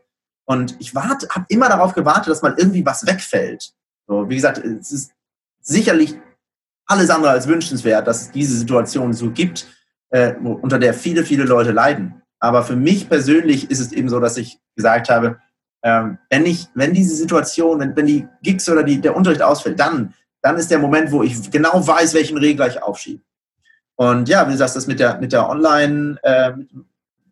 Und 0.51 0.75
ich 0.81 0.93
habe 0.97 1.47
immer 1.47 1.69
darauf 1.69 1.95
gewartet, 1.95 2.27
dass 2.27 2.43
mal 2.43 2.57
irgendwie 2.59 2.85
was 2.85 3.07
wegfällt. 3.07 3.73
So, 4.09 4.29
wie 4.29 4.35
gesagt, 4.35 4.59
es 4.59 4.91
ist 4.91 5.13
sicherlich 5.61 6.19
alles 6.87 7.09
andere 7.09 7.31
als 7.31 7.47
wünschenswert, 7.47 8.09
dass 8.09 8.23
es 8.23 8.31
diese 8.33 8.57
Situation 8.57 9.13
so 9.13 9.31
gibt, 9.31 9.69
äh, 10.09 10.35
unter 10.35 10.81
der 10.81 10.93
viele, 10.93 11.25
viele 11.25 11.45
Leute 11.45 11.71
leiden. 11.71 12.21
Aber 12.41 12.65
für 12.65 12.75
mich 12.75 13.09
persönlich 13.09 13.71
ist 13.71 13.79
es 13.79 13.93
eben 13.93 14.09
so, 14.09 14.19
dass 14.19 14.37
ich 14.39 14.59
gesagt 14.75 15.09
habe, 15.09 15.39
ähm, 15.85 16.19
wenn 16.31 16.45
ich, 16.47 16.67
wenn 16.75 16.95
diese 16.95 17.15
Situation, 17.15 17.79
wenn, 17.79 17.95
wenn 17.95 18.07
die 18.07 18.27
Gigs 18.43 18.69
oder 18.69 18.83
die, 18.83 19.01
der 19.01 19.15
Unterricht 19.15 19.43
ausfällt, 19.43 19.79
dann, 19.79 20.15
dann 20.43 20.57
ist 20.57 20.73
der 20.73 20.81
Moment, 20.81 21.13
wo 21.13 21.23
ich 21.23 21.49
genau 21.53 21.87
weiß, 21.87 22.13
welchen 22.15 22.39
Regler 22.39 22.67
ich 22.67 22.83
aufschiebe. 22.83 23.23
Und 23.95 24.29
ja, 24.29 24.49
wie 24.49 24.53
gesagt, 24.53 24.75
das 24.75 24.89
mit 24.89 24.99
der, 24.99 25.17
mit 25.21 25.31
der 25.31 25.49
Online 25.49 26.19
äh, 26.25 26.53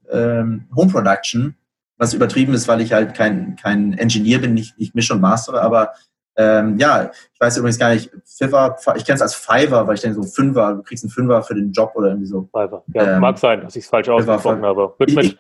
ähm, 0.08 0.68
Home 0.76 0.92
Production, 0.92 1.56
was 1.98 2.14
übertrieben 2.14 2.54
ist, 2.54 2.68
weil 2.68 2.80
ich 2.80 2.92
halt 2.92 3.14
kein, 3.14 3.56
kein 3.56 3.92
Engineer 3.92 4.38
bin, 4.38 4.54
nicht, 4.54 4.78
nicht 4.78 4.94
Misch 4.94 5.10
und 5.10 5.20
Master, 5.20 5.60
aber 5.60 5.92
ähm, 6.40 6.78
ja, 6.78 7.10
ich 7.34 7.40
weiß 7.40 7.56
übrigens 7.56 7.80
gar 7.80 7.92
nicht, 7.92 8.10
Fiverr, 8.24 8.76
ich 8.94 9.04
kenne 9.04 9.16
es 9.16 9.22
als 9.22 9.34
Fiverr, 9.34 9.88
weil 9.88 9.96
ich 9.96 10.02
denke 10.02 10.22
so 10.22 10.28
Fünfer, 10.28 10.74
du 10.74 10.84
kriegst 10.84 11.02
einen 11.02 11.10
Fünfer 11.10 11.42
für 11.42 11.56
den 11.56 11.72
Job 11.72 11.90
oder 11.96 12.10
irgendwie 12.10 12.28
so. 12.28 12.48
Fiverr. 12.54 12.84
Ja, 12.94 13.14
ähm, 13.14 13.20
mag 13.20 13.36
sein, 13.38 13.60
dass 13.62 13.74
ich 13.74 13.82
es 13.82 13.90
falsch 13.90 14.08
ausgesprochen 14.08 14.62
habe. 14.62 14.94
Wird 14.98 15.14
mit, 15.14 15.36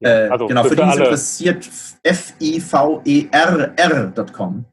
äh, 0.00 0.28
also 0.28 0.46
genau, 0.46 0.62
für, 0.62 0.70
für 0.70 0.76
die 0.76 0.82
es 0.82 0.96
interessiert, 0.96 1.68
F-I-V-E-R-R.com, 2.02 3.04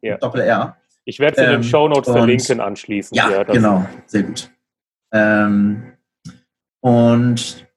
ja. 0.02 0.18
Doppel-R. 0.18 0.78
Ich 1.04 1.20
werde 1.20 1.36
es 1.36 1.44
in 1.44 1.50
den 1.50 1.56
ähm, 1.56 1.64
Show 1.64 1.90
Notes 1.90 2.10
verlinken 2.10 2.62
anschließend. 2.62 3.18
Ja, 3.18 3.30
ja 3.30 3.44
genau, 3.44 3.86
sehr 4.06 4.24
gut. 4.24 4.50
Ähm, 5.12 5.98
und 6.80 7.68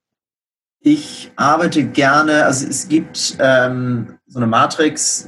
ich 0.84 1.32
arbeite 1.36 1.82
gerne, 1.84 2.44
also 2.44 2.68
es 2.68 2.88
gibt 2.88 3.38
ähm, 3.40 4.18
so 4.26 4.38
eine 4.38 4.46
Matrix, 4.46 5.26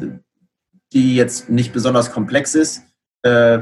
die 0.93 1.17
jetzt 1.17 1.49
nicht 1.49 1.73
besonders 1.73 2.13
komplex 2.13 2.55
ist. 2.55 2.83
Äh, 3.23 3.61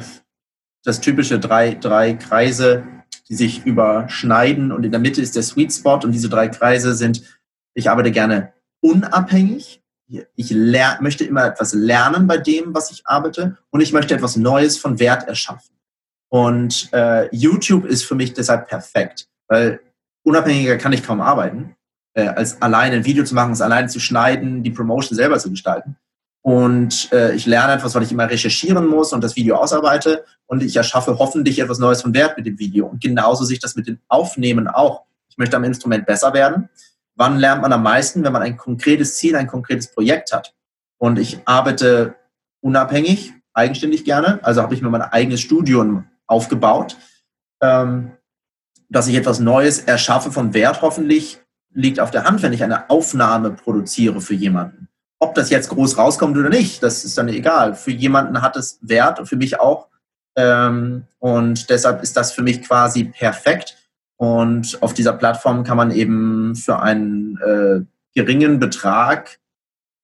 das 0.82 1.00
typische 1.00 1.38
drei, 1.38 1.74
drei 1.74 2.14
Kreise, 2.14 2.84
die 3.28 3.36
sich 3.36 3.64
überschneiden 3.64 4.72
und 4.72 4.84
in 4.84 4.90
der 4.90 5.00
Mitte 5.00 5.22
ist 5.22 5.36
der 5.36 5.44
Sweet 5.44 5.72
Spot 5.72 6.00
und 6.02 6.10
diese 6.10 6.28
drei 6.28 6.48
Kreise 6.48 6.94
sind, 6.94 7.22
ich 7.74 7.88
arbeite 7.88 8.10
gerne 8.10 8.52
unabhängig, 8.80 9.80
ich 10.34 10.54
möchte 11.00 11.24
immer 11.24 11.46
etwas 11.46 11.74
lernen 11.74 12.26
bei 12.26 12.38
dem, 12.38 12.74
was 12.74 12.90
ich 12.90 13.06
arbeite 13.06 13.56
und 13.70 13.80
ich 13.80 13.92
möchte 13.92 14.14
etwas 14.14 14.36
Neues 14.36 14.76
von 14.78 14.98
Wert 14.98 15.28
erschaffen. 15.28 15.76
Und 16.28 16.92
äh, 16.92 17.34
YouTube 17.34 17.84
ist 17.86 18.02
für 18.02 18.16
mich 18.16 18.34
deshalb 18.34 18.68
perfekt, 18.68 19.28
weil 19.46 19.80
unabhängiger 20.24 20.76
kann 20.76 20.92
ich 20.92 21.04
kaum 21.04 21.20
arbeiten 21.20 21.76
äh, 22.14 22.28
als 22.28 22.60
alleine 22.62 22.96
ein 22.96 23.04
Video 23.04 23.24
zu 23.24 23.34
machen, 23.34 23.52
es 23.52 23.60
alleine 23.60 23.88
zu 23.88 24.00
schneiden, 24.00 24.62
die 24.62 24.70
Promotion 24.70 25.16
selber 25.16 25.38
zu 25.38 25.50
gestalten. 25.50 25.96
Und 26.42 27.10
äh, 27.10 27.34
ich 27.34 27.46
lerne 27.46 27.72
etwas, 27.72 27.94
weil 27.94 28.02
ich 28.02 28.12
immer 28.12 28.28
recherchieren 28.28 28.86
muss 28.86 29.12
und 29.12 29.24
das 29.24 29.34
Video 29.34 29.56
ausarbeite. 29.56 30.24
Und 30.46 30.62
ich 30.62 30.76
erschaffe 30.76 31.18
hoffentlich 31.18 31.58
etwas 31.58 31.78
Neues 31.78 32.02
von 32.02 32.12
Wert 32.12 32.36
mit 32.36 32.46
dem 32.46 32.58
Video. 32.58 32.86
Und 32.86 33.02
genauso 33.02 33.44
sich 33.44 33.60
das 33.60 33.76
mit 33.76 33.86
dem 33.86 33.98
Aufnehmen 34.08 34.68
auch. 34.68 35.04
Ich 35.28 35.38
möchte 35.38 35.56
am 35.56 35.64
Instrument 35.64 36.04
besser 36.04 36.34
werden. 36.34 36.68
Wann 37.16 37.38
lernt 37.38 37.62
man 37.62 37.72
am 37.72 37.82
meisten? 37.82 38.22
Wenn 38.24 38.32
man 38.32 38.42
ein 38.42 38.58
konkretes 38.58 39.16
Ziel, 39.16 39.36
ein 39.36 39.46
konkretes 39.46 39.90
Projekt 39.90 40.34
hat. 40.34 40.54
Und 40.98 41.18
ich 41.18 41.38
arbeite 41.46 42.14
unabhängig, 42.60 43.32
eigenständig 43.54 44.04
gerne. 44.04 44.38
Also 44.42 44.60
habe 44.60 44.74
ich 44.74 44.82
mir 44.82 44.90
mein 44.90 45.00
eigenes 45.00 45.40
Studium 45.40 46.04
aufgebaut, 46.26 46.98
ähm, 47.62 48.12
dass 48.90 49.08
ich 49.08 49.14
etwas 49.14 49.40
Neues 49.40 49.78
erschaffe 49.80 50.30
von 50.30 50.52
Wert 50.52 50.82
hoffentlich 50.82 51.40
liegt 51.74 52.00
auf 52.00 52.10
der 52.10 52.24
Hand, 52.24 52.42
wenn 52.42 52.52
ich 52.52 52.62
eine 52.62 52.88
Aufnahme 52.88 53.50
produziere 53.50 54.20
für 54.20 54.34
jemanden. 54.34 54.88
Ob 55.18 55.34
das 55.34 55.50
jetzt 55.50 55.68
groß 55.68 55.98
rauskommt 55.98 56.36
oder 56.36 56.48
nicht, 56.48 56.82
das 56.82 57.04
ist 57.04 57.18
dann 57.18 57.28
egal. 57.28 57.74
Für 57.74 57.90
jemanden 57.90 58.40
hat 58.40 58.56
es 58.56 58.78
Wert 58.82 59.20
und 59.20 59.26
für 59.26 59.36
mich 59.36 59.60
auch. 59.60 59.88
Ähm, 60.36 61.04
und 61.18 61.70
deshalb 61.70 62.02
ist 62.02 62.16
das 62.16 62.32
für 62.32 62.42
mich 62.42 62.62
quasi 62.62 63.04
perfekt. 63.04 63.76
Und 64.16 64.82
auf 64.82 64.94
dieser 64.94 65.12
Plattform 65.12 65.64
kann 65.64 65.76
man 65.76 65.90
eben 65.90 66.54
für 66.54 66.80
einen 66.80 67.38
äh, 67.38 67.80
geringen 68.14 68.58
Betrag 68.60 69.38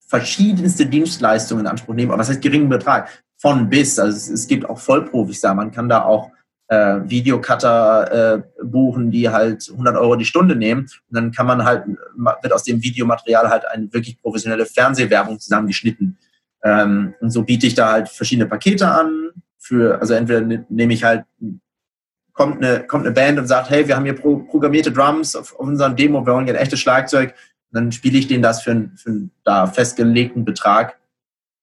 verschiedenste 0.07 0.87
Dienstleistungen 0.87 1.65
in 1.65 1.71
Anspruch 1.71 1.95
nehmen. 1.95 2.11
Aber 2.11 2.21
was 2.21 2.29
heißt 2.29 2.43
geringen 2.43 2.69
Betrag? 2.69 3.09
Von 3.37 3.69
bis. 3.69 3.99
Also 3.99 4.17
es, 4.17 4.29
es 4.29 4.49
gibt 4.49 4.69
auch 4.69 4.79
Vollprofis 4.79 5.41
da. 5.41 5.55
Man 5.55 5.71
kann 5.71 5.89
da 5.89 6.03
auch 6.03 6.31
äh, 6.71 7.01
Videocutter 7.05 8.37
äh, 8.37 8.43
buchen, 8.65 9.11
die 9.11 9.29
halt 9.29 9.69
100 9.71 9.97
Euro 9.97 10.15
die 10.15 10.25
Stunde 10.25 10.55
nehmen. 10.55 10.83
Und 10.83 11.17
dann 11.17 11.33
kann 11.33 11.47
man 11.47 11.65
halt, 11.65 11.85
wird 12.43 12.53
aus 12.53 12.63
dem 12.63 12.81
Videomaterial 12.81 13.51
halt 13.51 13.67
eine 13.67 13.93
wirklich 13.93 14.23
professionelle 14.23 14.67
Fernsehwerbung 14.67 15.41
zusammengeschnitten. 15.41 16.17
Ähm, 16.63 17.15
und 17.21 17.31
so 17.31 17.43
biete 17.43 17.67
ich 17.67 17.75
da 17.75 17.91
halt 17.91 18.09
verschiedene 18.09 18.49
Pakete 18.49 18.89
an. 18.89 19.31
Für, 19.59 20.01
also 20.01 20.15
entweder 20.15 20.43
ne, 20.43 20.65
nehme 20.69 20.95
ich 20.95 21.03
halt, 21.03 21.25
kommt 22.35 22.65
eine, 22.65 22.87
kommt 22.87 23.05
eine 23.05 23.15
Band 23.15 23.41
und 23.41 23.49
sagt, 23.49 23.69
hey, 23.69 23.89
wir 23.89 23.97
haben 23.97 24.05
hier 24.05 24.15
pro, 24.15 24.39
programmierte 24.39 24.93
Drums 24.93 25.35
auf, 25.35 25.53
unserem 25.53 25.97
Demo, 25.97 26.25
wir 26.25 26.33
wollen 26.33 26.49
ein 26.49 26.55
echtes 26.55 26.79
Schlagzeug. 26.79 27.35
Und 27.73 27.81
dann 27.81 27.93
spiele 27.93 28.17
ich 28.17 28.29
denen 28.29 28.45
das 28.45 28.63
für, 28.63 28.91
für 28.95 29.11
einen 29.11 29.33
da 29.43 29.67
festgelegten 29.67 30.45
Betrag 30.45 30.97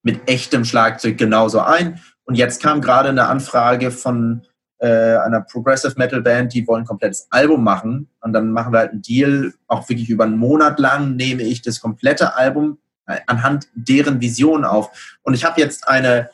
mit 0.03 0.29
echtem 0.29 0.65
Schlagzeug 0.65 1.17
genauso 1.17 1.61
ein. 1.61 2.01
Und 2.25 2.35
jetzt 2.35 2.61
kam 2.61 2.81
gerade 2.81 3.07
eine 3.07 3.27
Anfrage 3.27 3.89
von 3.89 4.41
äh, 4.79 4.87
einer 4.87 5.41
Progressive 5.41 5.95
Metal 5.97 6.21
Band, 6.21 6.53
die 6.53 6.67
wollen 6.67 6.83
ein 6.83 6.87
komplettes 6.87 7.27
Album 7.31 7.63
machen 7.63 8.09
und 8.21 8.33
dann 8.33 8.51
machen 8.51 8.73
wir 8.73 8.79
halt 8.79 8.91
einen 8.91 9.01
Deal, 9.01 9.53
auch 9.67 9.87
wirklich 9.89 10.09
über 10.09 10.25
einen 10.25 10.37
Monat 10.37 10.79
lang 10.79 11.15
nehme 11.15 11.43
ich 11.43 11.61
das 11.61 11.79
komplette 11.79 12.35
Album 12.35 12.77
äh, 13.07 13.17
anhand 13.27 13.67
deren 13.73 14.21
Vision 14.21 14.63
auf. 14.63 15.17
Und 15.23 15.33
ich 15.33 15.45
habe 15.45 15.59
jetzt 15.59 15.87
eine 15.87 16.29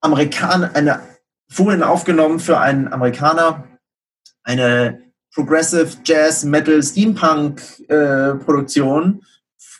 Amerikaner, 0.00 0.70
eine 0.74 1.00
Folien 1.48 1.82
aufgenommen 1.82 2.38
für 2.38 2.58
einen 2.58 2.92
Amerikaner, 2.92 3.64
eine 4.44 5.00
Progressive 5.34 5.96
Jazz 6.04 6.44
Metal 6.44 6.82
Steampunk 6.82 7.62
äh, 7.88 8.34
Produktion. 8.34 9.22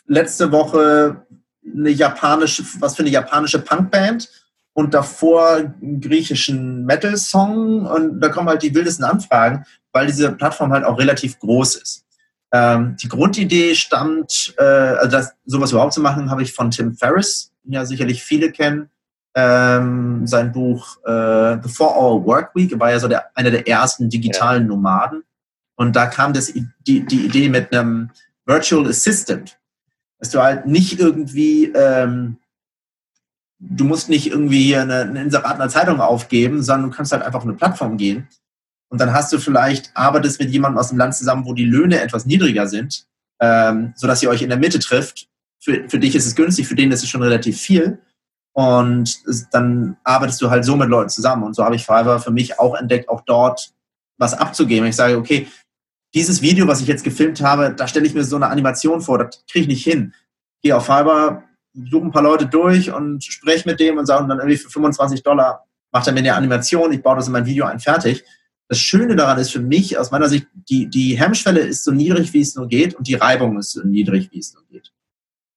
Letzte 0.05 0.51
Woche 0.51 1.25
eine 1.63 1.89
japanische, 1.89 2.63
was 2.79 2.95
für 2.95 3.03
eine 3.03 3.11
japanische 3.11 3.59
Punkband 3.59 4.29
und 4.73 4.93
davor 4.93 5.55
einen 5.55 5.99
griechischen 5.99 6.85
Metal-Song 6.85 7.85
und 7.85 8.21
da 8.21 8.29
kommen 8.29 8.47
halt 8.47 8.63
die 8.63 8.73
wildesten 8.73 9.05
Anfragen, 9.05 9.65
weil 9.91 10.07
diese 10.07 10.31
Plattform 10.31 10.71
halt 10.71 10.85
auch 10.85 10.97
relativ 10.97 11.39
groß 11.39 11.75
ist. 11.75 12.05
Ähm, 12.53 12.95
die 13.01 13.07
Grundidee 13.07 13.75
stammt, 13.75 14.53
äh, 14.57 14.63
also 14.63 15.11
das, 15.11 15.33
sowas 15.45 15.71
überhaupt 15.71 15.93
zu 15.93 16.01
machen, 16.01 16.29
habe 16.29 16.43
ich 16.43 16.53
von 16.53 16.71
Tim 16.71 16.95
Ferriss, 16.95 17.51
den 17.63 17.73
ja 17.73 17.85
sicherlich 17.85 18.23
viele 18.23 18.51
kennen. 18.51 18.89
Ähm, 19.33 20.27
sein 20.27 20.51
Buch 20.51 20.97
äh, 21.05 21.57
The 21.63 21.69
Four 21.69 21.95
Hour 21.95 22.25
Work 22.25 22.53
Week 22.53 22.77
war 22.77 22.91
ja 22.91 22.99
so 22.99 23.07
der, 23.07 23.35
einer 23.35 23.51
der 23.51 23.65
ersten 23.67 24.09
digitalen. 24.09 24.67
Nomaden. 24.67 25.23
Und 25.75 25.95
da 25.95 26.07
kam 26.07 26.33
das, 26.33 26.51
die, 26.51 27.05
die 27.05 27.25
Idee 27.25 27.47
mit 27.47 27.73
einem 27.73 28.09
Virtual 28.45 28.85
Assistant, 28.87 29.57
dass 30.19 30.31
du 30.31 30.41
halt 30.41 30.65
nicht 30.65 30.99
irgendwie, 30.99 31.71
ähm, 31.73 32.37
du 33.63 33.85
musst 33.85 34.09
nicht 34.09 34.27
irgendwie 34.27 34.63
hier 34.63 34.81
eine, 34.81 35.01
eine 35.01 35.21
Inserat 35.21 35.55
einer 35.55 35.69
Zeitung 35.69 36.01
aufgeben, 36.01 36.63
sondern 36.63 36.89
du 36.89 36.95
kannst 36.95 37.11
halt 37.11 37.23
einfach 37.23 37.39
auf 37.39 37.45
eine 37.45 37.53
Plattform 37.53 37.97
gehen 37.97 38.27
und 38.91 38.99
dann 38.99 39.13
hast 39.13 39.31
du 39.31 39.39
vielleicht, 39.39 39.89
arbeitest 39.95 40.39
mit 40.39 40.51
jemandem 40.51 40.77
aus 40.77 40.89
dem 40.89 40.97
Land 40.97 41.15
zusammen, 41.15 41.45
wo 41.45 41.53
die 41.53 41.63
Löhne 41.63 42.01
etwas 42.01 42.25
niedriger 42.25 42.67
sind, 42.67 43.07
ähm, 43.39 43.93
sodass 43.95 44.21
ihr 44.21 44.29
euch 44.29 44.41
in 44.41 44.49
der 44.49 44.57
Mitte 44.57 44.79
trifft. 44.79 45.29
Für, 45.63 45.87
für 45.87 45.97
dich 45.97 46.13
ist 46.13 46.25
es 46.25 46.35
günstig, 46.35 46.67
für 46.67 46.75
den 46.75 46.91
ist 46.91 47.01
es 47.01 47.09
schon 47.09 47.23
relativ 47.23 47.59
viel. 47.59 47.99
Und 48.53 49.23
dann 49.53 49.95
arbeitest 50.03 50.41
du 50.41 50.49
halt 50.49 50.65
so 50.65 50.75
mit 50.75 50.89
Leuten 50.89 51.09
zusammen. 51.09 51.43
Und 51.43 51.55
so 51.55 51.63
habe 51.63 51.75
ich 51.75 51.85
Fiverr 51.85 52.19
für 52.19 52.31
mich 52.31 52.59
auch 52.59 52.75
entdeckt, 52.75 53.07
auch 53.07 53.21
dort 53.21 53.71
was 54.17 54.33
abzugeben. 54.33 54.89
Ich 54.89 54.97
sage, 54.97 55.17
okay, 55.17 55.47
dieses 56.13 56.41
Video, 56.41 56.67
was 56.67 56.81
ich 56.81 56.87
jetzt 56.87 57.05
gefilmt 57.05 57.41
habe, 57.41 57.73
da 57.73 57.87
stelle 57.87 58.05
ich 58.05 58.13
mir 58.13 58.25
so 58.25 58.35
eine 58.35 58.49
Animation 58.49 58.99
vor, 58.99 59.19
das 59.19 59.41
kriege 59.49 59.61
ich 59.61 59.67
nicht 59.67 59.83
hin. 59.85 60.13
Gehe 60.61 60.75
auf 60.75 60.87
Fiverr, 60.87 61.43
suche 61.73 62.05
ein 62.05 62.11
paar 62.11 62.23
Leute 62.23 62.47
durch 62.47 62.91
und 62.91 63.23
spreche 63.23 63.67
mit 63.69 63.79
dem 63.79 63.97
und 63.97 64.05
sage 64.05 64.27
dann 64.27 64.39
irgendwie 64.39 64.57
für 64.57 64.69
25 64.69 65.23
Dollar 65.23 65.65
macht 65.91 66.07
er 66.07 66.13
mir 66.13 66.19
eine 66.19 66.35
Animation, 66.35 66.91
ich 66.91 67.01
baue 67.01 67.17
das 67.17 67.27
in 67.27 67.33
mein 67.33 67.45
Video 67.45 67.65
ein, 67.65 67.79
fertig. 67.79 68.23
Das 68.69 68.79
Schöne 68.79 69.17
daran 69.17 69.37
ist 69.37 69.51
für 69.51 69.59
mich, 69.59 69.97
aus 69.97 70.11
meiner 70.11 70.29
Sicht, 70.29 70.47
die, 70.53 70.87
die 70.89 71.19
Hemmschwelle 71.19 71.59
ist 71.59 71.83
so 71.83 71.91
niedrig, 71.91 72.33
wie 72.33 72.39
es 72.39 72.55
nur 72.55 72.67
geht 72.67 72.95
und 72.95 73.07
die 73.07 73.15
Reibung 73.15 73.59
ist 73.59 73.71
so 73.71 73.83
niedrig, 73.83 74.31
wie 74.31 74.39
es 74.39 74.53
nur 74.53 74.63
geht. 74.67 74.93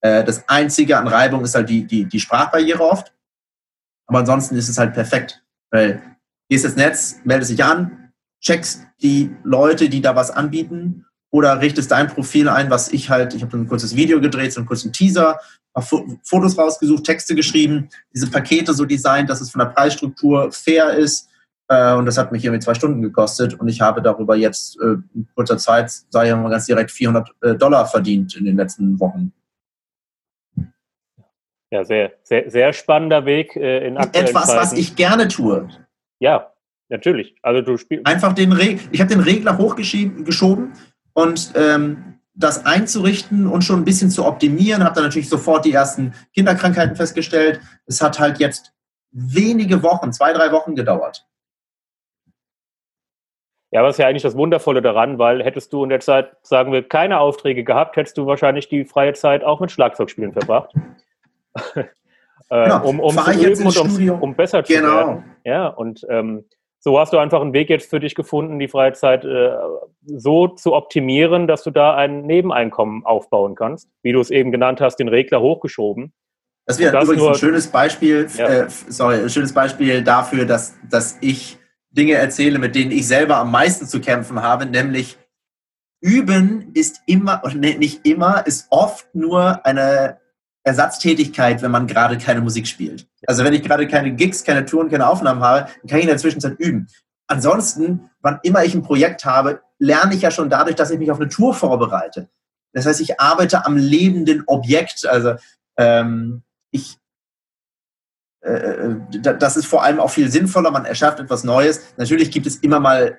Äh, 0.00 0.24
das 0.24 0.48
Einzige 0.48 0.98
an 0.98 1.07
Reibung 1.07 1.44
ist 1.44 1.55
halt 1.55 1.68
die, 1.68 1.87
die, 1.87 2.07
die 2.07 2.20
Sprachbarriere 2.20 2.83
oft. 2.83 3.12
Aber 4.07 4.18
ansonsten 4.18 4.57
ist 4.57 4.68
es 4.68 4.79
halt 4.79 4.94
perfekt. 4.94 5.42
Weil 5.70 6.03
gehst 6.48 6.64
ins 6.64 6.77
Netz, 6.77 7.20
meldest 7.24 7.53
dich 7.53 7.64
an, 7.64 8.12
checkst 8.40 8.87
die 9.00 9.35
Leute, 9.44 9.88
die 9.88 10.03
da 10.03 10.16
was 10.16 10.31
anbieten 10.31 11.07
oder 11.31 11.61
richtest 11.61 11.90
dein 11.90 12.09
Profil 12.09 12.48
ein, 12.48 12.68
was 12.68 12.92
ich 12.92 13.11
halt, 13.11 13.35
ich 13.35 13.42
habe 13.42 13.57
ein 13.57 13.68
kurzes 13.68 13.96
Video 13.96 14.20
gedreht, 14.20 14.53
so 14.53 14.61
einen 14.61 14.66
kurzen 14.66 14.92
Teaser, 14.92 15.40
Fotos 15.83 16.57
rausgesucht, 16.57 17.05
Texte 17.05 17.35
geschrieben, 17.35 17.89
diese 18.15 18.31
Pakete 18.31 18.73
so 18.75 18.85
designt, 18.85 19.29
dass 19.29 19.41
es 19.41 19.51
von 19.51 19.59
der 19.59 19.67
Preisstruktur 19.67 20.53
fair 20.53 20.95
ist, 20.95 21.29
äh, 21.69 21.95
und 21.95 22.07
das 22.07 22.19
hat 22.19 22.33
mich 22.33 22.45
irgendwie 22.45 22.63
zwei 22.63 22.75
Stunden 22.75 23.01
gekostet 23.01 23.55
und 23.55 23.69
ich 23.69 23.81
habe 23.81 24.03
darüber 24.03 24.37
jetzt 24.37 24.79
äh, 24.81 24.97
in 25.15 25.27
kurzer 25.35 25.57
Zeit, 25.57 25.91
sage 26.11 26.29
ich 26.29 26.35
mal 26.35 26.51
ganz 26.51 26.67
direkt, 26.67 26.91
400 26.91 27.31
äh, 27.41 27.55
Dollar 27.55 27.87
verdient 27.87 28.37
in 28.37 28.45
den 28.45 28.57
letzten 28.57 29.01
Wochen. 29.01 29.33
Ja, 31.71 31.85
sehr, 31.85 32.13
sehr, 32.23 32.51
sehr 32.51 32.73
spannender 32.73 33.25
Weg 33.25 33.57
in 33.57 33.97
aktuellen 33.97 34.29
Etwas, 34.29 34.47
Zeiten. 34.47 34.61
was 34.61 34.73
ich 34.75 34.95
gerne 34.95 35.27
tue. 35.27 35.69
Ja, 36.21 36.53
natürlich. 36.89 37.35
Also 37.43 37.63
du 37.63 37.77
spielst 37.77 38.07
einfach 38.07 38.33
den 38.33 38.53
Reg 38.53 38.81
ich 38.93 39.01
habe 39.01 39.13
den 39.13 39.21
Regler 39.21 39.59
hochgeschoben 39.59 40.73
und 41.15 41.53
ähm, 41.57 42.21
das 42.35 42.66
einzurichten 42.66 43.47
und 43.47 43.62
schon 43.62 43.81
ein 43.81 43.85
bisschen 43.85 44.11
zu 44.11 44.25
optimieren, 44.27 44.83
habe 44.83 44.94
dann 44.94 45.05
natürlich 45.05 45.29
sofort 45.29 45.64
die 45.64 45.73
ersten 45.73 46.14
Kinderkrankheiten 46.35 46.97
festgestellt. 46.97 47.61
Es 47.87 48.03
hat 48.03 48.18
halt 48.18 48.38
jetzt 48.38 48.73
wenige 49.12 49.83
Wochen, 49.83 50.12
zwei, 50.12 50.33
drei 50.33 50.51
Wochen 50.51 50.75
gedauert. 50.75 51.27
Ja, 53.70 53.83
was 53.83 53.94
ist 53.94 53.99
ja 53.99 54.07
eigentlich 54.07 54.23
das 54.23 54.37
Wundervolle 54.37 54.83
daran, 54.83 55.18
weil 55.18 55.42
hättest 55.42 55.73
du 55.73 55.83
in 55.83 55.90
der 55.90 56.01
Zeit, 56.01 56.37
sagen 56.42 56.73
wir, 56.73 56.87
keine 56.87 57.18
Aufträge 57.18 57.64
gehabt, 57.64 57.97
hättest 57.97 58.16
du 58.16 58.27
wahrscheinlich 58.27 58.68
die 58.68 58.85
freie 58.85 59.14
Zeit 59.14 59.42
auch 59.42 59.59
mit 59.59 59.73
Schlagzeugspielen 59.73 60.33
verbracht. 60.33 60.73
äh, 61.75 61.85
genau. 62.51 62.85
Um, 62.85 63.01
um 63.01 63.16
zu 63.16 63.33
üben 63.33 63.66
und 63.66 63.77
um, 63.77 64.23
um, 64.23 64.35
besser 64.37 64.62
zu 64.62 64.73
genau. 64.73 64.97
werden. 64.97 65.25
Ja, 65.44 65.66
und 65.66 66.07
ähm, 66.09 66.44
so 66.85 67.01
hast 67.01 67.14
du 67.14 67.18
einfach 67.18 67.40
einen 67.40 67.55
Weg 67.55 67.70
jetzt 67.70 67.88
für 67.88 67.99
dich 67.99 68.14
gefunden, 68.14 68.59
die 68.59 68.68
freie 68.68 68.92
Zeit 68.92 69.25
äh, 69.25 69.53
so 70.05 70.49
zu 70.49 70.75
optimieren, 70.75 71.47
dass 71.47 71.62
du 71.62 71.70
da 71.70 71.94
ein 71.97 72.27
Nebeneinkommen 72.27 73.07
aufbauen 73.07 73.55
kannst. 73.55 73.88
Wie 74.03 74.12
du 74.12 74.20
es 74.20 74.31
eben 74.31 74.53
genannt 74.53 74.83
hast, 74.83 74.97
den 74.97 75.09
Regler 75.09 75.40
hochgeschoben. 75.40 76.12
Das 76.66 76.79
wäre 76.79 77.03
übrigens 77.03 77.27
ein 77.27 77.35
schönes 77.37 77.68
Beispiel, 77.68 78.29
ja. 78.37 78.64
äh, 78.64 78.66
sorry, 78.68 79.16
ein 79.16 79.31
schönes 79.31 79.55
Beispiel 79.55 80.05
dafür, 80.05 80.44
dass, 80.44 80.75
dass 80.90 81.16
ich 81.23 81.57
Dinge 81.90 82.14
erzähle, 82.14 82.59
mit 82.59 82.75
denen 82.75 82.90
ich 82.90 83.09
selber 83.09 83.38
am 83.38 83.51
meisten 83.51 83.87
zu 83.87 84.03
kämpfen 84.03 84.42
habe, 84.42 84.66
nämlich 84.66 85.16
Üben 86.03 86.70
ist 86.75 87.01
immer, 87.07 87.40
oder 87.44 87.55
nicht 87.55 88.07
immer, 88.07 88.47
ist 88.47 88.66
oft 88.68 89.14
nur 89.14 89.64
eine 89.64 90.18
Ersatztätigkeit, 90.64 91.62
wenn 91.62 91.70
man 91.70 91.87
gerade 91.87 92.18
keine 92.18 92.40
Musik 92.40 92.66
spielt. 92.66 93.07
Also 93.27 93.44
wenn 93.44 93.53
ich 93.53 93.62
gerade 93.62 93.87
keine 93.87 94.12
Gigs, 94.12 94.44
keine 94.44 94.64
Touren, 94.64 94.90
keine 94.90 95.07
Aufnahmen 95.07 95.42
habe, 95.42 95.68
dann 95.83 95.88
kann 95.88 95.98
ich 95.98 96.05
in 96.05 96.11
der 96.11 96.18
Zwischenzeit 96.18 96.59
üben. 96.59 96.88
Ansonsten, 97.27 98.11
wann 98.20 98.40
immer 98.42 98.64
ich 98.64 98.74
ein 98.74 98.83
Projekt 98.83 99.24
habe, 99.24 99.61
lerne 99.79 100.14
ich 100.14 100.22
ja 100.22 100.31
schon 100.31 100.50
dadurch, 100.50 100.77
dass 100.77 100.90
ich 100.90 100.98
mich 100.98 101.11
auf 101.11 101.20
eine 101.20 101.29
Tour 101.29 101.55
vorbereite. 101.55 102.29
Das 102.72 102.87
heißt, 102.87 103.00
ich 103.00 103.20
arbeite 103.20 103.64
am 103.64 103.77
lebenden 103.77 104.42
Objekt. 104.46 105.07
Also 105.07 105.35
ähm, 105.77 106.42
ich 106.70 106.98
äh, 108.44 108.53
äh, 108.53 108.96
das 109.20 109.57
ist 109.57 109.66
vor 109.66 109.83
allem 109.83 110.00
auch 110.00 110.11
viel 110.11 110.31
sinnvoller, 110.31 110.70
man 110.70 110.85
erschafft 110.85 111.18
etwas 111.18 111.44
Neues. 111.44 111.83
Natürlich 111.96 112.31
gibt 112.31 112.46
es 112.46 112.57
immer 112.57 112.79
mal, 112.79 113.18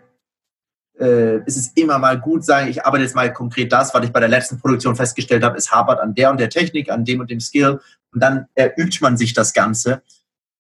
äh, 1.00 1.38
ist 1.46 1.58
es 1.58 1.68
immer 1.76 2.00
mal 2.00 2.20
gut 2.20 2.46
sagen, 2.46 2.70
ich 2.70 2.86
arbeite 2.86 3.04
jetzt 3.04 3.16
mal 3.16 3.32
konkret 3.32 3.72
das, 3.72 3.94
was 3.94 4.06
ich 4.06 4.12
bei 4.12 4.20
der 4.20 4.30
letzten 4.30 4.60
Produktion 4.60 4.96
festgestellt 4.96 5.44
habe, 5.44 5.58
es 5.58 5.72
hapert 5.72 6.00
an 6.00 6.16
der 6.16 6.32
und 6.32 6.40
der 6.40 6.50
Technik, 6.50 6.90
an 6.90 7.06
dem 7.06 7.20
und 7.20 7.30
dem 7.30 7.40
Skill 7.40 7.80
und 8.14 8.22
dann 8.22 8.48
erübt 8.56 9.02
man 9.02 9.18
sich 9.18 9.34
das 9.34 9.54
Ganze. 9.54 10.02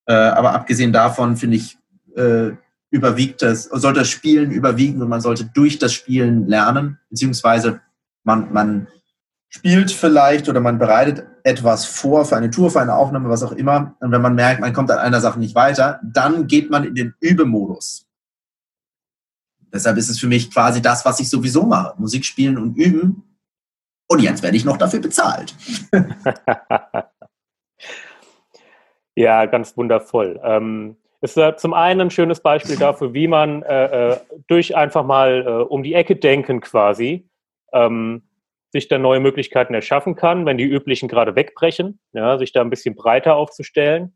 Äh, 0.05 0.13
aber 0.13 0.53
abgesehen 0.53 0.93
davon 0.93 1.37
finde 1.37 1.57
ich, 1.57 1.77
äh, 2.15 2.51
überwiegt 2.91 3.41
das, 3.41 3.65
sollte 3.65 3.99
das 3.99 4.09
Spielen 4.09 4.51
überwiegen 4.51 5.01
und 5.01 5.09
man 5.09 5.21
sollte 5.21 5.45
durch 5.53 5.79
das 5.79 5.93
Spielen 5.93 6.47
lernen, 6.47 6.99
beziehungsweise 7.09 7.81
man, 8.23 8.53
man 8.53 8.87
spielt 9.49 9.91
vielleicht 9.91 10.49
oder 10.49 10.59
man 10.59 10.79
bereitet 10.79 11.25
etwas 11.43 11.85
vor 11.85 12.25
für 12.25 12.35
eine 12.35 12.49
Tour, 12.49 12.71
für 12.71 12.81
eine 12.81 12.95
Aufnahme, 12.95 13.29
was 13.29 13.43
auch 13.43 13.51
immer. 13.51 13.95
Und 13.99 14.11
wenn 14.11 14.21
man 14.21 14.35
merkt, 14.35 14.59
man 14.59 14.73
kommt 14.73 14.91
an 14.91 14.97
einer 14.97 15.21
Sache 15.21 15.39
nicht 15.39 15.55
weiter, 15.55 15.99
dann 16.03 16.47
geht 16.47 16.69
man 16.69 16.83
in 16.83 16.95
den 16.95 17.13
Übemodus. 17.19 18.04
Deshalb 19.75 19.97
ist 19.97 20.09
es 20.09 20.19
für 20.19 20.27
mich 20.27 20.51
quasi 20.51 20.81
das, 20.81 21.05
was 21.05 21.19
ich 21.19 21.29
sowieso 21.29 21.63
mache. 21.63 21.93
Musik 21.99 22.23
spielen 22.23 22.57
und 22.57 22.77
üben. 22.77 23.23
Und 24.07 24.21
jetzt 24.21 24.41
werde 24.41 24.55
ich 24.55 24.63
noch 24.63 24.77
dafür 24.77 25.01
bezahlt. 25.01 25.53
ja, 29.15 29.45
ganz 29.47 29.75
wundervoll. 29.75 30.39
Ähm, 30.43 30.95
ist 31.19 31.37
äh, 31.37 31.57
zum 31.57 31.73
einen 31.73 32.01
ein 32.01 32.09
schönes 32.09 32.39
Beispiel 32.39 32.77
dafür, 32.77 33.13
wie 33.13 33.27
man 33.27 33.63
äh, 33.63 34.13
äh 34.13 34.17
durch 34.47 34.77
einfach 34.77 35.03
mal 35.03 35.45
äh, 35.45 35.63
um 35.63 35.83
die 35.83 35.93
Ecke 35.93 36.15
denken 36.15 36.61
quasi 36.61 37.27
ähm, 37.73 38.23
sich 38.71 38.87
da 38.87 38.97
neue 38.97 39.19
Möglichkeiten 39.19 39.73
erschaffen 39.73 40.15
kann, 40.15 40.45
wenn 40.45 40.57
die 40.57 40.63
üblichen 40.63 41.09
gerade 41.09 41.35
wegbrechen, 41.35 41.99
ja, 42.13 42.37
sich 42.37 42.53
da 42.53 42.61
ein 42.61 42.69
bisschen 42.69 42.95
breiter 42.95 43.35
aufzustellen. 43.35 44.15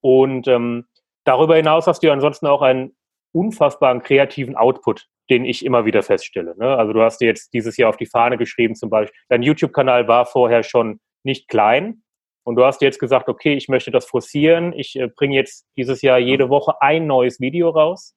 Und 0.00 0.48
ähm, 0.48 0.86
darüber 1.24 1.56
hinaus 1.56 1.86
hast 1.86 2.02
du 2.02 2.06
ja 2.06 2.14
ansonsten 2.14 2.46
auch 2.46 2.62
einen 2.62 2.95
unfassbaren 3.36 4.02
kreativen 4.02 4.56
Output, 4.56 5.06
den 5.28 5.44
ich 5.44 5.64
immer 5.64 5.84
wieder 5.84 6.02
feststelle. 6.02 6.56
Ne? 6.56 6.76
Also 6.76 6.92
du 6.92 7.02
hast 7.02 7.20
dir 7.20 7.26
jetzt 7.26 7.52
dieses 7.52 7.76
Jahr 7.76 7.90
auf 7.90 7.96
die 7.96 8.06
Fahne 8.06 8.38
geschrieben, 8.38 8.74
zum 8.74 8.90
Beispiel, 8.90 9.16
dein 9.28 9.42
YouTube-Kanal 9.42 10.08
war 10.08 10.26
vorher 10.26 10.62
schon 10.62 11.00
nicht 11.22 11.48
klein. 11.48 12.02
Und 12.44 12.56
du 12.56 12.64
hast 12.64 12.80
jetzt 12.80 13.00
gesagt, 13.00 13.28
okay, 13.28 13.54
ich 13.54 13.68
möchte 13.68 13.90
das 13.90 14.06
forcieren. 14.06 14.72
Ich 14.72 14.96
äh, 14.96 15.08
bringe 15.08 15.34
jetzt 15.34 15.66
dieses 15.76 16.00
Jahr 16.02 16.18
jede 16.18 16.48
Woche 16.48 16.80
ein 16.80 17.06
neues 17.06 17.40
Video 17.40 17.70
raus. 17.70 18.14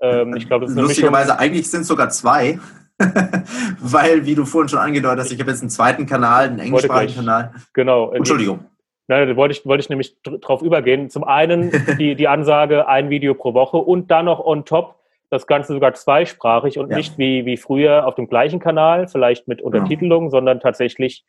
Ähm, 0.00 0.36
ich 0.36 0.46
glaube, 0.46 0.66
Lustigerweise, 0.66 1.38
eigentlich 1.38 1.68
sind 1.68 1.80
es 1.80 1.88
sogar 1.88 2.08
zwei. 2.10 2.60
Weil, 3.80 4.24
wie 4.24 4.36
du 4.36 4.44
vorhin 4.44 4.68
schon 4.68 4.78
angedeutet 4.78 5.24
hast, 5.24 5.32
ich 5.32 5.40
habe 5.40 5.50
jetzt 5.50 5.60
einen 5.60 5.70
zweiten 5.70 6.06
Kanal, 6.06 6.46
einen 6.46 6.60
englischsprachigen 6.60 7.16
Kanal. 7.16 7.52
Genau. 7.72 8.12
Entschuldigung. 8.12 8.64
Nein, 9.06 9.28
da 9.28 9.36
wollte 9.36 9.52
ich, 9.52 9.66
wollte 9.66 9.82
ich 9.82 9.90
nämlich 9.90 10.16
drauf 10.22 10.62
übergehen. 10.62 11.10
Zum 11.10 11.24
einen 11.24 11.70
die, 11.98 12.14
die 12.14 12.28
Ansage, 12.28 12.88
ein 12.88 13.10
Video 13.10 13.34
pro 13.34 13.54
Woche 13.54 13.76
und 13.76 14.10
dann 14.10 14.26
noch 14.26 14.44
on 14.44 14.64
top 14.64 14.96
das 15.30 15.46
Ganze 15.46 15.72
sogar 15.72 15.94
zweisprachig 15.94 16.78
und 16.78 16.90
ja. 16.90 16.96
nicht 16.96 17.18
wie, 17.18 17.44
wie 17.44 17.56
früher 17.56 18.06
auf 18.06 18.14
dem 18.14 18.28
gleichen 18.28 18.60
Kanal, 18.60 19.08
vielleicht 19.08 19.48
mit 19.48 19.60
Untertitelung, 19.60 20.24
ja. 20.24 20.30
sondern 20.30 20.60
tatsächlich 20.60 21.24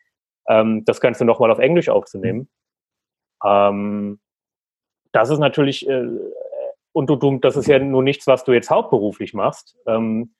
ähm, 0.48 0.84
das 0.84 1.00
Ganze 1.00 1.24
nochmal 1.24 1.50
auf 1.50 1.58
Englisch 1.58 1.88
aufzunehmen. 1.88 2.48
Ähm, 3.44 4.20
das 5.12 5.30
ist 5.30 5.38
natürlich, 5.38 5.88
äh, 5.88 6.06
und 6.92 7.10
du, 7.10 7.16
du, 7.16 7.38
das 7.38 7.56
ist 7.56 7.66
ja 7.66 7.78
nur 7.78 8.02
nichts, 8.02 8.26
was 8.26 8.44
du 8.44 8.52
jetzt 8.52 8.70
hauptberuflich 8.70 9.34
machst. 9.34 9.76
Ähm, 9.86 10.34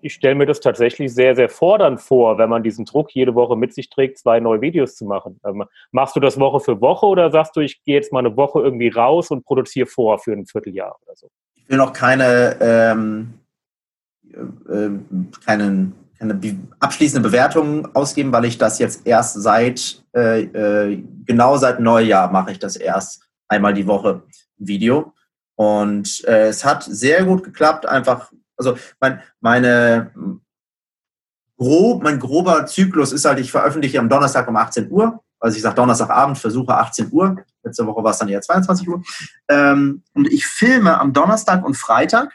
ich 0.00 0.14
stelle 0.14 0.34
mir 0.34 0.46
das 0.46 0.60
tatsächlich 0.60 1.12
sehr, 1.12 1.34
sehr 1.34 1.48
fordernd 1.48 2.00
vor, 2.00 2.38
wenn 2.38 2.50
man 2.50 2.62
diesen 2.62 2.84
Druck 2.84 3.10
jede 3.12 3.34
Woche 3.34 3.56
mit 3.56 3.74
sich 3.74 3.88
trägt, 3.88 4.18
zwei 4.18 4.40
neue 4.40 4.60
Videos 4.60 4.94
zu 4.94 5.04
machen. 5.04 5.40
Ähm, 5.44 5.64
machst 5.90 6.16
du 6.16 6.20
das 6.20 6.38
Woche 6.38 6.60
für 6.60 6.80
Woche 6.80 7.06
oder 7.06 7.30
sagst 7.30 7.56
du, 7.56 7.60
ich 7.60 7.82
gehe 7.84 7.94
jetzt 7.94 8.12
mal 8.12 8.20
eine 8.20 8.36
Woche 8.36 8.60
irgendwie 8.60 8.88
raus 8.88 9.30
und 9.30 9.44
produziere 9.44 9.86
vor 9.86 10.18
für 10.18 10.32
ein 10.32 10.46
Vierteljahr 10.46 10.96
oder 11.02 11.16
so? 11.16 11.28
Ich 11.54 11.68
will 11.68 11.78
noch 11.78 11.92
keine, 11.92 12.56
ähm, 12.60 13.34
äh, 14.32 14.90
keinen, 15.44 15.94
keine 16.18 16.40
abschließende 16.78 17.28
Bewertung 17.28 17.94
ausgeben, 17.94 18.32
weil 18.32 18.44
ich 18.44 18.58
das 18.58 18.78
jetzt 18.78 19.06
erst 19.06 19.42
seit, 19.42 20.04
äh, 20.14 20.42
äh, 20.42 21.02
genau 21.24 21.56
seit 21.56 21.80
Neujahr 21.80 22.30
mache 22.30 22.52
ich 22.52 22.58
das 22.58 22.76
erst 22.76 23.22
einmal 23.48 23.74
die 23.74 23.86
Woche 23.86 24.22
Video. 24.58 25.12
Und 25.56 26.22
äh, 26.26 26.48
es 26.48 26.64
hat 26.64 26.84
sehr 26.84 27.24
gut 27.24 27.42
geklappt, 27.42 27.86
einfach 27.86 28.30
also 28.56 28.76
mein, 29.00 29.22
meine 29.40 30.10
grob, 31.56 32.02
mein 32.02 32.18
grober 32.18 32.66
Zyklus 32.66 33.12
ist 33.12 33.24
halt, 33.24 33.38
ich 33.38 33.50
veröffentliche 33.50 33.98
am 33.98 34.08
Donnerstag 34.08 34.48
um 34.48 34.56
18 34.56 34.90
Uhr. 34.90 35.22
Also 35.38 35.56
ich 35.56 35.62
sage 35.62 35.74
Donnerstagabend, 35.74 36.38
versuche 36.38 36.74
18 36.74 37.12
Uhr. 37.12 37.36
Letzte 37.62 37.86
Woche 37.86 38.02
war 38.02 38.12
es 38.12 38.18
dann 38.18 38.28
eher 38.28 38.40
22 38.40 38.88
Uhr. 38.88 39.02
Ähm, 39.48 40.02
und 40.14 40.30
ich 40.32 40.46
filme 40.46 40.98
am 40.98 41.12
Donnerstag 41.12 41.64
und 41.64 41.76
Freitag. 41.76 42.32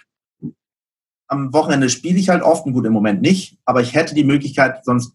Am 1.28 1.54
Wochenende 1.54 1.90
spiele 1.90 2.20
ich 2.20 2.30
halt 2.30 2.44
oft, 2.44 2.64
gut 2.66 2.86
im 2.86 2.94
Moment 2.94 3.22
nicht, 3.22 3.58
aber 3.66 3.82
ich 3.82 3.96
hätte 3.96 4.14
die 4.14 4.26
Möglichkeit, 4.26 4.84
sonst 4.84 5.14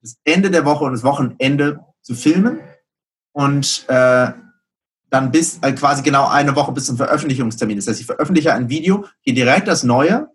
das 0.00 0.16
Ende 0.24 0.50
der 0.50 0.64
Woche 0.64 0.84
und 0.84 0.92
das 0.92 1.02
Wochenende 1.02 1.80
zu 2.02 2.14
filmen. 2.14 2.60
Und 3.32 3.84
äh, 3.88 4.32
dann 5.10 5.30
bis 5.30 5.58
äh, 5.62 5.72
quasi 5.72 6.02
genau 6.02 6.26
eine 6.28 6.56
Woche 6.56 6.72
bis 6.72 6.86
zum 6.86 6.96
Veröffentlichungstermin. 6.96 7.76
Das 7.76 7.86
heißt, 7.86 8.00
ich 8.00 8.06
veröffentliche 8.06 8.54
ein 8.54 8.68
Video, 8.68 9.06
gehe 9.22 9.34
direkt 9.34 9.68
das 9.68 9.82
Neue 9.82 10.28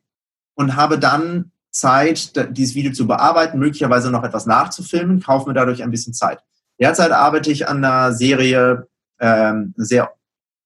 und 0.62 0.76
habe 0.76 1.00
dann 1.00 1.52
Zeit, 1.72 2.34
dieses 2.56 2.76
Video 2.76 2.92
zu 2.92 3.08
bearbeiten, 3.08 3.58
möglicherweise 3.58 4.12
noch 4.12 4.24
etwas 4.24 4.46
nachzufilmen, 4.46 5.22
kaufe 5.22 5.50
mir 5.50 5.56
dadurch 5.56 5.82
ein 5.82 5.90
bisschen 5.90 6.14
Zeit. 6.14 6.40
Derzeit 6.80 7.12
arbeite 7.12 7.52
ich 7.52 7.68
an 7.68 7.84
einer 7.84 8.14
Serie, 8.14 8.88
ähm, 9.20 9.74
eine 9.76 9.86
sehr 9.86 10.14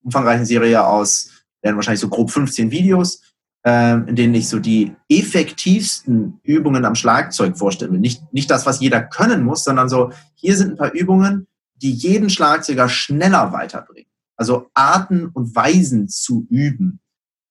umfangreichen 0.03 0.45
Serie 0.45 0.85
aus, 0.85 1.29
werden 1.61 1.77
wahrscheinlich 1.77 2.01
so 2.01 2.09
grob 2.09 2.29
15 2.29 2.71
Videos, 2.71 3.21
ähm, 3.63 4.07
in 4.09 4.17
denen 4.17 4.35
ich 4.35 4.49
so 4.49 4.59
die 4.59 4.93
effektivsten 5.09 6.41
Übungen 6.43 6.83
am 6.83 6.95
Schlagzeug 6.95 7.57
vorstelle. 7.57 7.97
Nicht, 7.97 8.21
nicht 8.33 8.51
das, 8.51 8.65
was 8.65 8.81
jeder 8.81 9.01
können 9.01 9.43
muss, 9.43 9.63
sondern 9.63 9.87
so, 9.87 10.11
hier 10.33 10.57
sind 10.57 10.71
ein 10.71 10.77
paar 10.77 10.93
Übungen, 10.93 11.47
die 11.75 11.91
jeden 11.91 12.29
Schlagzeuger 12.29 12.89
schneller 12.89 13.53
weiterbringen. 13.53 14.09
Also 14.35 14.69
Arten 14.73 15.27
und 15.27 15.55
Weisen 15.55 16.09
zu 16.09 16.45
üben 16.49 16.99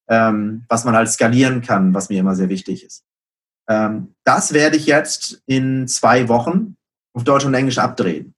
ähm, 0.08 0.64
was 0.68 0.84
man 0.84 0.94
halt 0.94 1.08
skalieren 1.08 1.62
kann, 1.62 1.94
was 1.94 2.08
mir 2.08 2.20
immer 2.20 2.34
sehr 2.34 2.48
wichtig 2.48 2.84
ist. 2.84 3.04
Ähm, 3.68 4.14
das 4.24 4.52
werde 4.52 4.76
ich 4.76 4.86
jetzt 4.86 5.42
in 5.46 5.88
zwei 5.88 6.28
Wochen 6.28 6.76
auf 7.14 7.24
Deutsch 7.24 7.44
und 7.44 7.54
Englisch 7.54 7.78
abdrehen. 7.78 8.34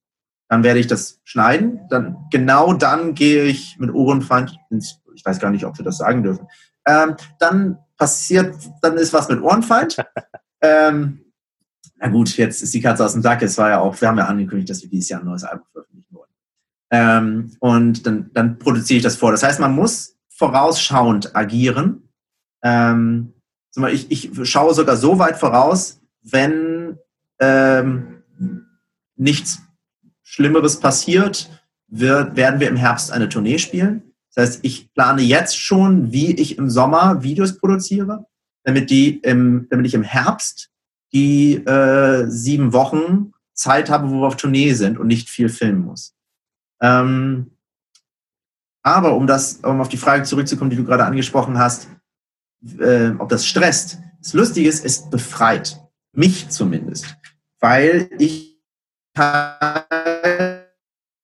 Dann 0.49 0.63
werde 0.63 0.79
ich 0.79 0.87
das 0.87 1.21
schneiden. 1.25 1.81
Dann 1.91 2.17
genau 2.31 2.73
dann 2.73 3.15
gehe 3.15 3.45
ich 3.45 3.79
mit 3.79 3.93
Ohrenfeind 3.93 4.57
ins, 4.71 5.01
ich 5.15 5.25
weiß 5.25 5.41
gar 5.41 5.51
nicht, 5.51 5.65
ob 5.65 5.77
wir 5.79 5.85
das 5.85 5.99
sagen 5.99 6.23
dürfen. 6.23 6.47
Ähm, 6.87 7.17
dann 7.41 7.79
passiert, 7.97 8.55
dann 8.83 8.97
ist 8.97 9.13
was 9.13 9.29
mit 9.29 9.43
Ohrenfeind. 9.43 9.97
ähm, 10.61 11.23
na 11.97 12.09
gut, 12.09 12.37
jetzt 12.37 12.63
ist 12.63 12.75
die 12.75 12.81
Katze 12.81 13.05
aus 13.05 13.15
dem 13.15 13.23
Sack. 13.23 13.43
Es 13.43 13.59
war 13.59 13.71
ja 13.71 13.81
auch, 13.81 14.01
wir 14.01 14.09
haben 14.09 14.19
ja 14.19 14.27
angekündigt, 14.27 14.71
dass 14.71 14.83
wir 14.83 14.91
dieses 14.91 15.09
Jahr 15.09 15.21
ein 15.21 15.27
neues 15.27 15.45
Album 15.45 15.67
veröffentlichen 15.73 16.15
wollen. 16.15 16.31
Ähm, 16.91 17.57
und 17.59 18.07
dann, 18.07 18.31
dann 18.33 18.59
produziere 18.59 18.99
ich 18.99 19.03
das 19.03 19.17
vor. 19.17 19.33
Das 19.33 19.43
heißt, 19.43 19.59
man 19.59 19.75
muss 19.75 20.16
vorausschauend 20.37 21.35
agieren. 21.35 22.09
Ähm, 22.63 23.33
ich, 23.91 24.11
ich 24.11 24.49
schaue 24.49 24.75
sogar 24.75 24.97
so 24.97 25.19
weit 25.19 25.37
voraus, 25.37 26.01
wenn 26.23 26.99
ähm, 27.41 28.23
nichts 29.17 29.61
Schlimmeres 30.23 30.81
passiert, 30.81 31.51
wird, 31.89 32.37
werden 32.37 32.61
wir 32.61 32.69
im 32.69 32.77
Herbst 32.77 33.13
eine 33.13 33.29
Tournee 33.29 33.59
spielen. 33.59 34.15
Das 34.35 34.49
heißt, 34.49 34.65
ich 34.65 34.93
plane 34.93 35.23
jetzt 35.23 35.59
schon, 35.59 36.13
wie 36.13 36.35
ich 36.35 36.59
im 36.59 36.69
Sommer 36.69 37.23
Videos 37.23 37.59
produziere, 37.59 38.27
damit, 38.65 38.91
die 38.91 39.19
im, 39.21 39.67
damit 39.71 39.87
ich 39.87 39.95
im 39.95 40.03
Herbst 40.03 40.71
die 41.13 41.55
äh, 41.55 42.27
sieben 42.29 42.73
Wochen 42.73 43.33
Zeit 43.55 43.89
habe, 43.89 44.11
wo 44.11 44.21
wir 44.21 44.27
auf 44.27 44.37
Tournee 44.37 44.75
sind 44.75 44.99
und 44.99 45.07
nicht 45.07 45.31
viel 45.31 45.49
filmen 45.49 45.85
muss. 45.85 46.15
Ähm, 46.83 47.56
aber 48.87 49.17
um 49.17 49.27
das, 49.27 49.55
um 49.65 49.81
auf 49.81 49.89
die 49.89 49.97
Frage 49.97 50.23
zurückzukommen, 50.23 50.71
die 50.71 50.77
du 50.77 50.85
gerade 50.85 51.05
angesprochen 51.05 51.59
hast, 51.59 51.89
äh, 52.79 53.11
ob 53.19 53.29
das 53.29 53.45
stresst. 53.45 53.99
Das 54.23 54.33
Lustige 54.33 54.69
ist, 54.69 54.85
es 54.85 55.11
befreit. 55.11 55.81
Mich 56.13 56.51
zumindest. 56.51 57.17
Weil 57.59 58.09
ich 58.19 58.61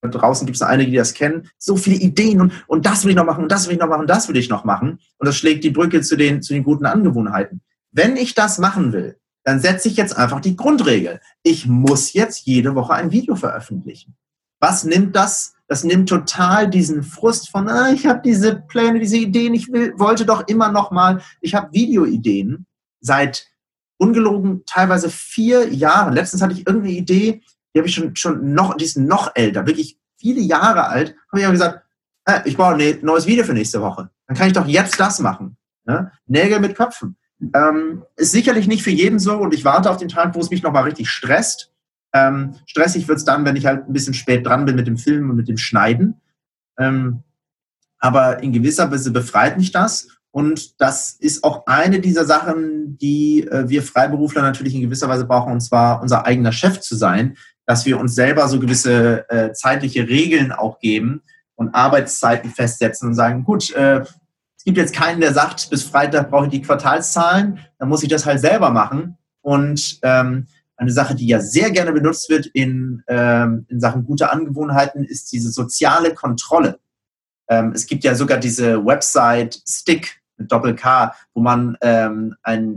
draußen 0.03 0.45
gibt 0.45 0.57
es 0.57 0.63
einige, 0.63 0.91
die 0.91 0.97
das 0.97 1.15
kennen, 1.15 1.49
so 1.57 1.77
viele 1.77 1.97
Ideen 1.97 2.41
und, 2.41 2.53
und 2.67 2.85
das 2.85 3.05
will 3.05 3.11
ich 3.11 3.17
noch 3.17 3.25
machen 3.25 3.45
und 3.45 3.53
das 3.53 3.69
will 3.69 3.75
ich 3.75 3.81
noch 3.81 3.89
machen 3.89 4.01
und 4.01 4.11
das 4.11 4.29
will 4.29 4.37
ich 4.37 4.49
noch 4.49 4.65
machen. 4.65 4.99
Und 5.19 5.27
das 5.27 5.37
schlägt 5.37 5.63
die 5.63 5.71
Brücke 5.71 6.01
zu 6.01 6.17
den, 6.17 6.43
zu 6.43 6.55
den 6.55 6.65
guten 6.65 6.85
Angewohnheiten. 6.85 7.61
Wenn 7.93 8.17
ich 8.17 8.35
das 8.35 8.59
machen 8.59 8.93
will, 8.93 9.21
dann 9.45 9.61
setze 9.61 9.87
ich 9.87 9.97
jetzt 9.97 10.17
einfach 10.17 10.41
die 10.41 10.57
Grundregel. 10.57 11.21
Ich 11.45 11.67
muss 11.67 12.13
jetzt 12.13 12.45
jede 12.45 12.75
Woche 12.75 12.95
ein 12.95 13.13
Video 13.13 13.37
veröffentlichen. 13.37 14.17
Was 14.59 14.83
nimmt 14.83 15.15
das 15.15 15.55
das 15.73 15.85
nimmt 15.85 16.11
total 16.11 16.69
diesen 16.69 17.03
Frust 17.03 17.49
von, 17.49 17.67
ah, 17.67 17.91
ich 17.93 18.05
habe 18.05 18.21
diese 18.23 18.57
Pläne, 18.57 19.01
diese 19.01 19.17
Ideen, 19.17 19.55
ich 19.55 19.73
will, 19.73 19.99
wollte 19.99 20.27
doch 20.27 20.47
immer 20.47 20.71
noch 20.71 20.91
mal, 20.91 21.23
ich 21.41 21.55
habe 21.55 21.73
Videoideen 21.73 22.67
seit 23.01 23.47
ungelogen 23.97 24.65
teilweise 24.67 25.09
vier 25.09 25.73
Jahren. 25.73 26.13
Letztens 26.13 26.43
hatte 26.43 26.53
ich 26.53 26.67
irgendeine 26.67 26.93
Idee, 26.93 27.41
die 27.75 27.79
habe 27.79 27.89
ich 27.89 27.95
schon, 27.95 28.15
schon 28.17 28.53
noch, 28.53 28.77
die 28.77 28.85
ist 28.85 28.99
noch 28.99 29.35
älter, 29.35 29.67
wirklich 29.67 29.99
viele 30.19 30.43
Jahre 30.43 30.89
alt, 30.89 31.17
habe 31.31 31.41
ich 31.41 31.47
aber 31.47 31.53
gesagt, 31.53 31.87
äh, 32.27 32.41
ich 32.45 32.59
brauche 32.59 32.75
ein 32.75 32.99
neues 33.01 33.27
Video 33.27 33.43
für 33.43 33.55
nächste 33.55 33.81
Woche. 33.81 34.11
Dann 34.27 34.37
kann 34.37 34.49
ich 34.49 34.53
doch 34.53 34.67
jetzt 34.67 35.01
das 35.01 35.21
machen. 35.21 35.57
Ne? 35.87 36.13
Nägel 36.27 36.61
mit 36.61 36.77
Köpfen. 36.77 37.17
Ähm, 37.55 38.05
ist 38.17 38.33
sicherlich 38.33 38.69
nicht 38.69 38.83
für 38.83 38.91
jeden 38.91 39.19
so 39.19 39.39
und 39.39 39.55
ich 39.55 39.65
warte 39.65 39.91
auf 39.91 39.97
den 39.97 40.11
Tag, 40.11 40.35
wo 40.35 40.41
es 40.41 40.51
mich 40.51 40.63
nochmal 40.63 40.85
richtig 40.85 41.09
stresst 41.09 41.72
ähm, 42.13 42.57
stressig 42.67 43.09
wird's 43.09 43.25
dann, 43.25 43.45
wenn 43.45 43.57
ich 43.57 43.67
halt 43.67 43.89
ein 43.89 43.93
bisschen 43.93 44.15
spät 44.15 44.47
dran 44.47 44.65
bin 44.65 44.77
mit 44.77 44.87
dem 44.87 44.97
Filmen 44.97 45.31
und 45.31 45.37
mit 45.37 45.49
dem 45.49 45.57
Schneiden. 45.57 46.21
Ähm, 46.79 47.23
aber 47.99 48.43
in 48.43 48.53
gewisser 48.53 48.91
Weise 48.91 49.11
befreit 49.11 49.57
mich 49.57 49.71
das. 49.71 50.09
Und 50.31 50.81
das 50.81 51.13
ist 51.13 51.45
auch 51.45 51.67
eine 51.67 52.01
dieser 52.01 52.25
Sachen, 52.25 52.97
die 52.99 53.47
äh, 53.47 53.69
wir 53.69 53.83
Freiberufler 53.83 54.43
natürlich 54.43 54.75
in 54.75 54.81
gewisser 54.81 55.09
Weise 55.09 55.27
brauchen, 55.27 55.53
und 55.53 55.61
zwar 55.61 56.01
unser 56.03 56.27
eigener 56.27 56.53
Chef 56.53 56.81
zu 56.81 56.97
sein, 56.97 57.37
dass 57.67 57.87
wir 57.87 58.01
uns 58.01 58.15
selber 58.15 58.49
so 58.49 58.59
gewisse 58.59 59.29
äh, 59.29 59.53
zeitliche 59.53 60.09
Regeln 60.09 60.51
auch 60.51 60.79
geben 60.81 61.23
und 61.55 61.75
Arbeitszeiten 61.75 62.51
festsetzen 62.51 63.09
und 63.09 63.15
sagen, 63.15 63.45
gut, 63.45 63.71
äh, 63.73 64.05
es 64.57 64.65
gibt 64.65 64.79
jetzt 64.79 64.95
keinen, 64.95 65.21
der 65.21 65.33
sagt, 65.33 65.71
bis 65.71 65.83
Freitag 65.83 66.31
brauche 66.31 66.47
ich 66.47 66.51
die 66.51 66.63
Quartalszahlen, 66.63 67.59
dann 67.79 67.89
muss 67.89 68.03
ich 68.03 68.09
das 68.09 68.27
halt 68.27 68.41
selber 68.41 68.71
machen. 68.71 69.19
Und 69.43 69.99
ähm, 70.03 70.47
eine 70.83 70.93
Sache, 70.93 71.15
die 71.15 71.27
ja 71.27 71.41
sehr 71.41 71.71
gerne 71.71 71.93
benutzt 71.93 72.29
wird 72.29 72.47
in, 72.47 73.03
ähm, 73.09 73.67
in 73.69 73.81
Sachen 73.81 74.05
gute 74.05 74.31
Angewohnheiten, 74.31 75.05
ist 75.05 75.33
diese 75.33 75.51
soziale 75.51 76.13
Kontrolle. 76.15 76.79
Ähm, 77.49 77.73
es 77.75 77.87
gibt 77.87 78.05
ja 78.05 78.15
sogar 78.15 78.39
diese 78.39 78.85
Website 78.85 79.63
Stick 79.67 80.21
mit 80.37 80.51
Doppel-K, 80.51 81.15
wo 81.35 81.41
ähm, 81.81 82.35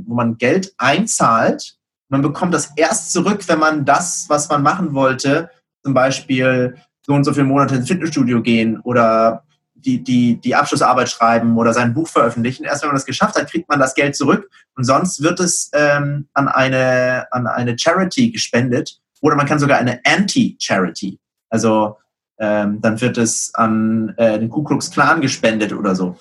wo 0.08 0.14
man 0.14 0.38
Geld 0.38 0.74
einzahlt. 0.78 1.78
Man 2.10 2.22
bekommt 2.22 2.54
das 2.54 2.72
erst 2.76 3.12
zurück, 3.12 3.48
wenn 3.48 3.60
man 3.60 3.86
das, 3.86 4.26
was 4.30 4.50
man 4.50 4.62
machen 4.62 4.94
wollte, 4.94 5.50
zum 5.84 5.94
Beispiel 5.94 6.76
so 7.06 7.14
und 7.14 7.24
so 7.24 7.34
viele 7.34 7.46
Monate 7.46 7.76
ins 7.76 7.88
Fitnessstudio 7.88 8.42
gehen 8.42 8.80
oder 8.82 9.45
die, 9.86 10.04
die, 10.04 10.42
die 10.42 10.56
Abschlussarbeit 10.56 11.10
schreiben 11.10 11.58
oder 11.58 11.74
sein 11.74 11.94
Buch 11.94 12.08
veröffentlichen. 12.08 12.64
Erst 12.64 12.82
wenn 12.82 12.90
man 12.90 12.96
das 12.96 13.06
geschafft 13.06 13.36
hat, 13.36 13.50
kriegt 13.50 13.70
man 13.70 13.80
das 13.80 13.94
Geld 13.94 14.16
zurück 14.16 14.50
und 14.76 14.84
sonst 14.84 15.22
wird 15.22 15.40
es 15.40 15.70
ähm, 15.74 16.28
an, 16.34 16.48
eine, 16.48 17.28
an 17.32 17.48
eine 17.48 17.78
Charity 17.78 18.32
gespendet 18.32 19.00
oder 19.22 19.36
man 19.36 19.46
kann 19.46 19.60
sogar 19.60 19.78
eine 19.78 20.02
Anti-Charity. 20.04 21.20
Also 21.50 21.98
ähm, 22.40 22.82
dann 22.82 23.00
wird 23.00 23.18
es 23.18 23.54
an 23.56 24.14
äh, 24.18 24.40
den 24.40 24.50
Ku 24.50 24.64
Klux 24.64 24.92
Klan 24.92 25.22
gespendet 25.22 25.72
oder 25.72 25.96
so. 25.96 26.18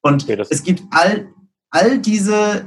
Und 0.00 0.22
okay, 0.24 0.42
es 0.50 0.62
gibt 0.62 0.82
all, 0.90 1.28
all 1.70 1.98
diese, 1.98 2.66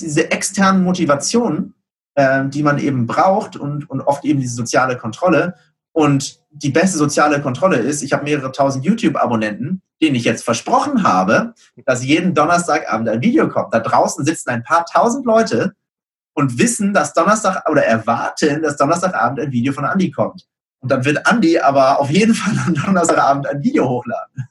diese 0.00 0.30
externen 0.30 0.82
Motivationen, 0.82 1.74
äh, 2.14 2.46
die 2.48 2.62
man 2.62 2.78
eben 2.78 3.06
braucht 3.06 3.56
und, 3.56 3.88
und 3.88 4.00
oft 4.00 4.24
eben 4.24 4.40
diese 4.40 4.54
soziale 4.54 4.96
Kontrolle. 4.96 5.54
Und 5.92 6.37
die 6.50 6.70
beste 6.70 6.98
soziale 6.98 7.40
Kontrolle 7.40 7.76
ist, 7.76 8.02
ich 8.02 8.12
habe 8.12 8.24
mehrere 8.24 8.52
tausend 8.52 8.84
YouTube-Abonnenten, 8.84 9.82
denen 10.00 10.16
ich 10.16 10.24
jetzt 10.24 10.44
versprochen 10.44 11.02
habe, 11.02 11.54
dass 11.84 12.04
jeden 12.04 12.34
Donnerstagabend 12.34 13.08
ein 13.08 13.22
Video 13.22 13.48
kommt. 13.48 13.74
Da 13.74 13.80
draußen 13.80 14.24
sitzen 14.24 14.50
ein 14.50 14.62
paar 14.62 14.84
tausend 14.86 15.26
Leute 15.26 15.74
und 16.34 16.58
wissen, 16.58 16.94
dass 16.94 17.14
Donnerstag 17.14 17.68
oder 17.68 17.84
erwarten, 17.84 18.62
dass 18.62 18.76
Donnerstagabend 18.76 19.40
ein 19.40 19.52
Video 19.52 19.72
von 19.72 19.84
Andy 19.84 20.10
kommt. 20.10 20.46
Und 20.80 20.90
dann 20.92 21.04
wird 21.04 21.28
Andy 21.28 21.58
aber 21.58 22.00
auf 22.00 22.10
jeden 22.10 22.34
Fall 22.34 22.54
am 22.66 22.74
Donnerstagabend 22.74 23.46
ein 23.48 23.62
Video 23.62 23.88
hochladen. 23.88 24.48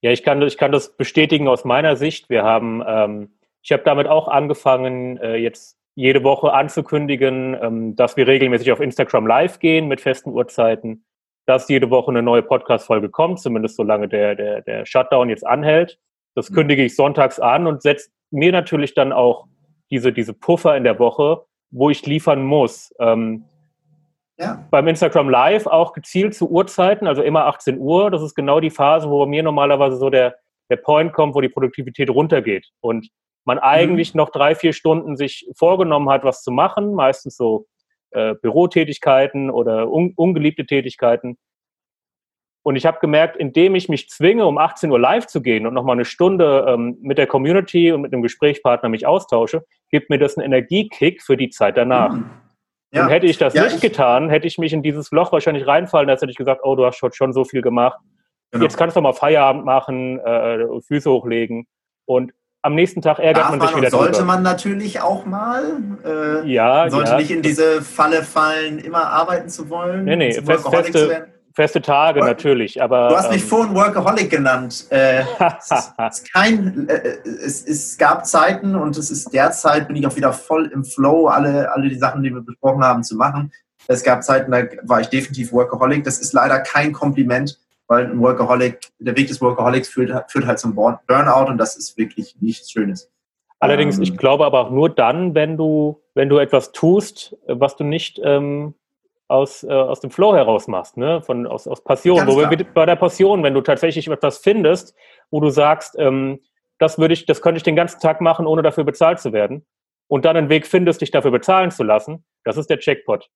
Ja, 0.00 0.10
ich, 0.10 0.22
kann, 0.22 0.42
ich 0.42 0.58
kann 0.58 0.72
das 0.72 0.96
bestätigen 0.96 1.48
aus 1.48 1.64
meiner 1.64 1.96
Sicht. 1.96 2.28
Wir 2.28 2.42
haben 2.42 2.82
ähm, 2.86 3.28
ich 3.62 3.70
habe 3.72 3.84
damit 3.84 4.08
auch 4.08 4.28
angefangen, 4.28 5.16
äh, 5.18 5.36
jetzt 5.36 5.78
jede 5.94 6.24
Woche 6.24 6.52
anzukündigen, 6.52 7.56
ähm, 7.60 7.96
dass 7.96 8.16
wir 8.16 8.26
regelmäßig 8.26 8.72
auf 8.72 8.80
Instagram 8.80 9.26
live 9.26 9.58
gehen 9.58 9.88
mit 9.88 10.00
festen 10.00 10.30
Uhrzeiten, 10.30 11.04
dass 11.46 11.68
jede 11.68 11.90
Woche 11.90 12.10
eine 12.10 12.22
neue 12.22 12.42
Podcast-Folge 12.42 13.10
kommt, 13.10 13.40
zumindest 13.40 13.76
solange 13.76 14.08
der, 14.08 14.34
der, 14.34 14.62
der 14.62 14.86
Shutdown 14.86 15.28
jetzt 15.28 15.46
anhält. 15.46 15.98
Das 16.34 16.50
mhm. 16.50 16.54
kündige 16.54 16.84
ich 16.84 16.96
sonntags 16.96 17.38
an 17.38 17.66
und 17.66 17.82
setze 17.82 18.10
mir 18.30 18.52
natürlich 18.52 18.94
dann 18.94 19.12
auch 19.12 19.46
diese, 19.90 20.12
diese 20.12 20.32
Puffer 20.32 20.76
in 20.76 20.84
der 20.84 20.98
Woche, 20.98 21.44
wo 21.70 21.90
ich 21.90 22.06
liefern 22.06 22.42
muss. 22.42 22.94
Ähm, 22.98 23.44
ja. 24.38 24.66
Beim 24.70 24.88
Instagram 24.88 25.28
Live 25.28 25.66
auch 25.66 25.92
gezielt 25.92 26.34
zu 26.34 26.50
Uhrzeiten, 26.50 27.06
also 27.06 27.22
immer 27.22 27.46
18 27.46 27.78
Uhr. 27.78 28.10
Das 28.10 28.22
ist 28.22 28.34
genau 28.34 28.60
die 28.60 28.70
Phase, 28.70 29.10
wo 29.10 29.20
bei 29.20 29.26
mir 29.26 29.42
normalerweise 29.42 29.96
so 29.96 30.08
der, 30.08 30.36
der 30.70 30.76
Point 30.76 31.12
kommt, 31.12 31.34
wo 31.34 31.42
die 31.42 31.50
Produktivität 31.50 32.08
runtergeht. 32.08 32.70
Und 32.80 33.08
man 33.44 33.58
eigentlich 33.58 34.14
mhm. 34.14 34.18
noch 34.18 34.30
drei, 34.30 34.54
vier 34.54 34.72
Stunden 34.72 35.16
sich 35.16 35.48
vorgenommen 35.56 36.10
hat, 36.10 36.24
was 36.24 36.42
zu 36.42 36.50
machen, 36.50 36.94
meistens 36.94 37.36
so 37.36 37.66
äh, 38.10 38.34
Bürotätigkeiten 38.34 39.50
oder 39.50 39.90
un 39.90 40.12
ungeliebte 40.16 40.66
Tätigkeiten. 40.66 41.38
Und 42.64 42.76
ich 42.76 42.86
habe 42.86 43.00
gemerkt, 43.00 43.36
indem 43.36 43.74
ich 43.74 43.88
mich 43.88 44.08
zwinge, 44.08 44.46
um 44.46 44.56
18 44.56 44.90
Uhr 44.90 45.00
live 45.00 45.26
zu 45.26 45.42
gehen 45.42 45.66
und 45.66 45.74
nochmal 45.74 45.96
eine 45.96 46.04
Stunde 46.04 46.64
ähm, 46.68 46.96
mit 47.00 47.18
der 47.18 47.26
Community 47.26 47.90
und 47.90 48.02
mit 48.02 48.12
einem 48.12 48.22
Gesprächspartner 48.22 48.88
mich 48.88 49.04
austausche, 49.04 49.64
gibt 49.90 50.10
mir 50.10 50.18
das 50.18 50.38
einen 50.38 50.46
Energiekick 50.46 51.22
für 51.22 51.36
die 51.36 51.50
Zeit 51.50 51.76
danach. 51.76 52.12
Mhm. 52.12 52.30
Ja. 52.92 53.04
Und 53.04 53.10
hätte 53.10 53.26
ich 53.26 53.38
das 53.38 53.54
ja, 53.54 53.64
nicht 53.64 53.76
ich 53.76 53.80
getan, 53.80 54.28
hätte 54.28 54.46
ich 54.46 54.58
mich 54.58 54.72
in 54.72 54.82
dieses 54.82 55.10
Loch 55.10 55.32
wahrscheinlich 55.32 55.66
reinfallen, 55.66 56.10
als 56.10 56.20
hätte 56.20 56.30
ich 56.30 56.36
gesagt, 56.36 56.60
oh, 56.62 56.76
du 56.76 56.84
hast 56.84 57.02
schon 57.16 57.32
so 57.32 57.44
viel 57.44 57.62
gemacht. 57.62 57.98
Genau. 58.50 58.64
Jetzt 58.64 58.76
kannst 58.76 58.96
du 58.96 59.00
mal 59.00 59.14
Feierabend 59.14 59.64
machen, 59.64 60.20
äh, 60.20 60.58
Füße 60.86 61.10
hochlegen. 61.10 61.66
Und 62.04 62.32
am 62.62 62.74
nächsten 62.74 63.02
Tag 63.02 63.18
ärgert 63.18 63.50
man 63.50 63.60
sich 63.60 63.76
wieder. 63.76 63.90
Sollte 63.90 64.12
drüber. 64.12 64.24
man 64.24 64.42
natürlich 64.42 65.00
auch 65.00 65.26
mal. 65.26 65.64
Äh, 66.04 66.48
ja. 66.48 66.88
Sollte 66.88 67.10
ja. 67.10 67.16
nicht 67.18 67.30
in 67.32 67.42
diese 67.42 67.82
Falle 67.82 68.22
fallen, 68.22 68.78
immer 68.78 69.04
arbeiten 69.04 69.48
zu 69.48 69.68
wollen. 69.68 70.04
Nee, 70.04 70.16
nee, 70.16 70.32
fest, 70.32 70.68
feste, 70.68 71.26
feste 71.52 71.82
Tage 71.82 72.20
Work 72.20 72.28
natürlich. 72.28 72.80
Aber, 72.80 73.08
du 73.08 73.16
hast 73.16 73.32
mich 73.32 73.42
ähm, 73.42 73.48
vorhin 73.48 73.74
Workaholic 73.74 74.30
genannt. 74.30 74.86
Äh, 74.90 75.24
es, 75.58 75.70
ist 75.70 76.32
kein, 76.32 76.88
äh, 76.88 77.16
es, 77.44 77.66
es 77.66 77.98
gab 77.98 78.26
Zeiten 78.26 78.76
und 78.76 78.96
es 78.96 79.10
ist 79.10 79.32
derzeit, 79.34 79.88
bin 79.88 79.96
ich 79.96 80.06
auch 80.06 80.14
wieder 80.14 80.32
voll 80.32 80.70
im 80.72 80.84
Flow, 80.84 81.26
alle, 81.26 81.72
alle 81.72 81.88
die 81.88 81.98
Sachen, 81.98 82.22
die 82.22 82.30
wir 82.30 82.42
besprochen 82.42 82.84
haben, 82.84 83.02
zu 83.02 83.16
machen. 83.16 83.52
Es 83.88 84.04
gab 84.04 84.22
Zeiten, 84.22 84.52
da 84.52 84.62
war 84.84 85.00
ich 85.00 85.08
definitiv 85.08 85.52
Workaholic. 85.52 86.04
Das 86.04 86.18
ist 86.18 86.32
leider 86.32 86.60
kein 86.60 86.92
Kompliment 86.92 87.58
weil 87.92 88.06
ein 88.06 88.20
Workaholic, 88.20 88.80
der 88.98 89.16
Weg 89.16 89.28
des 89.28 89.40
Workaholics 89.42 89.88
führt, 89.88 90.30
führt 90.30 90.46
halt 90.46 90.58
zum 90.58 90.74
Burnout 90.74 91.50
und 91.50 91.58
das 91.58 91.76
ist 91.76 91.98
wirklich 91.98 92.36
nichts 92.40 92.72
Schönes. 92.72 93.10
Allerdings, 93.60 93.98
ähm, 93.98 94.02
ich 94.02 94.16
glaube 94.16 94.46
aber 94.46 94.66
auch 94.66 94.70
nur 94.70 94.88
dann, 94.88 95.34
wenn 95.34 95.58
du, 95.58 96.00
wenn 96.14 96.30
du 96.30 96.38
etwas 96.38 96.72
tust, 96.72 97.36
was 97.46 97.76
du 97.76 97.84
nicht 97.84 98.18
ähm, 98.24 98.74
aus, 99.28 99.62
äh, 99.62 99.72
aus 99.72 100.00
dem 100.00 100.10
Flow 100.10 100.34
heraus 100.34 100.68
machst, 100.68 100.96
ne? 100.96 101.20
Von, 101.20 101.46
aus, 101.46 101.68
aus 101.68 101.84
Passion. 101.84 102.26
Wo 102.26 102.38
wir 102.38 102.48
bei 102.74 102.86
der 102.86 102.96
Passion, 102.96 103.42
wenn 103.42 103.54
du 103.54 103.60
tatsächlich 103.60 104.08
etwas 104.08 104.38
findest, 104.38 104.94
wo 105.30 105.40
du 105.40 105.50
sagst, 105.50 105.94
ähm, 105.98 106.40
das 106.78 106.98
würde 106.98 107.12
ich, 107.12 107.26
das 107.26 107.42
könnte 107.42 107.58
ich 107.58 107.62
den 107.62 107.76
ganzen 107.76 108.00
Tag 108.00 108.22
machen, 108.22 108.46
ohne 108.46 108.62
dafür 108.62 108.84
bezahlt 108.84 109.20
zu 109.20 109.32
werden, 109.32 109.66
und 110.08 110.24
dann 110.24 110.36
einen 110.36 110.48
Weg 110.48 110.66
findest, 110.66 111.02
dich 111.02 111.10
dafür 111.10 111.30
bezahlen 111.30 111.70
zu 111.70 111.84
lassen, 111.84 112.24
das 112.44 112.56
ist 112.56 112.68
der 112.68 112.78
Jackpot. 112.80 113.30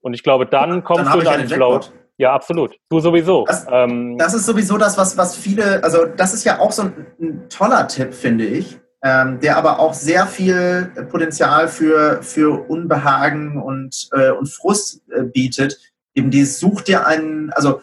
Und 0.00 0.14
ich 0.14 0.22
glaube, 0.22 0.46
dann 0.46 0.84
kommst 0.84 1.06
dann 1.06 1.18
du 1.18 1.20
in 1.20 1.26
einen 1.26 1.48
Flow. 1.48 1.80
Ja, 2.16 2.32
absolut. 2.32 2.76
Du 2.88 3.00
sowieso. 3.00 3.44
Das, 3.46 3.66
ähm, 3.70 4.16
das, 4.18 4.34
ist 4.34 4.46
sowieso 4.46 4.78
das, 4.78 4.96
was, 4.96 5.16
was 5.16 5.36
viele, 5.36 5.82
also 5.82 6.04
das 6.04 6.32
ist 6.32 6.44
ja 6.44 6.60
auch 6.60 6.70
so 6.70 6.82
ein, 6.82 7.06
ein 7.20 7.48
toller 7.48 7.88
Tipp, 7.88 8.14
finde 8.14 8.46
ich, 8.46 8.78
ähm, 9.02 9.40
der 9.40 9.56
aber 9.56 9.80
auch 9.80 9.94
sehr 9.94 10.26
viel 10.26 10.92
Potenzial 11.10 11.66
für, 11.66 12.22
für 12.22 12.68
Unbehagen 12.68 13.60
und, 13.60 14.08
äh, 14.12 14.30
und 14.30 14.46
Frust 14.46 15.02
äh, 15.10 15.24
bietet. 15.24 15.78
Eben 16.14 16.30
dieses 16.30 16.60
such 16.60 16.82
dir 16.82 17.06
einen, 17.06 17.52
also 17.52 17.80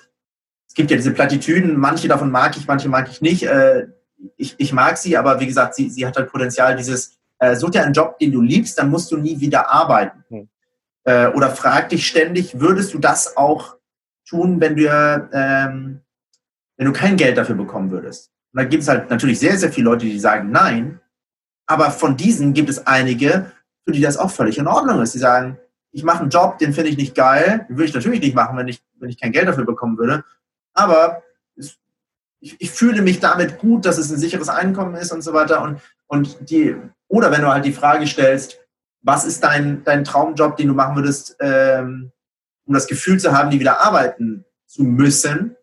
es 0.67 0.75
gibt 0.75 0.89
ja 0.89 0.97
diese 0.97 1.11
Plattitüden, 1.11 1.77
manche 1.77 2.07
davon 2.07 2.31
mag 2.31 2.55
ich, 2.55 2.65
manche 2.67 2.87
mag 2.87 3.09
ich 3.11 3.19
nicht. 3.19 3.43
Äh, 3.43 3.87
ich, 4.37 4.55
ich 4.57 4.71
mag 4.71 4.97
sie, 4.97 5.17
aber 5.17 5.41
wie 5.41 5.47
gesagt, 5.47 5.75
sie, 5.75 5.89
sie 5.89 6.07
hat 6.07 6.15
halt 6.15 6.31
Potenzial, 6.31 6.77
dieses, 6.77 7.17
äh, 7.39 7.55
such 7.55 7.71
dir 7.71 7.83
einen 7.83 7.93
Job, 7.93 8.17
den 8.19 8.31
du 8.31 8.39
liebst, 8.39 8.79
dann 8.79 8.89
musst 8.89 9.11
du 9.11 9.17
nie 9.17 9.41
wieder 9.41 9.69
arbeiten. 9.69 10.23
Hm. 10.29 10.47
Äh, 11.03 11.27
oder 11.29 11.49
frag 11.49 11.89
dich 11.89 12.07
ständig, 12.07 12.59
würdest 12.59 12.93
du 12.93 12.99
das 12.99 13.35
auch 13.35 13.75
tun, 14.31 14.61
wenn 14.61 14.75
du, 14.75 14.85
ähm, 15.33 16.01
wenn 16.77 16.85
du 16.85 16.93
kein 16.93 17.17
Geld 17.17 17.37
dafür 17.37 17.55
bekommen 17.55 17.91
würdest. 17.91 18.31
Und 18.53 18.61
da 18.61 18.67
gibt 18.67 18.83
es 18.83 18.89
halt 18.89 19.09
natürlich 19.09 19.39
sehr, 19.39 19.57
sehr 19.57 19.71
viele 19.71 19.89
Leute, 19.89 20.05
die 20.05 20.19
sagen 20.19 20.51
nein. 20.51 20.99
Aber 21.67 21.91
von 21.91 22.17
diesen 22.17 22.53
gibt 22.53 22.69
es 22.69 22.87
einige, 22.87 23.51
für 23.85 23.91
die 23.91 24.01
das 24.01 24.17
auch 24.17 24.31
völlig 24.31 24.57
in 24.57 24.67
Ordnung 24.67 25.01
ist. 25.01 25.13
Die 25.13 25.19
sagen, 25.19 25.57
ich 25.91 26.03
mache 26.03 26.21
einen 26.21 26.29
Job, 26.29 26.57
den 26.57 26.73
finde 26.73 26.89
ich 26.89 26.97
nicht 26.97 27.13
geil. 27.13 27.65
Den 27.67 27.77
würde 27.77 27.89
ich 27.89 27.93
natürlich 27.93 28.21
nicht 28.21 28.35
machen, 28.35 28.57
wenn 28.57 28.67
ich, 28.67 28.81
wenn 28.99 29.09
ich 29.09 29.19
kein 29.19 29.31
Geld 29.31 29.47
dafür 29.47 29.65
bekommen 29.65 29.97
würde. 29.97 30.23
Aber 30.73 31.23
es, 31.55 31.77
ich, 32.39 32.59
ich, 32.59 32.71
fühle 32.71 33.01
mich 33.01 33.19
damit 33.19 33.57
gut, 33.59 33.85
dass 33.85 33.97
es 33.97 34.09
ein 34.11 34.17
sicheres 34.17 34.49
Einkommen 34.49 34.95
ist 34.95 35.11
und 35.11 35.21
so 35.21 35.33
weiter. 35.33 35.61
Und, 35.61 35.81
und 36.07 36.49
die, 36.49 36.75
oder 37.07 37.31
wenn 37.31 37.41
du 37.41 37.47
halt 37.47 37.65
die 37.65 37.73
Frage 37.73 38.07
stellst, 38.07 38.57
was 39.01 39.25
ist 39.25 39.43
dein, 39.43 39.83
dein 39.83 40.03
Traumjob, 40.03 40.55
den 40.57 40.69
du 40.69 40.73
machen 40.73 40.95
würdest, 40.95 41.35
ähm, 41.39 42.11
um 42.71 42.75
das 42.75 42.87
Gefühl 42.87 43.19
zu 43.19 43.33
haben, 43.33 43.49
die 43.49 43.59
wieder 43.59 43.81
arbeiten 43.81 44.45
zu 44.65 44.83
müssen, 44.83 45.57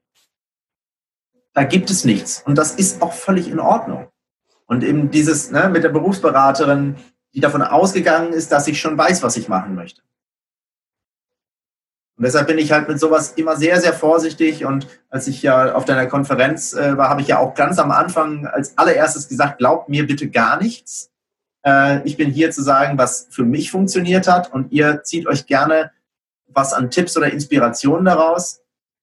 da 1.54 1.64
gibt 1.64 1.88
es 1.88 2.04
nichts. 2.04 2.42
Und 2.44 2.58
das 2.58 2.72
ist 2.72 3.00
auch 3.00 3.14
völlig 3.14 3.48
in 3.48 3.60
Ordnung. 3.60 4.08
Und 4.66 4.84
eben 4.84 5.10
dieses 5.10 5.50
ne, 5.50 5.70
mit 5.70 5.84
der 5.84 5.88
Berufsberaterin, 5.88 6.96
die 7.32 7.40
davon 7.40 7.62
ausgegangen 7.62 8.34
ist, 8.34 8.52
dass 8.52 8.68
ich 8.68 8.78
schon 8.78 8.98
weiß, 8.98 9.22
was 9.22 9.38
ich 9.38 9.48
machen 9.48 9.74
möchte. 9.74 10.02
Und 12.18 12.24
deshalb 12.24 12.46
bin 12.46 12.58
ich 12.58 12.72
halt 12.72 12.88
mit 12.88 13.00
sowas 13.00 13.32
immer 13.36 13.56
sehr, 13.56 13.80
sehr 13.80 13.94
vorsichtig. 13.94 14.66
Und 14.66 14.86
als 15.08 15.28
ich 15.28 15.40
ja 15.40 15.74
auf 15.74 15.86
deiner 15.86 16.08
Konferenz 16.08 16.74
äh, 16.74 16.98
war, 16.98 17.08
habe 17.08 17.22
ich 17.22 17.28
ja 17.28 17.38
auch 17.38 17.54
ganz 17.54 17.78
am 17.78 17.90
Anfang 17.90 18.46
als 18.46 18.76
allererstes 18.76 19.28
gesagt, 19.28 19.56
glaubt 19.56 19.88
mir 19.88 20.06
bitte 20.06 20.28
gar 20.28 20.60
nichts. 20.60 21.10
Äh, 21.64 22.06
ich 22.06 22.18
bin 22.18 22.30
hier 22.30 22.50
zu 22.50 22.62
sagen, 22.62 22.98
was 22.98 23.28
für 23.30 23.44
mich 23.44 23.70
funktioniert 23.70 24.28
hat. 24.28 24.52
Und 24.52 24.72
ihr 24.72 25.04
zieht 25.04 25.26
euch 25.26 25.46
gerne 25.46 25.90
was 26.48 26.72
an 26.72 26.90
Tipps 26.90 27.16
oder 27.16 27.32
Inspirationen 27.32 28.04
daraus. 28.04 28.60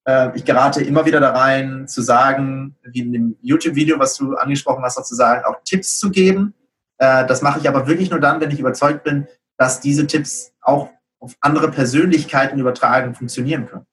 Äh, 0.08 0.36
ich 0.36 0.46
gerate 0.46 0.84
immer 0.84 1.06
wieder 1.06 1.20
da 1.20 1.32
rein, 1.32 1.88
zu 1.88 2.02
sagen, 2.02 2.76
wie 2.84 3.02
in 3.02 3.14
dem 3.14 3.38
YouTube-Video, 3.42 4.00
was 4.00 4.16
du 4.16 4.36
angesprochen 4.36 4.84
hast, 4.84 4.98
auch 4.98 5.04
zu 5.04 5.16
sagen, 5.16 5.44
auch 5.46 5.62
Tipps 5.64 6.00
zu 6.00 6.12
geben. 6.12 6.54
Äh, 6.98 7.26
das 7.26 7.42
mache 7.42 7.60
ich 7.60 7.68
aber 7.68 7.88
wirklich 7.88 8.10
nur 8.10 8.20
dann, 8.20 8.40
wenn 8.42 8.52
ich 8.52 8.60
überzeugt 8.60 9.04
bin, 9.04 9.28
dass 9.58 9.80
diese 9.80 10.08
Tipps 10.08 10.54
auch 10.62 10.90
auf 11.20 11.36
andere 11.42 11.72
Persönlichkeiten 11.72 12.60
übertragen 12.60 13.16
funktionieren 13.16 13.68
können. 13.68 13.86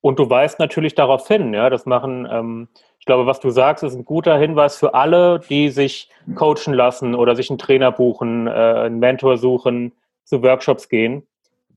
Und 0.00 0.18
du 0.18 0.28
weißt 0.28 0.58
natürlich 0.58 0.94
darauf 0.94 1.26
hin, 1.26 1.54
ja, 1.54 1.70
das 1.70 1.86
machen, 1.86 2.28
ähm, 2.30 2.68
ich 2.98 3.06
glaube, 3.06 3.26
was 3.26 3.40
du 3.40 3.50
sagst, 3.50 3.82
ist 3.84 3.94
ein 3.94 4.04
guter 4.04 4.36
Hinweis 4.36 4.76
für 4.76 4.92
alle, 4.92 5.40
die 5.48 5.70
sich 5.70 6.10
coachen 6.34 6.74
lassen 6.74 7.14
oder 7.14 7.34
sich 7.34 7.48
einen 7.48 7.58
Trainer 7.58 7.90
buchen, 7.90 8.46
äh, 8.46 8.50
einen 8.50 8.98
Mentor 8.98 9.38
suchen, 9.38 9.92
zu 10.24 10.42
Workshops 10.42 10.88
gehen. 10.88 11.26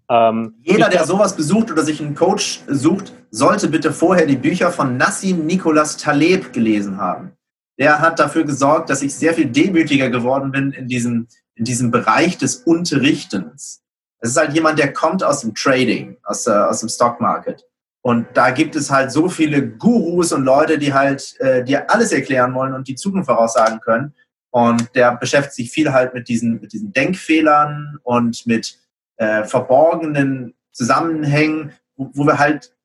Ähm, 0.10 0.55
Jeder, 0.64 0.89
der 0.89 1.05
sowas 1.05 1.36
besucht 1.36 1.72
oder 1.72 1.84
sich 1.84 2.01
einen 2.01 2.16
Coach 2.16 2.62
sucht, 2.68 3.14
sollte 3.30 3.68
bitte 3.68 3.91
vorher 3.91 4.26
die 4.26 4.38
Bücher 4.38 4.72
von 4.72 4.97
Nassim 4.97 5.45
Nicholas 5.45 5.97
Taleb 5.97 6.53
gelesen 6.53 6.97
haben. 6.97 7.34
Der 7.78 7.99
hat 7.99 8.20
dafür 8.20 8.43
gesorgt, 8.45 8.89
dass 8.89 9.01
ich 9.01 9.14
sehr 9.14 9.34
viel 9.34 9.47
demütiger 9.47 10.10
geworden 10.10 10.51
bin 10.51 10.72
in 10.72 10.88
diesem, 10.88 11.28
in 11.55 11.66
diesem 11.66 11.91
Bereich 11.91 12.38
des 12.38 12.55
Unterrichtens. 12.55 13.82
Es 14.20 14.32
ist 14.32 14.38
halt 14.38 14.53
jemand, 14.53 14.80
der 14.80 14.93
kommt 14.93 15.24
aus 15.24 15.41
dem 15.41 15.53
Trading, 15.53 16.18
aus, 16.24 16.47
äh, 16.47 16.51
aus 16.51 16.80
dem 16.80 16.89
Stock 16.89 17.22
Market. 17.22 17.64
Und 18.01 18.26
da 18.34 18.51
gibt 18.51 18.76
es 18.76 18.89
halt 18.89 19.12
so 19.12 19.28
viele 19.28 19.68
Gurus 19.68 20.32
und 20.32 20.43
Leute, 20.43 20.80
die 20.80 20.93
halt 20.93 21.36
äh, 21.39 21.64
dir 21.64 21.91
alles 21.91 22.12
erklären 22.14 22.53
wollen 22.55 22.74
und 22.74 22.88
die 22.88 22.95
Zukunft 22.95 23.28
voraussagen 23.28 23.82
können. 23.82 24.14
Und 24.49 24.95
der 24.95 25.18
beschäftigt 25.18 25.55
sich 25.55 25.72
viel 25.72 25.91
halt 25.91 26.14
mit 26.14 26.30
diesen, 26.30 26.62
mit 26.62 26.72
diesen 26.72 26.93
Denkfehlern 26.93 27.99
und 28.03 28.47
mit 28.47 28.80
äh, 29.18 29.43
verborgenen 29.43 30.55
Zusammenhängen, 30.72 31.74
wo, 31.95 32.09
wo, 32.13 32.26
wir 32.26 32.39
halt 32.39 32.76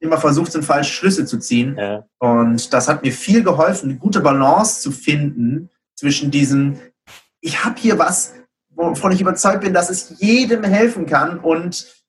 immer 0.00 0.18
versucht 0.18 0.52
sind, 0.52 0.64
falsche 0.64 0.92
Schlüsse 0.92 1.24
zu 1.24 1.38
ziehen. 1.38 1.76
Ja. 1.78 2.06
Und 2.18 2.72
das 2.72 2.88
hat 2.88 3.02
mir 3.02 3.12
viel 3.12 3.42
geholfen, 3.42 3.90
eine 3.90 3.98
gute 3.98 4.20
Balance 4.20 4.80
zu 4.80 4.90
finden 4.90 5.70
zwischen 5.94 6.30
diesem, 6.30 6.78
ich 7.40 7.64
habe 7.64 7.76
hier 7.78 7.98
was, 7.98 8.34
wovon 8.70 9.12
ich 9.12 9.20
überzeugt 9.20 9.62
bin, 9.62 9.72
dass 9.72 9.90
es 9.90 10.20
jedem 10.20 10.62
helfen 10.64 11.06
kann 11.06 11.38
und 11.38 12.04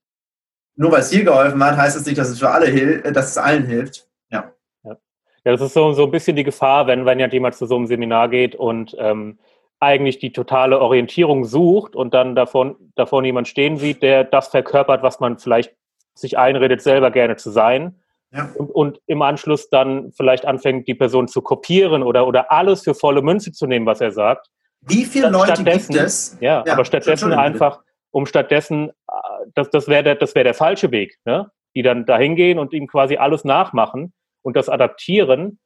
nur 0.76 0.92
weil 0.92 1.02
es 1.02 1.10
dir 1.10 1.24
geholfen 1.24 1.64
hat, 1.64 1.78
heißt 1.78 1.96
es 1.96 2.04
das 2.04 2.08
nicht, 2.08 2.18
dass 2.18 2.30
es 2.30 2.40
für 2.40 2.50
alle 2.50 2.68
hilft, 2.68 3.16
dass 3.16 3.32
es 3.32 3.38
allen 3.38 3.66
hilft. 3.66 4.08
Ja. 4.30 4.54
Ja, 4.84 5.52
das 5.52 5.62
ist 5.62 5.74
so, 5.74 5.94
so 5.94 6.04
ein 6.04 6.12
bisschen 6.12 6.36
die 6.36 6.44
Gefahr, 6.44 6.88
wenn, 6.88 7.06
wenn 7.06 7.20
ja 7.20 7.28
jemand 7.28 7.56
zu 7.56 7.66
so 7.66 7.76
einem 7.76 7.88
Seminar 7.88 8.30
geht 8.30 8.54
und 8.54 8.96
ähm, 9.00 9.40
eigentlich 9.80 10.20
die 10.20 10.32
totale 10.32 10.80
Orientierung 10.80 11.46
sucht 11.46 11.96
und 11.96 12.14
dann 12.14 12.36
davon, 12.36 12.76
davon 12.96 13.26
jemand 13.26 13.48
stehen 13.48 13.78
sieht, 13.78 14.02
der 14.02 14.24
das 14.24 14.48
verkörpert, 14.48 15.04
was 15.04 15.20
man 15.20 15.38
vielleicht 15.38 15.74
sich 16.16 16.38
einredet, 16.38 16.82
selber 16.82 17.12
gerne 17.12 17.36
zu 17.36 17.52
sein. 17.52 17.96
ja. 18.32 18.50
und, 18.56 18.72
und, 18.72 19.02
im 19.06 19.22
Anschluss 19.22 19.70
dann 19.70 20.12
vielleicht 20.12 20.46
anfängt, 20.46 20.88
die 20.88 20.96
Person 20.96 21.28
zu 21.28 21.42
kopieren 21.42 22.04
oder, 22.04 22.28
oder 22.28 22.52
alles 22.52 22.84
für 22.84 22.96
volle 22.96 23.22
Münze 23.22 23.52
zu 23.52 23.68
nehmen, 23.68 23.86
was 23.86 24.02
er 24.02 24.12
sagt. 24.12 24.48
Wie 24.82 25.06
viele 25.06 25.30
Leute 25.30 25.64
gibt 25.64 25.96
es? 25.96 26.38
Ja, 26.42 26.64
ja 26.66 26.74
aber 26.74 26.86
stattdessen 26.86 27.32
einfach, 27.34 27.82
um 28.12 28.26
stattdessen, 28.26 28.90
äh, 28.90 29.14
das, 29.54 29.70
das 29.70 29.88
wäre 29.88 30.04
der, 30.04 30.16
das 30.16 30.36
wär 30.36 30.44
der 30.44 30.54
falsche 30.54 30.92
Weg, 30.92 31.18
ne? 31.26 31.52
die 31.76 31.84
dann 31.84 32.06
dahin 32.06 32.36
gehen 32.36 32.58
und 32.58 32.74
ihm 32.74 32.88
quasi 32.88 33.18
alles 33.18 33.44
nachmachen 33.44 34.14
und 34.42 34.56
das 34.56 34.70
adaptieren, 34.70 35.60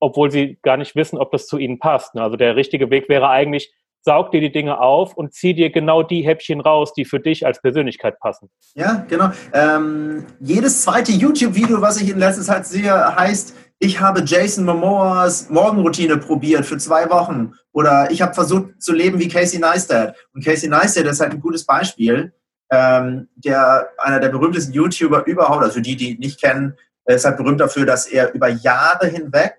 obwohl 0.00 0.30
sie 0.30 0.58
gar 0.62 0.76
nicht 0.76 0.96
wissen, 0.96 1.18
ob 1.18 1.32
das 1.32 1.46
zu 1.46 1.58
ihnen 1.58 1.78
passt. 1.78 2.14
Ne? 2.14 2.22
Also 2.22 2.36
der 2.36 2.56
richtige 2.56 2.90
Weg 2.90 3.08
wäre 3.08 3.28
eigentlich, 3.28 3.72
saug 4.02 4.30
dir 4.30 4.40
die 4.40 4.52
Dinge 4.52 4.80
auf 4.80 5.14
und 5.14 5.32
zieh 5.32 5.54
dir 5.54 5.70
genau 5.70 6.02
die 6.02 6.22
Häppchen 6.22 6.60
raus, 6.60 6.92
die 6.92 7.04
für 7.04 7.20
dich 7.20 7.46
als 7.46 7.60
Persönlichkeit 7.60 8.18
passen. 8.20 8.50
Ja, 8.74 9.06
genau. 9.08 9.30
Ähm, 9.52 10.26
jedes 10.40 10.82
zweite 10.82 11.12
YouTube-Video, 11.12 11.80
was 11.80 12.00
ich 12.00 12.10
in 12.10 12.18
letzter 12.18 12.42
Zeit 12.42 12.66
sehe, 12.66 12.92
heißt, 13.16 13.56
ich 13.78 14.00
habe 14.00 14.22
Jason 14.24 14.64
Momoas 14.64 15.50
Morgenroutine 15.50 16.18
probiert 16.18 16.64
für 16.64 16.78
zwei 16.78 17.08
Wochen 17.10 17.54
oder 17.72 18.10
ich 18.10 18.22
habe 18.22 18.34
versucht 18.34 18.80
zu 18.80 18.92
leben 18.92 19.18
wie 19.18 19.28
Casey 19.28 19.58
Neistat. 19.58 20.16
Und 20.32 20.44
Casey 20.44 20.68
Neistat 20.68 21.06
ist 21.06 21.20
halt 21.20 21.32
ein 21.32 21.40
gutes 21.40 21.64
Beispiel. 21.64 22.32
Ähm, 22.70 23.28
der, 23.36 23.88
einer 23.98 24.20
der 24.20 24.30
berühmtesten 24.30 24.72
YouTuber 24.72 25.26
überhaupt, 25.26 25.62
also 25.62 25.80
die, 25.80 25.96
die 25.96 26.12
ihn 26.12 26.20
nicht 26.20 26.40
kennen, 26.40 26.76
ist 27.06 27.24
halt 27.24 27.36
berühmt 27.36 27.60
dafür, 27.60 27.84
dass 27.84 28.06
er 28.06 28.32
über 28.32 28.48
Jahre 28.48 29.06
hinweg, 29.06 29.56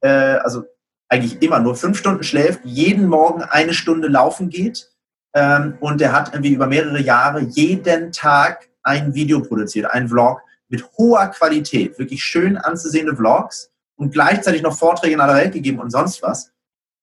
äh, 0.00 0.08
also 0.08 0.64
eigentlich 1.08 1.42
immer 1.42 1.60
nur 1.60 1.74
fünf 1.74 1.98
Stunden 1.98 2.22
schläft, 2.22 2.60
jeden 2.64 3.06
Morgen 3.08 3.42
eine 3.42 3.74
Stunde 3.74 4.08
laufen 4.08 4.48
geht. 4.48 4.90
Ähm, 5.34 5.76
und 5.80 6.00
er 6.00 6.12
hat 6.12 6.32
irgendwie 6.32 6.52
über 6.52 6.66
mehrere 6.66 7.00
Jahre 7.00 7.40
jeden 7.40 8.12
Tag 8.12 8.68
ein 8.82 9.14
Video 9.14 9.40
produziert, 9.40 9.90
ein 9.90 10.08
Vlog 10.08 10.40
mit 10.68 10.84
hoher 10.96 11.26
Qualität, 11.28 11.98
wirklich 11.98 12.22
schön 12.22 12.56
anzusehende 12.56 13.14
Vlogs 13.14 13.70
und 13.96 14.12
gleichzeitig 14.12 14.62
noch 14.62 14.76
Vorträge 14.76 15.14
in 15.14 15.20
aller 15.20 15.34
Welt 15.34 15.52
gegeben 15.52 15.80
und 15.80 15.90
sonst 15.90 16.22
was. 16.22 16.52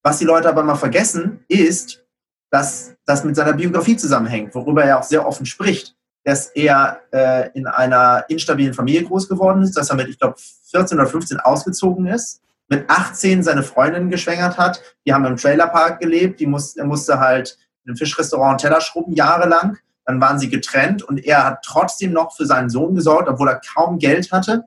Was 0.03 0.19
die 0.19 0.25
Leute 0.25 0.49
aber 0.49 0.63
mal 0.63 0.75
vergessen, 0.75 1.43
ist, 1.47 2.03
dass 2.49 2.95
das 3.05 3.23
mit 3.23 3.35
seiner 3.35 3.53
Biografie 3.53 3.97
zusammenhängt, 3.97 4.55
worüber 4.55 4.83
er 4.83 4.99
auch 4.99 5.03
sehr 5.03 5.27
offen 5.27 5.45
spricht, 5.45 5.95
dass 6.23 6.47
er 6.47 7.01
äh, 7.11 7.49
in 7.53 7.67
einer 7.67 8.25
instabilen 8.29 8.73
Familie 8.73 9.03
groß 9.03 9.27
geworden 9.27 9.61
ist, 9.63 9.77
dass 9.77 9.89
er 9.89 9.95
mit, 9.95 10.07
ich 10.07 10.17
glaube, 10.17 10.35
14 10.71 10.97
oder 10.97 11.07
15 11.07 11.39
ausgezogen 11.39 12.07
ist, 12.07 12.41
mit 12.69 12.89
18 12.89 13.43
seine 13.43 13.63
Freundin 13.63 14.09
geschwängert 14.09 14.57
hat. 14.57 14.81
Die 15.05 15.13
haben 15.13 15.25
im 15.25 15.37
Trailerpark 15.37 15.99
gelebt. 15.99 16.39
Die 16.39 16.47
muss, 16.47 16.75
er 16.75 16.85
musste 16.85 17.19
halt 17.19 17.57
in 17.83 17.91
einem 17.91 17.97
Fischrestaurant 17.97 18.59
Teller 18.59 18.81
schrubben, 18.81 19.13
jahrelang. 19.13 19.77
Dann 20.05 20.21
waren 20.21 20.39
sie 20.39 20.49
getrennt 20.49 21.03
und 21.03 21.25
er 21.25 21.45
hat 21.45 21.63
trotzdem 21.63 22.13
noch 22.13 22.35
für 22.35 22.45
seinen 22.45 22.69
Sohn 22.69 22.95
gesorgt, 22.95 23.27
obwohl 23.29 23.49
er 23.49 23.61
kaum 23.73 23.99
Geld 23.99 24.31
hatte. 24.31 24.65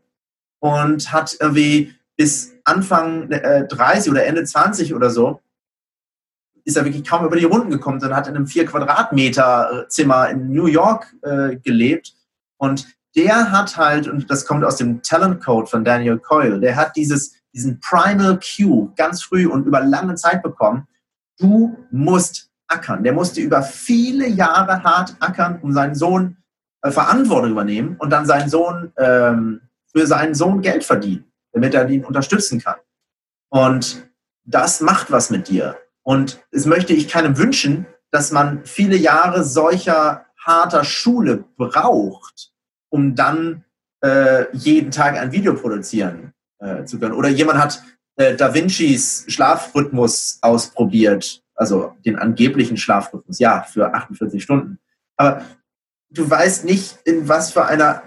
Und 0.59 1.13
hat 1.13 1.37
irgendwie 1.41 1.95
bis 2.17 2.53
Anfang 2.65 3.31
äh, 3.31 3.67
30 3.67 4.11
oder 4.11 4.27
Ende 4.27 4.45
20 4.45 4.95
oder 4.95 5.09
so, 5.09 5.41
ist 6.65 6.77
er 6.77 6.85
wirklich 6.85 7.09
kaum 7.09 7.25
über 7.25 7.37
die 7.37 7.47
Runden 7.47 7.71
gekommen, 7.71 7.99
sondern 7.99 8.19
hat 8.19 8.29
in 8.29 8.37
einem 8.37 8.47
4 8.47 8.67
Quadratmeter 8.67 9.87
Zimmer 9.89 10.29
in 10.29 10.51
New 10.53 10.67
York 10.67 11.15
äh, 11.23 11.57
gelebt. 11.57 12.15
Und 12.59 12.87
der 13.17 13.51
hat 13.51 13.77
halt, 13.79 14.07
und 14.07 14.31
das 14.31 14.45
kommt 14.45 14.65
aus 14.65 14.77
dem 14.77 15.03
Talent 15.03 15.43
Code 15.43 15.67
von 15.67 15.85
Daniel 15.85 16.19
Coyle, 16.19 16.61
der 16.61 16.77
hat 16.77 16.95
dieses 16.95 17.40
diesen 17.53 17.81
Primal 17.81 18.39
Cue 18.39 18.93
ganz 18.97 19.23
früh 19.23 19.47
und 19.47 19.67
über 19.67 19.81
lange 19.81 20.15
Zeit 20.15 20.43
bekommen. 20.43 20.87
Du 21.39 21.77
musst 21.91 22.51
ackern. 22.69 23.03
Der 23.03 23.13
musste 23.13 23.41
über 23.41 23.63
viele 23.63 24.29
Jahre 24.29 24.83
hart 24.83 25.17
ackern, 25.21 25.59
um 25.63 25.73
seinen 25.73 25.95
Sohn 25.95 26.37
äh, 26.83 26.91
Verantwortung 26.91 27.51
übernehmen 27.51 27.97
und 27.99 28.11
dann 28.11 28.27
seinen 28.27 28.49
Sohn 28.49 28.93
ähm, 28.97 29.63
für 29.93 30.07
seinen 30.07 30.35
Sohn 30.35 30.63
Geld 30.63 30.85
verdienen, 30.85 31.25
damit 31.53 31.75
er 31.75 31.89
ihn 31.89 32.05
unterstützen 32.05 32.61
kann. 32.61 32.77
Und 33.49 34.09
das 34.45 34.81
macht 34.81 35.11
was 35.11 35.31
mit 35.31 35.49
dir. 35.49 35.77
Und 36.03 36.41
es 36.51 36.67
möchte 36.67 36.93
ich 36.93 37.09
keinem 37.09 37.37
wünschen, 37.37 37.87
dass 38.11 38.31
man 38.31 38.65
viele 38.65 38.97
Jahre 38.97 39.45
solcher 39.45 40.27
harter 40.39 40.85
Schule 40.85 41.45
braucht, 41.57 42.53
um 42.89 43.15
dann 43.15 43.65
äh, 44.03 44.47
jeden 44.57 44.91
Tag 44.91 45.17
ein 45.17 45.33
Video 45.33 45.55
produzieren 45.55 46.33
äh, 46.61 46.85
zu 46.85 46.99
können. 46.99 47.15
Oder 47.15 47.29
jemand 47.29 47.59
hat 47.59 47.83
äh, 48.17 48.37
Da 48.37 48.55
Vincis 48.55 49.25
Schlafrhythmus 49.29 50.39
ausprobiert, 50.43 51.43
also 51.55 51.97
den 52.05 52.17
angeblichen 52.17 52.77
Schlafrhythmus, 52.77 53.39
ja, 53.39 53.63
für 53.63 53.93
48 53.93 54.43
Stunden. 54.43 54.79
Aber 55.17 55.45
du 56.11 56.29
weißt 56.29 56.65
nicht, 56.65 56.99
in 57.05 57.29
was 57.29 57.53
für 57.53 57.65
einer, 57.65 58.03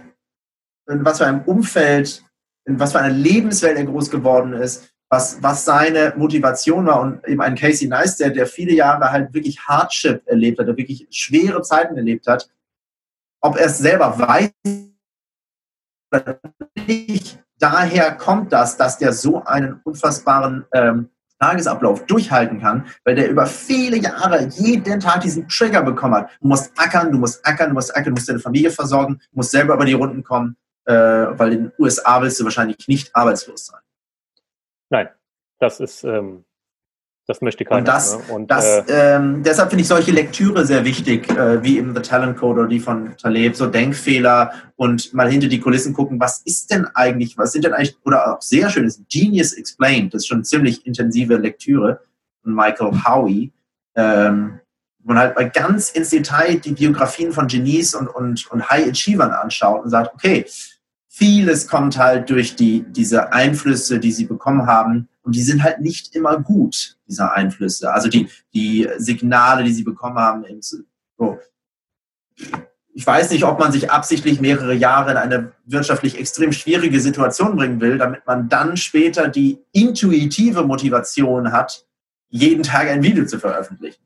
in 0.90 1.04
was 1.04 1.18
für 1.20 1.26
einem 1.26 1.42
Umfeld, 1.42 2.24
in 2.66 2.80
was 2.80 2.94
für 2.94 3.00
einer 3.00 3.14
Lebenswelt 3.14 3.78
er 3.78 3.86
groß 3.86 4.10
geworden 4.10 4.54
ist, 4.54 4.94
was, 5.10 5.42
was 5.44 5.66
seine 5.66 6.14
Motivation 6.18 6.86
war. 6.86 7.02
Und 7.02 7.28
eben 7.28 7.42
ein 7.42 7.56
Casey 7.56 7.88
Neistat, 7.88 8.36
der 8.36 8.48
viele 8.48 8.74
Jahre 8.74 9.12
halt 9.12 9.34
wirklich 9.34 9.60
Hardship 9.68 10.24
erlebt 10.26 10.60
hat, 10.60 10.68
der 10.68 10.78
wirklich 10.78 11.08
schwere 11.12 11.62
Zeiten 11.62 11.98
erlebt 11.98 12.28
hat, 12.28 12.50
ob 13.42 13.58
er 13.58 13.66
es 13.66 13.78
selber 13.78 14.18
weiß 14.18 14.52
oder 16.12 16.40
nicht, 16.88 17.44
daher 17.64 18.12
kommt 18.16 18.52
das, 18.52 18.76
dass 18.76 18.98
der 18.98 19.14
so 19.14 19.44
einen 19.46 19.80
unfassbaren 19.84 20.66
ähm, 20.74 21.10
Tagesablauf 21.40 22.06
durchhalten 22.06 22.60
kann, 22.60 22.88
weil 23.06 23.16
der 23.16 23.30
über 23.30 23.46
viele 23.46 23.98
Jahre 23.98 24.48
jeden 24.48 25.00
Tag 25.00 25.22
diesen 25.22 25.48
Trigger 25.48 25.82
bekommen 25.82 26.16
hat. 26.16 26.30
Du 26.42 26.48
musst 26.50 26.72
ackern, 26.78 27.12
du 27.12 27.18
musst 27.18 27.46
ackern, 27.46 27.70
du 27.70 27.76
musst 27.76 27.96
ackern, 27.96 28.14
du 28.14 28.20
musst 28.20 28.30
deine 28.30 28.40
Familie 28.40 28.70
versorgen, 28.70 29.20
du 29.32 29.38
musst 29.38 29.52
selber 29.52 29.76
über 29.76 29.86
die 29.86 29.94
Runden 29.94 30.24
kommen, 30.24 30.58
äh, 30.86 30.94
weil 30.94 31.54
in 31.54 31.64
den 31.64 31.72
USA 31.80 32.22
willst 32.22 32.40
du 32.40 32.44
wahrscheinlich 32.44 32.88
nicht 32.88 33.16
arbeitslos 33.16 33.66
sein. 33.68 33.80
Nein, 34.90 35.10
das 35.60 35.80
ist 35.80 36.04
ähm, 36.04 36.44
das 37.26 37.42
möchte 37.42 37.64
keiner. 37.64 37.80
Und, 37.80 37.88
das, 37.88 38.18
ne? 38.18 38.34
und 38.34 38.52
das, 38.52 38.66
äh, 38.66 39.16
ähm, 39.16 39.44
deshalb 39.44 39.70
finde 39.70 39.84
ich 39.84 39.88
solche 39.88 40.12
Lektüre 40.12 40.66
sehr 40.66 40.84
wichtig, 40.84 41.30
äh, 41.30 41.64
wie 41.64 41.78
eben 41.78 41.96
The 41.96 42.02
Talent 42.02 42.38
Code 42.38 42.62
oder 42.62 42.70
die 42.70 42.80
von 42.80 43.16
Taleb, 43.18 43.56
so 43.56 43.68
Denkfehler 43.68 44.52
und 44.76 45.14
mal 45.14 45.30
hinter 45.30 45.48
die 45.48 45.60
Kulissen 45.60 45.94
gucken, 45.94 46.20
was 46.20 46.42
ist 46.44 46.72
denn 46.72 46.86
eigentlich, 46.94 47.38
was 47.38 47.54
sind 47.54 47.64
denn 47.64 47.74
eigentlich, 47.74 47.98
oder 48.04 48.34
auch 48.34 48.42
sehr 48.42 48.70
schönes 48.70 49.02
Genius 49.10 49.54
Explained, 49.54 50.14
das 50.14 50.24
ist 50.24 50.28
schon 50.28 50.44
ziemlich 50.44 50.86
intensive 50.86 51.38
Lektüre 51.38 52.02
von 52.44 52.54
Michael 52.54 52.92
Howie, 53.06 53.54
ähm, 53.96 54.60
wo 55.00 55.14
man 55.14 55.20
halt 55.20 55.36
mal 55.36 55.50
ganz 55.50 55.92
ins 55.92 56.10
Detail 56.10 56.56
die 56.56 56.74
Biografien 56.74 57.32
von 57.32 57.48
Genies 57.48 57.96
und, 57.96 58.08
und, 58.08 58.52
und 58.52 58.70
High 58.70 58.90
Achievern 58.90 59.32
anschaut 59.32 59.84
und 59.84 59.90
sagt, 59.90 60.14
okay, 60.14 60.46
vieles 61.08 61.68
kommt 61.68 61.98
halt 61.98 62.30
durch 62.30 62.56
die, 62.56 62.84
diese 62.90 63.32
Einflüsse, 63.32 64.00
die 64.00 64.12
sie 64.12 64.26
bekommen 64.26 64.66
haben, 64.66 65.08
und 65.24 65.36
die 65.36 65.42
sind 65.42 65.64
halt 65.64 65.80
nicht 65.80 66.16
immer 66.16 66.40
gut, 66.40 66.98
diese 67.08 67.32
Einflüsse. 67.32 67.92
Also 67.92 68.10
die, 68.10 68.30
die 68.54 68.88
Signale, 68.98 69.64
die 69.64 69.74
sie 69.74 69.84
bekommen 69.84 70.18
haben. 70.18 70.46
So. 70.62 71.40
Ich 72.94 73.08
weiß 73.08 73.32
nicht, 73.32 73.44
ob 73.44 73.58
man 73.58 73.72
sich 73.72 73.90
absichtlich 73.90 74.40
mehrere 74.40 74.74
Jahre 74.74 75.12
in 75.12 75.18
eine 75.18 75.54
wirtschaftlich 75.66 76.20
extrem 76.20 76.52
schwierige 76.52 77.00
Situation 77.00 77.56
bringen 77.56 77.82
will, 77.82 77.98
damit 77.98 78.28
man 78.28 78.50
dann 78.50 78.78
später 78.78 79.30
die 79.30 79.60
intuitive 79.72 80.64
Motivation 80.64 81.52
hat, 81.52 81.88
jeden 82.30 82.64
Tag 82.64 82.88
ein 82.90 83.02
Video 83.02 83.26
zu 83.26 83.40
veröffentlichen. 83.40 84.04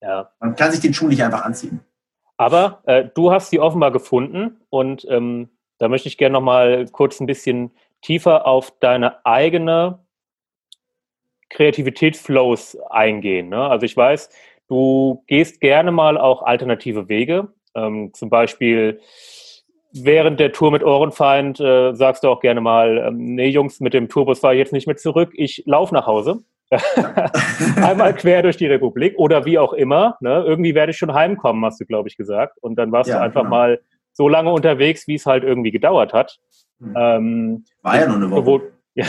Ja. 0.00 0.32
Man 0.40 0.56
kann 0.56 0.72
sich 0.72 0.80
den 0.80 0.94
Schuh 0.94 1.08
nicht 1.08 1.22
einfach 1.22 1.44
anziehen. 1.44 1.80
Aber 2.36 2.82
äh, 2.86 3.04
du 3.14 3.30
hast 3.30 3.50
sie 3.50 3.60
offenbar 3.60 3.92
gefunden 3.92 4.56
und 4.70 5.06
ähm, 5.10 5.50
da 5.78 5.88
möchte 5.88 6.08
ich 6.08 6.16
gerne 6.16 6.32
noch 6.32 6.40
mal 6.40 6.86
kurz 6.90 7.20
ein 7.20 7.26
bisschen 7.26 7.70
tiefer 8.02 8.46
auf 8.46 8.72
deine 8.80 9.24
eigene 9.24 10.00
Kreativitätsflows 11.50 12.78
eingehen. 12.90 13.48
Ne? 13.48 13.60
Also 13.60 13.84
ich 13.84 13.96
weiß, 13.96 14.30
du 14.68 15.24
gehst 15.26 15.60
gerne 15.60 15.90
mal 15.90 16.16
auch 16.16 16.42
alternative 16.42 17.08
Wege. 17.08 17.48
Ähm, 17.74 18.12
zum 18.14 18.30
Beispiel 18.30 19.00
während 19.92 20.40
der 20.40 20.52
Tour 20.52 20.70
mit 20.70 20.84
Ohrenfeind 20.84 21.60
äh, 21.60 21.92
sagst 21.94 22.24
du 22.24 22.28
auch 22.28 22.40
gerne 22.40 22.60
mal, 22.60 22.98
ähm, 22.98 23.34
nee 23.34 23.48
Jungs, 23.48 23.80
mit 23.80 23.94
dem 23.94 24.08
Tourbus 24.08 24.40
fahre 24.40 24.54
ich 24.54 24.58
jetzt 24.58 24.72
nicht 24.72 24.86
mehr 24.86 24.96
zurück, 24.96 25.32
ich 25.34 25.62
laufe 25.66 25.94
nach 25.94 26.06
Hause. 26.06 26.38
Einmal 27.76 28.14
quer 28.14 28.42
durch 28.42 28.56
die 28.56 28.66
Republik 28.66 29.18
oder 29.18 29.44
wie 29.44 29.58
auch 29.58 29.72
immer. 29.72 30.16
Ne? 30.20 30.44
Irgendwie 30.46 30.76
werde 30.76 30.90
ich 30.92 30.98
schon 30.98 31.12
heimkommen, 31.12 31.64
hast 31.64 31.80
du, 31.80 31.84
glaube 31.84 32.08
ich, 32.08 32.16
gesagt. 32.16 32.58
Und 32.60 32.76
dann 32.76 32.92
warst 32.92 33.10
ja, 33.10 33.16
du 33.16 33.22
einfach 33.22 33.42
genau. 33.42 33.56
mal 33.56 33.80
so 34.12 34.28
lange 34.28 34.52
unterwegs, 34.52 35.08
wie 35.08 35.16
es 35.16 35.26
halt 35.26 35.42
irgendwie 35.42 35.72
gedauert 35.72 36.12
hat. 36.12 36.38
Hm. 36.80 36.94
Ähm, 36.96 37.64
War 37.82 38.00
ja 38.00 38.06
nur 38.06 38.16
eine 38.16 38.30
Woche. 38.30 38.46
Wo, 38.46 38.60
ja. 38.94 39.06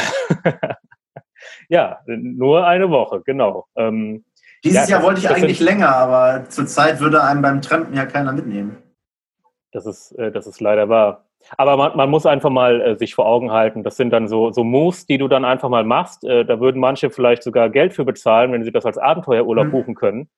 ja, 1.69 1.99
nur 2.05 2.65
eine 2.65 2.89
Woche, 2.89 3.22
genau. 3.26 3.65
Ähm, 3.76 4.24
Dieses 4.63 4.88
ja, 4.88 4.97
Jahr 4.97 5.03
wollte 5.03 5.22
ich 5.22 5.30
eigentlich 5.30 5.57
sind, 5.57 5.67
länger, 5.67 5.95
aber 5.95 6.45
zurzeit 6.49 6.99
würde 6.99 7.24
einem 7.24 7.41
beim 7.41 7.61
Trampen 7.61 7.95
ja 7.95 8.05
keiner 8.05 8.34
mitnehmen. 8.34 8.78
Das 9.72 9.86
ist, 9.86 10.11
äh, 10.13 10.32
das 10.32 10.47
ist 10.47 10.59
leider 10.61 10.89
wahr. 10.89 11.26
Aber 11.57 11.78
man, 11.78 11.97
man 11.97 12.09
muss 12.09 12.26
einfach 12.26 12.49
mal 12.49 12.82
äh, 12.82 12.97
sich 12.97 13.15
vor 13.15 13.26
Augen 13.26 13.51
halten, 13.51 13.84
das 13.84 13.97
sind 13.97 14.11
dann 14.11 14.28
so, 14.28 14.51
so 14.51 14.63
Moves, 14.63 15.07
die 15.07 15.17
du 15.17 15.28
dann 15.28 15.45
einfach 15.45 15.69
mal 15.69 15.84
machst. 15.84 16.24
Äh, 16.24 16.45
da 16.45 16.59
würden 16.59 16.80
manche 16.80 17.09
vielleicht 17.09 17.43
sogar 17.43 17.69
Geld 17.69 17.93
für 17.93 18.05
bezahlen, 18.05 18.51
wenn 18.51 18.63
sie 18.63 18.72
das 18.72 18.86
als 18.86 18.97
Abenteuerurlaub 18.97 19.67
mhm. 19.67 19.72
buchen 19.72 19.95
können. 19.95 20.30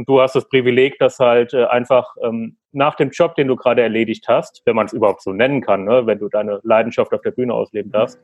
Und 0.00 0.08
du 0.08 0.18
hast 0.18 0.34
das 0.34 0.48
Privileg, 0.48 0.98
dass 0.98 1.18
halt 1.18 1.52
äh, 1.52 1.66
einfach 1.66 2.16
ähm, 2.22 2.56
nach 2.72 2.94
dem 2.94 3.10
Job, 3.10 3.34
den 3.34 3.48
du 3.48 3.56
gerade 3.56 3.82
erledigt 3.82 4.28
hast, 4.28 4.62
wenn 4.64 4.74
man 4.74 4.86
es 4.86 4.94
überhaupt 4.94 5.20
so 5.20 5.34
nennen 5.34 5.60
kann, 5.60 5.84
ne, 5.84 6.06
wenn 6.06 6.18
du 6.18 6.30
deine 6.30 6.58
Leidenschaft 6.62 7.12
auf 7.12 7.20
der 7.20 7.32
Bühne 7.32 7.52
ausleben 7.52 7.92
darfst, 7.92 8.18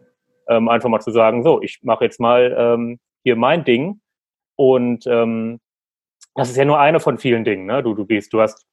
ähm, 0.48 0.70
einfach 0.70 0.88
mal 0.88 1.00
zu 1.00 1.10
sagen, 1.10 1.42
so, 1.42 1.60
ich 1.60 1.80
mache 1.82 2.04
jetzt 2.04 2.18
mal 2.18 2.56
ähm, 2.58 2.98
hier 3.24 3.36
mein 3.36 3.64
Ding. 3.64 4.00
Und 4.54 5.06
ähm, 5.06 5.60
das 6.34 6.48
ist 6.48 6.56
ja 6.56 6.64
nur 6.64 6.80
eine 6.80 6.98
von 6.98 7.18
vielen 7.18 7.44
Dingen. 7.44 7.66
Ne? 7.66 7.82
Du, 7.82 7.92
du 7.92 8.06
gehst, 8.06 8.32
du 8.32 8.40
hast 8.40 8.64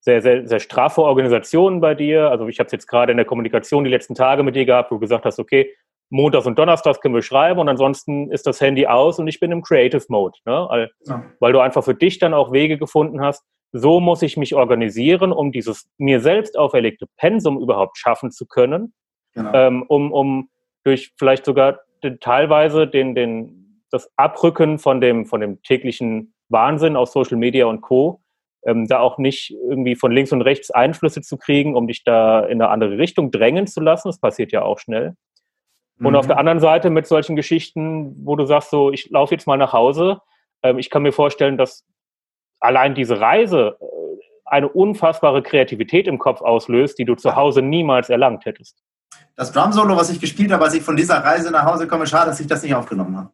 sehr, 0.00 0.20
sehr, 0.20 0.46
sehr 0.46 0.60
straffe 0.60 1.00
Organisationen 1.00 1.80
bei 1.80 1.94
dir. 1.94 2.30
Also 2.30 2.46
ich 2.46 2.58
habe 2.58 2.66
es 2.66 2.72
jetzt 2.72 2.88
gerade 2.88 3.12
in 3.12 3.16
der 3.16 3.24
Kommunikation 3.24 3.84
die 3.84 3.90
letzten 3.90 4.14
Tage 4.14 4.42
mit 4.42 4.54
dir 4.54 4.66
gehabt, 4.66 4.90
wo 4.90 4.96
du 4.96 5.00
gesagt 5.00 5.24
hast, 5.24 5.38
okay, 5.38 5.74
Montags 6.12 6.46
und 6.46 6.58
Donnerstags 6.58 7.00
können 7.00 7.14
wir 7.14 7.22
schreiben 7.22 7.58
und 7.58 7.68
ansonsten 7.68 8.30
ist 8.30 8.46
das 8.46 8.60
Handy 8.60 8.86
aus 8.86 9.18
und 9.18 9.26
ich 9.28 9.40
bin 9.40 9.50
im 9.50 9.62
Creative 9.62 10.04
Mode. 10.08 10.38
Ne? 10.44 10.66
Weil, 10.68 10.90
ja. 11.06 11.24
weil 11.40 11.52
du 11.52 11.60
einfach 11.60 11.82
für 11.82 11.94
dich 11.94 12.18
dann 12.18 12.34
auch 12.34 12.52
Wege 12.52 12.76
gefunden 12.76 13.22
hast, 13.22 13.42
so 13.72 13.98
muss 13.98 14.20
ich 14.20 14.36
mich 14.36 14.54
organisieren, 14.54 15.32
um 15.32 15.50
dieses 15.50 15.88
mir 15.96 16.20
selbst 16.20 16.58
auferlegte 16.58 17.06
Pensum 17.16 17.58
überhaupt 17.58 17.96
schaffen 17.96 18.30
zu 18.30 18.46
können, 18.46 18.92
genau. 19.34 19.52
ähm, 19.54 19.84
um, 19.88 20.12
um 20.12 20.48
durch 20.84 21.12
vielleicht 21.18 21.46
sogar 21.46 21.80
den, 22.04 22.20
teilweise 22.20 22.86
den, 22.86 23.14
den, 23.14 23.82
das 23.90 24.10
Abrücken 24.16 24.78
von 24.78 25.00
dem, 25.00 25.24
von 25.24 25.40
dem 25.40 25.62
täglichen 25.62 26.34
Wahnsinn 26.50 26.94
aus 26.94 27.12
Social 27.12 27.38
Media 27.38 27.64
und 27.64 27.80
Co. 27.80 28.20
Ähm, 28.64 28.86
da 28.86 29.00
auch 29.00 29.16
nicht 29.16 29.50
irgendwie 29.50 29.96
von 29.96 30.12
links 30.12 30.30
und 30.30 30.42
rechts 30.42 30.70
Einflüsse 30.70 31.22
zu 31.22 31.38
kriegen, 31.38 31.74
um 31.74 31.88
dich 31.88 32.04
da 32.04 32.40
in 32.40 32.60
eine 32.60 32.68
andere 32.68 32.98
Richtung 32.98 33.30
drängen 33.30 33.66
zu 33.66 33.80
lassen. 33.80 34.08
Das 34.08 34.20
passiert 34.20 34.52
ja 34.52 34.62
auch 34.62 34.78
schnell. 34.78 35.16
Und 36.00 36.16
auf 36.16 36.26
der 36.26 36.36
mhm. 36.36 36.40
anderen 36.40 36.60
Seite 36.60 36.90
mit 36.90 37.06
solchen 37.06 37.36
Geschichten, 37.36 38.16
wo 38.24 38.34
du 38.34 38.44
sagst, 38.44 38.70
so, 38.70 38.90
ich 38.90 39.10
laufe 39.10 39.34
jetzt 39.34 39.46
mal 39.46 39.56
nach 39.56 39.72
Hause. 39.72 40.20
Ähm, 40.62 40.78
ich 40.78 40.90
kann 40.90 41.02
mir 41.02 41.12
vorstellen, 41.12 41.56
dass 41.56 41.84
allein 42.60 42.94
diese 42.94 43.20
Reise 43.20 43.76
äh, 43.80 43.84
eine 44.46 44.68
unfassbare 44.68 45.42
Kreativität 45.42 46.06
im 46.06 46.18
Kopf 46.18 46.40
auslöst, 46.40 46.98
die 46.98 47.04
du 47.04 47.14
zu 47.14 47.36
Hause 47.36 47.62
niemals 47.62 48.10
erlangt 48.10 48.44
hättest. 48.46 48.82
Das 49.36 49.52
Drum-Solo, 49.52 49.96
was 49.96 50.10
ich 50.10 50.20
gespielt 50.20 50.52
habe, 50.52 50.64
als 50.64 50.74
ich 50.74 50.82
von 50.82 50.96
dieser 50.96 51.16
Reise 51.16 51.50
nach 51.50 51.64
Hause 51.64 51.86
komme, 51.86 52.06
schade, 52.06 52.30
dass 52.30 52.40
ich 52.40 52.46
das 52.46 52.62
nicht 52.62 52.74
aufgenommen 52.74 53.16
habe. 53.16 53.30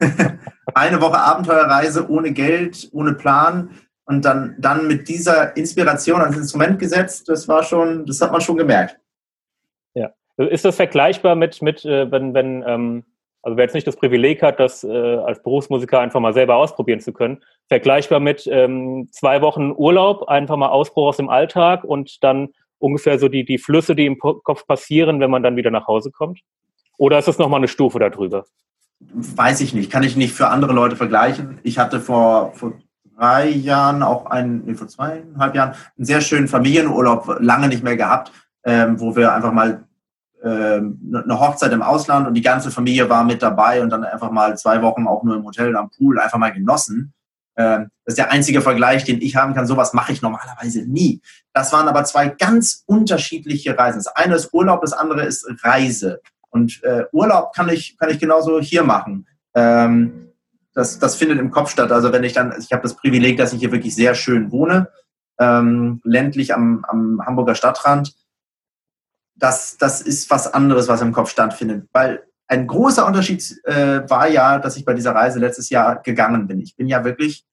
eine 0.74 1.00
Woche 1.00 1.18
Abenteuerreise 1.18 2.08
ohne 2.08 2.32
Geld, 2.32 2.88
ohne 2.92 3.14
Plan 3.14 3.70
und 4.04 4.24
dann, 4.24 4.54
dann 4.58 4.86
mit 4.86 5.08
dieser 5.08 5.56
Inspiration 5.56 6.20
ans 6.20 6.36
Instrument 6.36 6.78
gesetzt, 6.78 7.28
das 7.28 7.48
war 7.48 7.62
schon, 7.62 8.06
das 8.06 8.20
hat 8.20 8.32
man 8.32 8.40
schon 8.40 8.56
gemerkt. 8.56 8.98
Ist 10.36 10.64
das 10.64 10.76
vergleichbar 10.76 11.36
mit, 11.36 11.62
mit 11.62 11.84
äh, 11.84 12.10
wenn, 12.10 12.34
wenn 12.34 12.64
ähm, 12.66 13.04
also 13.44 13.58
wer 13.58 13.64
jetzt 13.64 13.74
nicht 13.74 13.86
das 13.86 13.96
Privileg 13.96 14.42
hat, 14.42 14.58
das 14.58 14.84
äh, 14.84 14.88
als 14.88 15.42
Berufsmusiker 15.42 16.00
einfach 16.00 16.18
mal 16.18 16.32
selber 16.32 16.56
ausprobieren 16.56 17.00
zu 17.00 17.12
können, 17.12 17.42
vergleichbar 17.68 18.18
mit 18.18 18.48
ähm, 18.50 19.08
zwei 19.12 19.42
Wochen 19.42 19.70
Urlaub, 19.70 20.28
einfach 20.28 20.56
mal 20.56 20.70
Ausbruch 20.70 21.08
aus 21.08 21.18
dem 21.18 21.28
Alltag 21.28 21.84
und 21.84 22.24
dann 22.24 22.48
ungefähr 22.78 23.18
so 23.18 23.28
die, 23.28 23.44
die 23.44 23.58
Flüsse, 23.58 23.94
die 23.94 24.06
im 24.06 24.18
Kopf 24.18 24.66
passieren, 24.66 25.20
wenn 25.20 25.30
man 25.30 25.42
dann 25.42 25.56
wieder 25.56 25.70
nach 25.70 25.86
Hause 25.86 26.10
kommt? 26.10 26.40
Oder 26.96 27.18
ist 27.18 27.28
das 27.28 27.38
nochmal 27.38 27.60
eine 27.60 27.68
Stufe 27.68 27.98
darüber? 27.98 28.46
Weiß 29.00 29.60
ich 29.60 29.74
nicht, 29.74 29.90
kann 29.92 30.02
ich 30.02 30.16
nicht 30.16 30.32
für 30.32 30.48
andere 30.48 30.72
Leute 30.72 30.96
vergleichen. 30.96 31.58
Ich 31.62 31.78
hatte 31.78 32.00
vor, 32.00 32.52
vor 32.54 32.72
drei 33.16 33.48
Jahren 33.48 34.02
auch 34.02 34.24
einen, 34.26 34.64
nee, 34.64 34.74
vor 34.74 34.88
zweieinhalb 34.88 35.54
Jahren 35.54 35.74
einen 35.98 36.06
sehr 36.06 36.22
schönen 36.22 36.48
Familienurlaub, 36.48 37.36
lange 37.40 37.68
nicht 37.68 37.84
mehr 37.84 37.96
gehabt, 37.96 38.32
ähm, 38.64 38.98
wo 39.00 39.14
wir 39.16 39.34
einfach 39.34 39.52
mal 39.52 39.84
eine 40.48 41.40
Hochzeit 41.40 41.72
im 41.72 41.82
Ausland 41.82 42.26
und 42.26 42.34
die 42.34 42.42
ganze 42.42 42.70
Familie 42.70 43.08
war 43.08 43.24
mit 43.24 43.42
dabei 43.42 43.82
und 43.82 43.90
dann 43.90 44.04
einfach 44.04 44.30
mal 44.30 44.56
zwei 44.58 44.82
Wochen 44.82 45.06
auch 45.06 45.22
nur 45.22 45.36
im 45.36 45.44
Hotel 45.44 45.74
am 45.76 45.90
Pool 45.90 46.18
einfach 46.18 46.38
mal 46.38 46.52
genossen. 46.52 47.14
Ähm, 47.56 47.88
das 48.04 48.12
ist 48.12 48.18
der 48.18 48.30
einzige 48.32 48.60
Vergleich, 48.60 49.04
den 49.04 49.22
ich 49.22 49.36
haben 49.36 49.54
kann. 49.54 49.66
Sowas 49.66 49.92
mache 49.92 50.12
ich 50.12 50.22
normalerweise 50.22 50.82
nie. 50.82 51.22
Das 51.52 51.72
waren 51.72 51.88
aber 51.88 52.04
zwei 52.04 52.28
ganz 52.28 52.82
unterschiedliche 52.86 53.78
Reisen. 53.78 53.98
Das 53.98 54.08
eine 54.08 54.34
ist 54.34 54.52
Urlaub, 54.52 54.82
das 54.82 54.92
andere 54.92 55.24
ist 55.24 55.46
Reise. 55.62 56.20
Und 56.50 56.82
äh, 56.84 57.04
Urlaub 57.12 57.54
kann 57.54 57.68
ich, 57.68 57.96
kann 57.98 58.10
ich 58.10 58.18
genauso 58.18 58.60
hier 58.60 58.84
machen. 58.84 59.26
Ähm, 59.54 60.32
das, 60.74 60.98
das 60.98 61.14
findet 61.14 61.38
im 61.38 61.50
Kopf 61.50 61.70
statt. 61.70 61.92
Also 61.92 62.12
wenn 62.12 62.24
ich 62.24 62.32
dann, 62.32 62.52
ich 62.58 62.72
habe 62.72 62.82
das 62.82 62.96
Privileg, 62.96 63.38
dass 63.38 63.52
ich 63.52 63.60
hier 63.60 63.72
wirklich 63.72 63.94
sehr 63.94 64.14
schön 64.14 64.50
wohne, 64.50 64.88
ähm, 65.38 66.00
ländlich 66.04 66.54
am, 66.54 66.84
am 66.88 67.20
Hamburger 67.24 67.54
Stadtrand 67.54 68.14
das, 69.36 69.76
das 69.78 70.00
ist 70.00 70.30
was 70.30 70.52
anderes, 70.52 70.88
was 70.88 71.02
im 71.02 71.12
Kopf 71.12 71.30
stattfindet. 71.30 71.88
Weil 71.92 72.24
ein 72.46 72.66
großer 72.66 73.06
Unterschied 73.06 73.58
äh, 73.64 74.08
war 74.08 74.28
ja, 74.28 74.58
dass 74.58 74.76
ich 74.76 74.84
bei 74.84 74.94
dieser 74.94 75.14
Reise 75.14 75.38
letztes 75.38 75.70
Jahr 75.70 76.02
gegangen 76.02 76.46
bin. 76.46 76.60
Ich 76.60 76.76
bin 76.76 76.86
ja 76.86 77.04
wirklich 77.04 77.44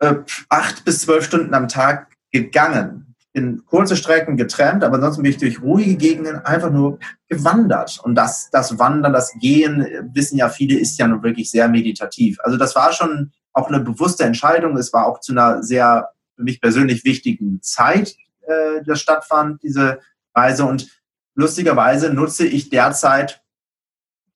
äh, 0.00 0.14
acht 0.48 0.84
bis 0.84 1.02
zwölf 1.02 1.24
Stunden 1.24 1.54
am 1.54 1.68
Tag 1.68 2.14
gegangen. 2.32 3.14
In 3.32 3.64
kurze 3.66 3.96
Strecken 3.96 4.36
getrennt, 4.36 4.84
aber 4.84 4.94
ansonsten 4.94 5.22
bin 5.22 5.32
ich 5.32 5.38
durch 5.38 5.60
ruhige 5.60 5.96
Gegenden 5.96 6.36
einfach 6.44 6.70
nur 6.70 7.00
gewandert. 7.28 7.98
Und 8.04 8.14
das, 8.14 8.48
das 8.50 8.78
Wandern, 8.78 9.12
das 9.12 9.32
Gehen, 9.40 9.84
wissen 10.12 10.36
ja 10.36 10.48
viele, 10.48 10.78
ist 10.78 10.96
ja 10.98 11.08
nun 11.08 11.24
wirklich 11.24 11.50
sehr 11.50 11.68
meditativ. 11.68 12.38
Also 12.44 12.56
das 12.56 12.76
war 12.76 12.92
schon 12.92 13.32
auch 13.52 13.68
eine 13.68 13.80
bewusste 13.80 14.22
Entscheidung. 14.22 14.76
Es 14.76 14.92
war 14.92 15.06
auch 15.06 15.18
zu 15.18 15.32
einer 15.32 15.64
sehr 15.64 16.10
für 16.36 16.42
mich 16.44 16.60
persönlich 16.60 17.04
wichtigen 17.04 17.60
Zeit, 17.62 18.16
äh, 18.42 18.82
das 18.84 19.00
stattfand, 19.00 19.62
diese 19.62 19.98
Reise. 20.34 20.64
Und 20.64 20.88
lustigerweise 21.34 22.12
nutze 22.12 22.46
ich 22.46 22.70
derzeit 22.70 23.42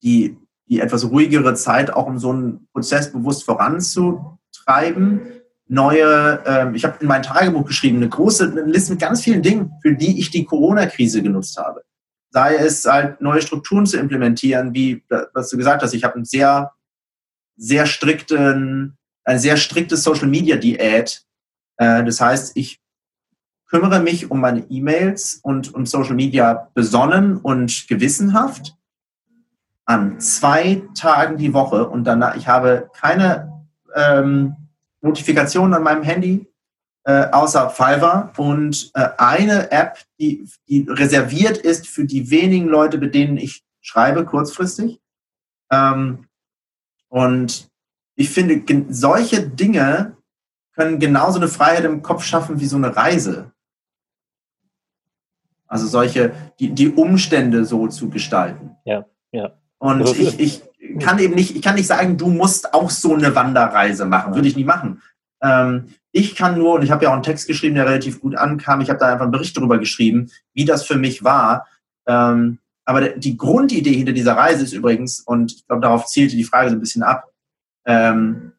die, 0.03 0.37
die 0.69 0.81
etwas 0.81 1.11
ruhigere 1.11 1.55
Zeit 1.55 1.93
auch, 1.93 2.07
um 2.07 2.19
so 2.19 2.31
einen 2.31 2.69
Prozess 2.73 3.13
bewusst 3.13 3.45
voranzutreiben. 3.45 5.23
Neue, 5.67 6.43
ähm, 6.47 6.75
ich 6.75 6.85
habe 6.85 6.97
in 7.01 7.09
mein 7.09 7.23
Tagebuch 7.23 7.67
geschrieben, 7.67 7.99
eine 7.99 8.09
große 8.09 8.47
Liste 8.67 8.93
mit 8.93 9.01
ganz 9.01 9.23
vielen 9.23 9.43
Dingen, 9.43 9.73
für 9.83 9.95
die 9.95 10.19
ich 10.19 10.31
die 10.31 10.45
Corona-Krise 10.45 11.23
genutzt 11.23 11.59
habe. 11.59 11.85
Sei 12.31 12.57
es 12.57 12.85
halt 12.85 13.21
neue 13.21 13.43
Strukturen 13.43 13.87
zu 13.87 13.99
implementieren, 13.99 14.75
wie 14.75 15.05
was 15.35 15.51
du 15.51 15.57
gesagt 15.57 15.83
hast, 15.83 15.95
ich 15.95 16.05
habe 16.05 16.15
einen 16.15 16.25
sehr, 16.25 16.73
sehr 17.57 17.87
strikten, 17.87 18.97
eine 19.25 19.39
sehr 19.39 19.57
strikte 19.57 19.97
Social 19.97 20.29
Media 20.29 20.57
Diät. 20.57 21.25
Äh, 21.77 22.05
das 22.05 22.21
heißt, 22.21 22.57
ich 22.57 22.81
kümmere 23.69 24.01
mich 24.01 24.31
um 24.31 24.41
meine 24.41 24.61
E-Mails 24.71 25.41
und, 25.43 25.73
und 25.75 25.89
Social 25.89 26.15
Media 26.15 26.69
besonnen 26.75 27.37
und 27.37 27.87
gewissenhaft 27.89 28.75
an 29.85 30.21
zwei 30.21 30.83
Tagen 30.95 31.39
die 31.39 31.55
Woche 31.55 31.89
und 31.89 32.05
danach, 32.05 32.37
ich 32.37 32.47
habe 32.49 32.91
keine 32.95 33.65
ähm, 33.95 34.57
Notifikationen 35.01 35.75
an 35.75 35.83
meinem 35.83 36.03
Handy, 36.03 36.47
äh, 37.05 37.31
außer 37.31 37.71
Fiverr 37.71 38.33
und 38.37 38.91
äh, 38.95 39.09
eine 39.17 39.71
App, 39.71 39.99
die, 40.19 40.47
die 40.69 40.87
reserviert 40.89 41.57
ist 41.57 41.87
für 41.87 42.05
die 42.05 42.31
wenigen 42.31 42.69
Leute, 42.69 42.99
mit 42.99 43.15
denen 43.15 43.39
ich 43.39 43.65
schreibe, 43.81 44.25
kurzfristig. 44.27 45.01
Ähm, 45.71 46.27
und 47.09 47.71
ich 48.15 48.31
finde, 48.31 48.63
solche 48.91 49.49
Dinge 49.49 50.17
können 50.75 50.99
genauso 50.99 51.39
eine 51.39 51.49
Freiheit 51.49 51.85
im 51.85 52.03
Kopf 52.03 52.25
schaffen 52.25 52.61
wie 52.61 52.67
so 52.67 52.77
eine 52.77 52.95
Reise. 52.95 53.53
Also 55.69 55.87
solche, 55.87 56.33
die, 56.59 56.71
die 56.71 56.89
Umstände 56.89 57.65
so 57.65 57.87
zu 57.89 58.09
gestalten. 58.09 58.77
Ja, 58.85 59.05
ja. 59.33 59.53
Und 59.79 60.01
also, 60.01 60.15
ich, 60.15 60.41
ich 60.41 60.63
kann 60.99 61.19
eben 61.19 61.35
nicht, 61.35 61.55
ich 61.55 61.63
kann 61.63 61.77
nicht 61.77 61.87
sagen, 61.87 62.17
du 62.17 62.29
musst 62.29 62.75
auch 62.75 62.91
so 62.91 63.15
eine 63.15 63.35
Wanderreise 63.35 64.07
machen. 64.07 64.35
Würde 64.35 64.49
ich 64.49 64.57
nie 64.57 64.65
machen. 64.65 65.03
Ähm, 65.43 65.95
ich 66.11 66.35
kann 66.35 66.59
nur, 66.59 66.75
und 66.75 66.83
ich 66.83 66.91
habe 66.91 67.05
ja 67.05 67.11
auch 67.11 67.15
einen 67.15 67.23
Text 67.23 67.47
geschrieben, 67.47 67.75
der 67.75 67.87
relativ 67.87 68.21
gut 68.21 68.35
ankam, 68.35 68.81
ich 68.81 68.89
habe 68.89 68.99
da 68.99 69.13
einfach 69.13 69.25
einen 69.25 69.33
Bericht 69.33 69.57
darüber 69.57 69.79
geschrieben, 69.79 70.31
wie 70.55 70.65
das 70.65 70.85
für 70.85 70.97
mich 70.97 71.23
war. 71.23 71.67
Ähm, 72.07 72.59
aber 72.85 73.11
die 73.11 73.37
Grundidee 73.37 73.93
hinter 73.93 74.13
dieser 74.13 74.37
Reise 74.37 74.65
ist 74.65 74.73
übrigens, 74.73 75.21
und 75.21 75.53
ich 75.53 75.67
glaube, 75.67 75.83
darauf 75.83 76.07
zielte 76.07 76.37
die 76.37 76.45
Frage 76.45 76.71
so 76.71 76.77
ein 76.77 76.81
bisschen 76.81 77.03
ab, 77.03 77.31
ähm, 77.87 78.53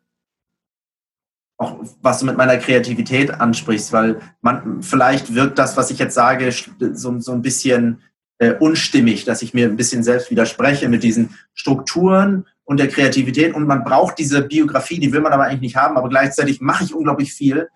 auch 1.60 1.76
was 2.02 2.20
du 2.20 2.26
mit 2.26 2.38
meiner 2.38 2.58
Kreativität 2.58 3.32
ansprichst, 3.40 3.92
weil 3.92 4.20
man 4.42 4.82
vielleicht 4.82 5.36
wirkt 5.36 5.60
das, 5.60 5.76
was 5.76 5.92
ich 5.92 6.00
jetzt 6.00 6.16
sage, 6.16 6.50
so, 6.94 7.20
so 7.20 7.32
ein 7.34 7.42
bisschen 7.42 8.02
äh, 8.38 8.54
unstimmig, 8.54 9.26
dass 9.26 9.42
ich 9.42 9.54
mir 9.54 9.68
ein 9.68 9.76
bisschen 9.76 10.02
selbst 10.02 10.32
widerspreche 10.32 10.88
mit 10.88 11.04
diesen 11.04 11.38
Strukturen 11.54 12.48
und 12.64 12.80
der 12.80 12.88
Kreativität. 12.88 13.54
Und 13.54 13.68
man 13.68 13.84
braucht 13.84 14.18
diese 14.18 14.42
Biografie, 14.42 15.00
die 15.00 15.12
will 15.12 15.20
man 15.20 15.34
aber 15.34 15.44
eigentlich 15.44 15.60
nicht 15.60 15.76
haben, 15.76 15.98
aber 15.98 16.08
gleichzeitig 16.08 16.62
mache 16.62 16.86
ich 16.86 16.96
unglaublich 16.96 17.34
viel. 17.34 17.68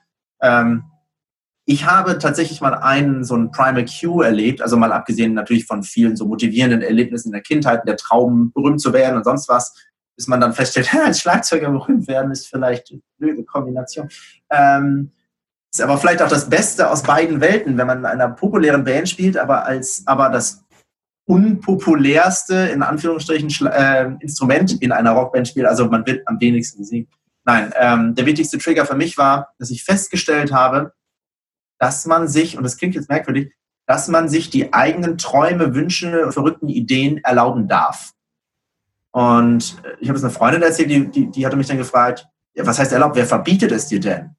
Ähm, 0.42 0.86
ich 1.66 1.86
habe 1.86 2.18
tatsächlich 2.20 2.62
mal 2.62 2.76
einen 2.76 3.26
so 3.26 3.36
einen 3.36 3.52
Primal 3.52 3.86
Q 3.86 4.22
erlebt, 4.22 4.62
also 4.62 4.78
mal 4.78 4.94
abgesehen 4.94 5.34
natürlich 5.34 5.66
von 5.66 5.84
vielen 5.84 6.16
so 6.16 6.26
motivierenden 6.26 6.82
Erlebnissen 6.82 7.30
in 7.30 7.34
der 7.34 7.42
Kindheit, 7.42 7.86
der 7.86 7.98
Traum, 7.98 8.54
berühmt 8.54 8.80
zu 8.80 8.94
werden 8.94 9.18
und 9.18 9.26
sonst 9.26 9.50
was 9.50 9.74
bis 10.16 10.28
man 10.28 10.42
dann 10.42 10.54
feststellt, 10.54 10.94
als 11.06 11.20
Schlagzeuger 11.20 11.70
berühmt 11.70 12.08
werden, 12.08 12.32
ist 12.32 12.48
vielleicht 12.48 12.92
eine 12.92 13.02
blöde 13.18 13.44
Kombination. 13.44 14.10
Ähm, 14.50 15.12
ist 15.74 15.82
aber 15.82 15.98
vielleicht 15.98 16.22
auch 16.22 16.30
das 16.30 16.50
Beste 16.50 16.90
aus 16.90 17.02
beiden 17.02 17.42
Welten, 17.42 17.78
wenn 17.78 17.88
man 17.88 18.00
in 18.00 18.06
einer 18.06 18.30
populären 18.30 18.84
Band 18.84 19.10
spielt, 19.10 19.38
aber 19.38 19.66
als 19.66 20.04
aber 20.06 20.30
das 20.30 20.64
unpopulärste, 21.26 22.54
in 22.74 22.84
Anführungsstrichen, 22.84 23.50
äh, 23.68 24.12
Instrument 24.20 24.82
in 24.82 24.92
einer 24.92 25.12
Rockband 25.12 25.48
spielt, 25.48 25.66
also 25.66 25.88
man 25.88 26.06
wird 26.06 26.28
am 26.28 26.40
wenigsten 26.40 26.80
gesehen. 26.80 27.08
Nein, 27.46 27.74
ähm, 27.78 28.16
der 28.16 28.26
wichtigste 28.26 28.58
Trigger 28.58 28.86
für 28.86 28.96
mich 28.96 29.18
war, 29.18 29.54
dass 29.58 29.72
ich 29.72 29.84
festgestellt 29.84 30.54
habe, 30.54 30.94
dass 31.80 32.06
man 32.06 32.28
sich, 32.28 32.58
und 32.58 32.64
das 32.64 32.78
klingt 32.78 32.96
jetzt 32.96 33.10
merkwürdig, 33.10 33.54
dass 33.86 34.08
man 34.08 34.30
sich 34.30 34.50
die 34.50 34.74
eigenen 34.74 35.18
Träume, 35.18 35.76
Wünsche, 35.76 36.32
verrückten 36.32 36.70
Ideen 36.70 37.18
erlauben 37.24 37.68
darf. 37.68 38.13
Und 39.14 39.78
äh, 39.84 39.96
ich 40.00 40.10
habe 40.10 40.18
es 40.18 40.24
einer 40.24 40.34
Freundin 40.34 40.64
erzählt, 40.64 40.90
die, 40.90 41.08
die, 41.08 41.32
die 41.32 41.46
hatte 41.46 41.56
mich 41.56 41.68
dann 41.68 41.78
gefragt, 41.78 42.28
ja, 42.56 42.66
was 42.66 42.80
heißt 42.80 42.92
erlaubt, 42.92 43.16
wer 43.16 43.26
verbietet 43.26 43.72
es 43.72 43.88
dir 43.88 44.00
denn? 44.00 44.36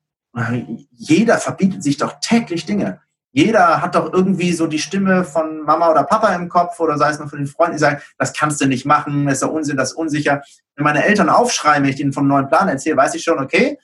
Jeder 0.91 1.39
verbietet 1.39 1.83
sich 1.83 1.97
doch 1.97 2.14
täglich 2.20 2.66
Dinge. 2.66 3.01
Jeder 3.33 3.83
hat 3.83 3.95
doch 3.95 4.12
irgendwie 4.12 4.53
so 4.53 4.66
die 4.66 4.79
Stimme 4.79 5.25
von 5.25 5.62
Mama 5.62 5.91
oder 5.91 6.05
Papa 6.05 6.35
im 6.35 6.49
Kopf 6.49 6.79
oder 6.81 6.99
sei 6.99 7.11
es 7.11 7.18
nur 7.18 7.29
von 7.29 7.39
den 7.39 7.49
Freunden, 7.49 7.75
die 7.75 7.81
sagen, 7.81 8.01
das 8.18 8.33
kannst 8.33 8.61
du 8.61 8.66
nicht 8.66 8.85
machen, 8.85 9.27
das 9.27 9.35
ist 9.35 9.43
ja 9.43 9.49
Unsinn, 9.49 9.77
das 9.77 9.91
ist 9.91 9.97
unsicher. 9.97 10.43
Wenn 10.77 10.85
meine 10.85 11.05
Eltern 11.05 11.29
aufschreien, 11.29 11.83
wenn 11.83 11.91
ich 11.91 12.01
ihnen 12.01 12.12
vom 12.12 12.29
neuen 12.29 12.49
Plan 12.49 12.68
erzähle, 12.68 12.97
weiß 12.97 13.14
ich 13.14 13.22
schon, 13.22 13.39
okay, 13.41 13.79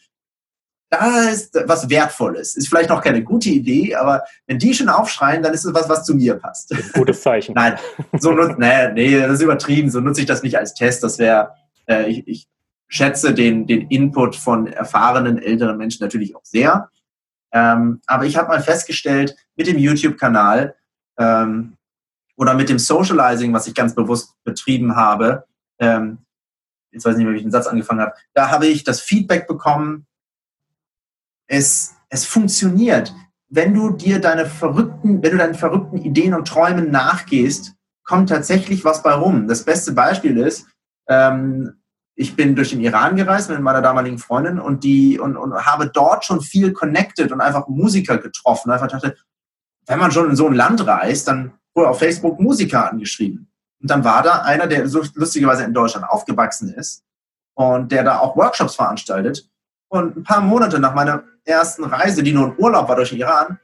da 0.90 1.28
ist 1.30 1.56
was 1.66 1.88
Wertvolles. 1.88 2.56
Ist 2.56 2.68
vielleicht 2.68 2.90
noch 2.90 3.00
keine 3.00 3.22
gute 3.22 3.48
Idee, 3.48 3.94
aber 3.94 4.24
wenn 4.46 4.58
die 4.58 4.74
schon 4.74 4.88
aufschreien, 4.88 5.42
dann 5.42 5.54
ist 5.54 5.64
es 5.64 5.72
was, 5.72 5.88
was 5.88 6.04
zu 6.04 6.14
mir 6.14 6.34
passt. 6.34 6.74
Gutes 6.92 7.22
Zeichen. 7.22 7.54
Nein, 7.54 7.78
so 8.18 8.32
nutzt, 8.32 8.58
nee, 8.58 8.92
nee, 8.92 9.20
das 9.20 9.34
ist 9.34 9.42
übertrieben. 9.42 9.90
So 9.90 10.00
nutze 10.00 10.20
ich 10.20 10.26
das 10.26 10.42
nicht 10.42 10.58
als 10.58 10.74
Test. 10.74 11.04
Das 11.04 11.18
wäre, 11.18 11.54
äh, 11.86 12.10
ich, 12.10 12.26
ich 12.26 12.48
schätze 12.88 13.32
den, 13.32 13.68
den 13.68 13.82
Input 13.88 14.34
von 14.34 14.66
erfahrenen 14.66 15.38
älteren 15.38 15.76
Menschen 15.76 16.02
natürlich 16.02 16.34
auch 16.34 16.44
sehr. 16.44 16.90
Ähm, 17.52 18.00
aber 18.06 18.26
ich 18.26 18.36
habe 18.36 18.48
mal 18.48 18.60
festgestellt, 18.60 19.36
mit 19.56 19.68
dem 19.68 19.78
YouTube-Kanal 19.78 20.74
ähm, 21.18 21.76
oder 22.36 22.54
mit 22.54 22.68
dem 22.68 22.80
Socializing, 22.80 23.52
was 23.52 23.68
ich 23.68 23.74
ganz 23.74 23.94
bewusst 23.94 24.34
betrieben 24.42 24.96
habe, 24.96 25.44
ähm, 25.78 26.18
jetzt 26.90 27.04
weiß 27.04 27.12
ich 27.12 27.18
nicht 27.18 27.26
mehr, 27.26 27.34
wie 27.34 27.38
ich 27.38 27.44
den 27.44 27.52
Satz 27.52 27.68
angefangen 27.68 28.00
habe, 28.00 28.14
da 28.34 28.50
habe 28.50 28.66
ich 28.66 28.82
das 28.82 29.00
Feedback 29.00 29.46
bekommen, 29.46 30.06
es, 31.50 31.96
es 32.08 32.24
funktioniert. 32.24 33.12
Wenn 33.48 33.74
du 33.74 33.90
dir 33.90 34.20
deine 34.20 34.46
verrückten, 34.46 35.22
wenn 35.22 35.32
du 35.32 35.38
deinen 35.38 35.54
verrückten 35.54 35.98
Ideen 35.98 36.34
und 36.34 36.46
Träumen 36.46 36.90
nachgehst, 36.90 37.74
kommt 38.04 38.28
tatsächlich 38.28 38.84
was 38.84 39.02
bei 39.02 39.12
rum. 39.12 39.48
Das 39.48 39.64
beste 39.64 39.92
Beispiel 39.92 40.38
ist, 40.38 40.66
ähm, 41.08 41.82
ich 42.14 42.36
bin 42.36 42.54
durch 42.54 42.70
den 42.70 42.80
Iran 42.80 43.16
gereist 43.16 43.50
mit 43.50 43.60
meiner 43.60 43.82
damaligen 43.82 44.18
Freundin 44.18 44.60
und 44.60 44.84
die 44.84 45.18
und, 45.18 45.36
und 45.36 45.54
habe 45.54 45.90
dort 45.92 46.24
schon 46.24 46.40
viel 46.40 46.72
connected 46.72 47.32
und 47.32 47.40
einfach 47.40 47.66
Musiker 47.66 48.18
getroffen. 48.18 48.70
Einfach 48.70 48.88
dachte, 48.88 49.16
wenn 49.86 49.98
man 49.98 50.12
schon 50.12 50.30
in 50.30 50.36
so 50.36 50.46
ein 50.46 50.54
Land 50.54 50.86
reist, 50.86 51.26
dann 51.26 51.54
wurde 51.74 51.88
auf 51.88 51.98
Facebook 51.98 52.38
Musiker 52.38 52.90
angeschrieben. 52.90 53.50
Und 53.80 53.90
dann 53.90 54.04
war 54.04 54.22
da 54.22 54.42
einer, 54.42 54.68
der 54.68 54.86
so 54.86 55.02
lustigerweise 55.14 55.64
in 55.64 55.74
Deutschland 55.74 56.08
aufgewachsen 56.08 56.72
ist 56.74 57.02
und 57.54 57.90
der 57.90 58.04
da 58.04 58.18
auch 58.20 58.36
Workshops 58.36 58.76
veranstaltet. 58.76 59.49
Und 59.90 60.16
ein 60.16 60.22
paar 60.22 60.40
Monate 60.40 60.78
nach 60.78 60.94
meiner 60.94 61.24
ersten 61.44 61.84
Reise, 61.84 62.22
die 62.22 62.32
nur 62.32 62.46
ein 62.46 62.54
Urlaub 62.56 62.88
war 62.88 62.96
durch 62.96 63.10
den 63.10 63.18
Iran, 63.18 63.58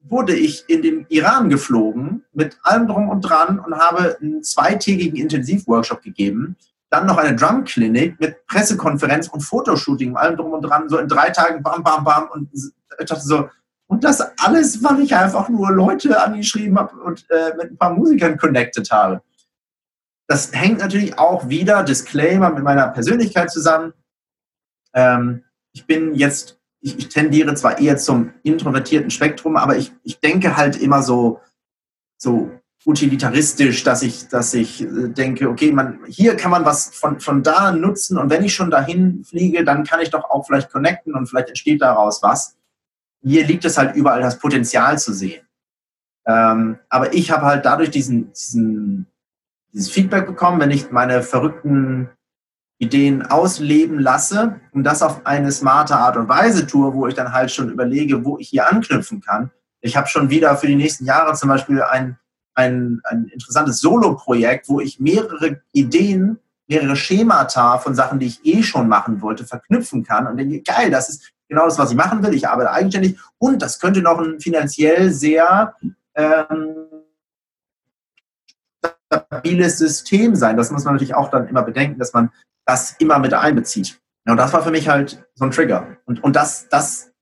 wurde 0.00 0.34
ich 0.34 0.64
in 0.68 0.82
den 0.82 1.06
Iran 1.10 1.48
geflogen 1.48 2.24
mit 2.32 2.58
allem 2.62 2.88
drum 2.88 3.08
und 3.08 3.20
dran 3.20 3.58
und 3.58 3.78
habe 3.78 4.16
einen 4.20 4.42
zweitägigen 4.42 5.16
Intensivworkshop 5.16 6.02
gegeben 6.02 6.56
dann 6.92 7.06
noch 7.06 7.16
eine 7.16 7.34
Drumklinik 7.34 8.20
mit 8.20 8.46
Pressekonferenz 8.46 9.28
und 9.28 9.40
Fotoshooting, 9.40 10.14
allem 10.14 10.36
drum 10.36 10.52
und 10.52 10.60
dran, 10.60 10.90
so 10.90 10.98
in 10.98 11.08
drei 11.08 11.30
Tagen, 11.30 11.62
bam, 11.62 11.82
bam, 11.82 12.04
bam. 12.04 12.28
Und 12.30 12.50
ich 12.52 13.06
dachte 13.06 13.22
so, 13.22 13.48
und 13.86 14.04
das 14.04 14.20
alles, 14.38 14.84
weil 14.84 15.00
ich 15.00 15.14
einfach 15.14 15.48
nur 15.48 15.72
Leute 15.72 16.22
angeschrieben 16.22 16.78
habe 16.78 16.94
und 17.00 17.24
äh, 17.30 17.54
mit 17.56 17.72
ein 17.72 17.78
paar 17.78 17.94
Musikern 17.94 18.36
connected 18.36 18.90
habe. 18.90 19.22
Das 20.26 20.52
hängt 20.52 20.80
natürlich 20.80 21.18
auch 21.18 21.48
wieder, 21.48 21.82
Disclaimer, 21.82 22.50
mit 22.50 22.62
meiner 22.62 22.88
Persönlichkeit 22.88 23.50
zusammen. 23.50 23.94
Ähm, 24.94 25.44
ich 25.72 25.86
bin 25.86 26.14
jetzt, 26.14 26.60
ich, 26.80 26.98
ich, 26.98 27.08
tendiere 27.08 27.54
zwar 27.54 27.78
eher 27.78 27.96
zum 27.96 28.32
introvertierten 28.42 29.10
Spektrum, 29.10 29.56
aber 29.56 29.76
ich, 29.76 29.92
ich 30.02 30.20
denke 30.20 30.56
halt 30.56 30.76
immer 30.76 31.02
so, 31.02 31.40
so 32.16 32.50
utilitaristisch, 32.84 33.84
dass 33.84 34.02
ich, 34.02 34.28
dass 34.28 34.54
ich 34.54 34.82
äh, 34.82 35.08
denke, 35.08 35.48
okay, 35.48 35.72
man, 35.72 36.00
hier 36.06 36.36
kann 36.36 36.50
man 36.50 36.64
was 36.64 36.94
von, 36.94 37.20
von 37.20 37.42
da 37.42 37.72
nutzen 37.72 38.18
und 38.18 38.30
wenn 38.30 38.44
ich 38.44 38.54
schon 38.54 38.70
dahin 38.70 39.24
fliege, 39.24 39.64
dann 39.64 39.84
kann 39.84 40.00
ich 40.00 40.10
doch 40.10 40.28
auch 40.30 40.46
vielleicht 40.46 40.70
connecten 40.70 41.14
und 41.14 41.26
vielleicht 41.26 41.48
entsteht 41.48 41.80
daraus 41.80 42.22
was. 42.22 42.56
Hier 43.22 43.46
liegt 43.46 43.64
es 43.64 43.78
halt 43.78 43.94
überall 43.94 44.20
das 44.20 44.38
Potenzial 44.38 44.98
zu 44.98 45.12
sehen. 45.12 45.46
Ähm, 46.26 46.78
aber 46.88 47.14
ich 47.14 47.30
habe 47.30 47.46
halt 47.46 47.64
dadurch 47.64 47.90
diesen, 47.90 48.32
diesen, 48.32 49.06
dieses 49.72 49.90
Feedback 49.90 50.26
bekommen, 50.26 50.60
wenn 50.60 50.70
ich 50.70 50.90
meine 50.90 51.22
verrückten 51.22 52.10
Ideen 52.78 53.22
ausleben 53.22 53.98
lasse 53.98 54.60
und 54.72 54.84
das 54.84 55.02
auf 55.02 55.24
eine 55.24 55.52
smarte 55.52 55.96
Art 55.96 56.16
und 56.16 56.28
Weise 56.28 56.66
tue, 56.66 56.94
wo 56.94 57.06
ich 57.06 57.14
dann 57.14 57.32
halt 57.32 57.50
schon 57.50 57.70
überlege, 57.70 58.24
wo 58.24 58.38
ich 58.38 58.48
hier 58.48 58.68
anknüpfen 58.68 59.20
kann. 59.20 59.50
Ich 59.80 59.96
habe 59.96 60.08
schon 60.08 60.30
wieder 60.30 60.56
für 60.56 60.66
die 60.66 60.76
nächsten 60.76 61.04
Jahre 61.04 61.34
zum 61.34 61.48
Beispiel 61.48 61.82
ein 61.82 62.18
ein, 62.54 63.00
ein 63.04 63.28
interessantes 63.32 63.80
Solo-Projekt, 63.80 64.68
wo 64.68 64.80
ich 64.80 65.00
mehrere 65.00 65.62
Ideen, 65.72 66.38
mehrere 66.66 66.96
Schemata 66.96 67.78
von 67.78 67.94
Sachen, 67.94 68.18
die 68.18 68.26
ich 68.26 68.44
eh 68.44 68.62
schon 68.62 68.88
machen 68.88 69.20
wollte, 69.20 69.44
verknüpfen 69.44 70.04
kann 70.04 70.26
und 70.26 70.36
denke, 70.36 70.62
geil, 70.62 70.90
das 70.90 71.08
ist 71.08 71.32
genau 71.48 71.64
das, 71.64 71.78
was 71.78 71.90
ich 71.90 71.96
machen 71.96 72.22
will. 72.22 72.34
Ich 72.34 72.48
arbeite 72.48 72.70
eigenständig 72.70 73.18
und 73.38 73.62
das 73.62 73.80
könnte 73.80 74.02
noch 74.02 74.18
ein 74.18 74.40
finanziell 74.40 75.10
sehr 75.12 75.74
ähm, 76.14 76.74
stabiles 79.06 79.78
System 79.78 80.34
sein. 80.34 80.56
Das 80.56 80.70
muss 80.70 80.84
man 80.84 80.94
natürlich 80.94 81.14
auch 81.14 81.30
dann 81.30 81.48
immer 81.48 81.62
bedenken, 81.62 81.98
dass 81.98 82.12
man 82.12 82.30
das 82.64 82.96
immer 82.98 83.18
mit 83.18 83.34
einbezieht. 83.34 84.00
Und 84.26 84.36
das 84.36 84.52
war 84.52 84.62
für 84.62 84.70
mich 84.70 84.88
halt 84.88 85.24
so 85.34 85.44
ein 85.44 85.50
Trigger. 85.50 85.96
Und, 86.04 86.22
und 86.22 86.36
das, 86.36 86.68
das, 86.68 87.12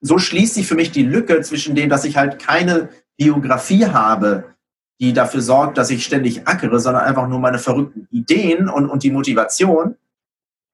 so 0.00 0.18
schließt 0.18 0.54
sich 0.54 0.66
für 0.66 0.74
mich 0.74 0.90
die 0.90 1.02
Lücke 1.02 1.40
zwischen 1.42 1.74
dem, 1.74 1.90
dass 1.90 2.04
ich 2.04 2.16
halt 2.16 2.38
keine 2.38 2.88
Biografie 3.16 3.86
habe, 3.86 4.54
die 5.00 5.12
dafür 5.12 5.42
sorgt, 5.42 5.76
dass 5.76 5.90
ich 5.90 6.04
ständig 6.04 6.48
ackere, 6.48 6.80
sondern 6.80 7.04
einfach 7.04 7.28
nur 7.28 7.38
meine 7.38 7.58
verrückten 7.58 8.08
Ideen 8.10 8.68
und, 8.68 8.88
und 8.88 9.02
die 9.02 9.10
Motivation 9.10 9.96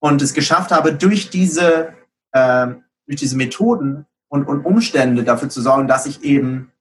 und 0.00 0.22
es 0.22 0.34
geschafft 0.34 0.70
habe, 0.70 0.94
durch 0.94 1.30
diese, 1.30 1.94
äh, 2.32 2.68
durch 3.06 3.18
diese 3.18 3.36
Methoden 3.36 4.06
und, 4.28 4.46
und 4.46 4.64
Umstände 4.64 5.24
dafür 5.24 5.48
zu 5.48 5.60
sorgen, 5.60 5.88
dass 5.88 6.06
ich 6.06 6.22
eben 6.22 6.72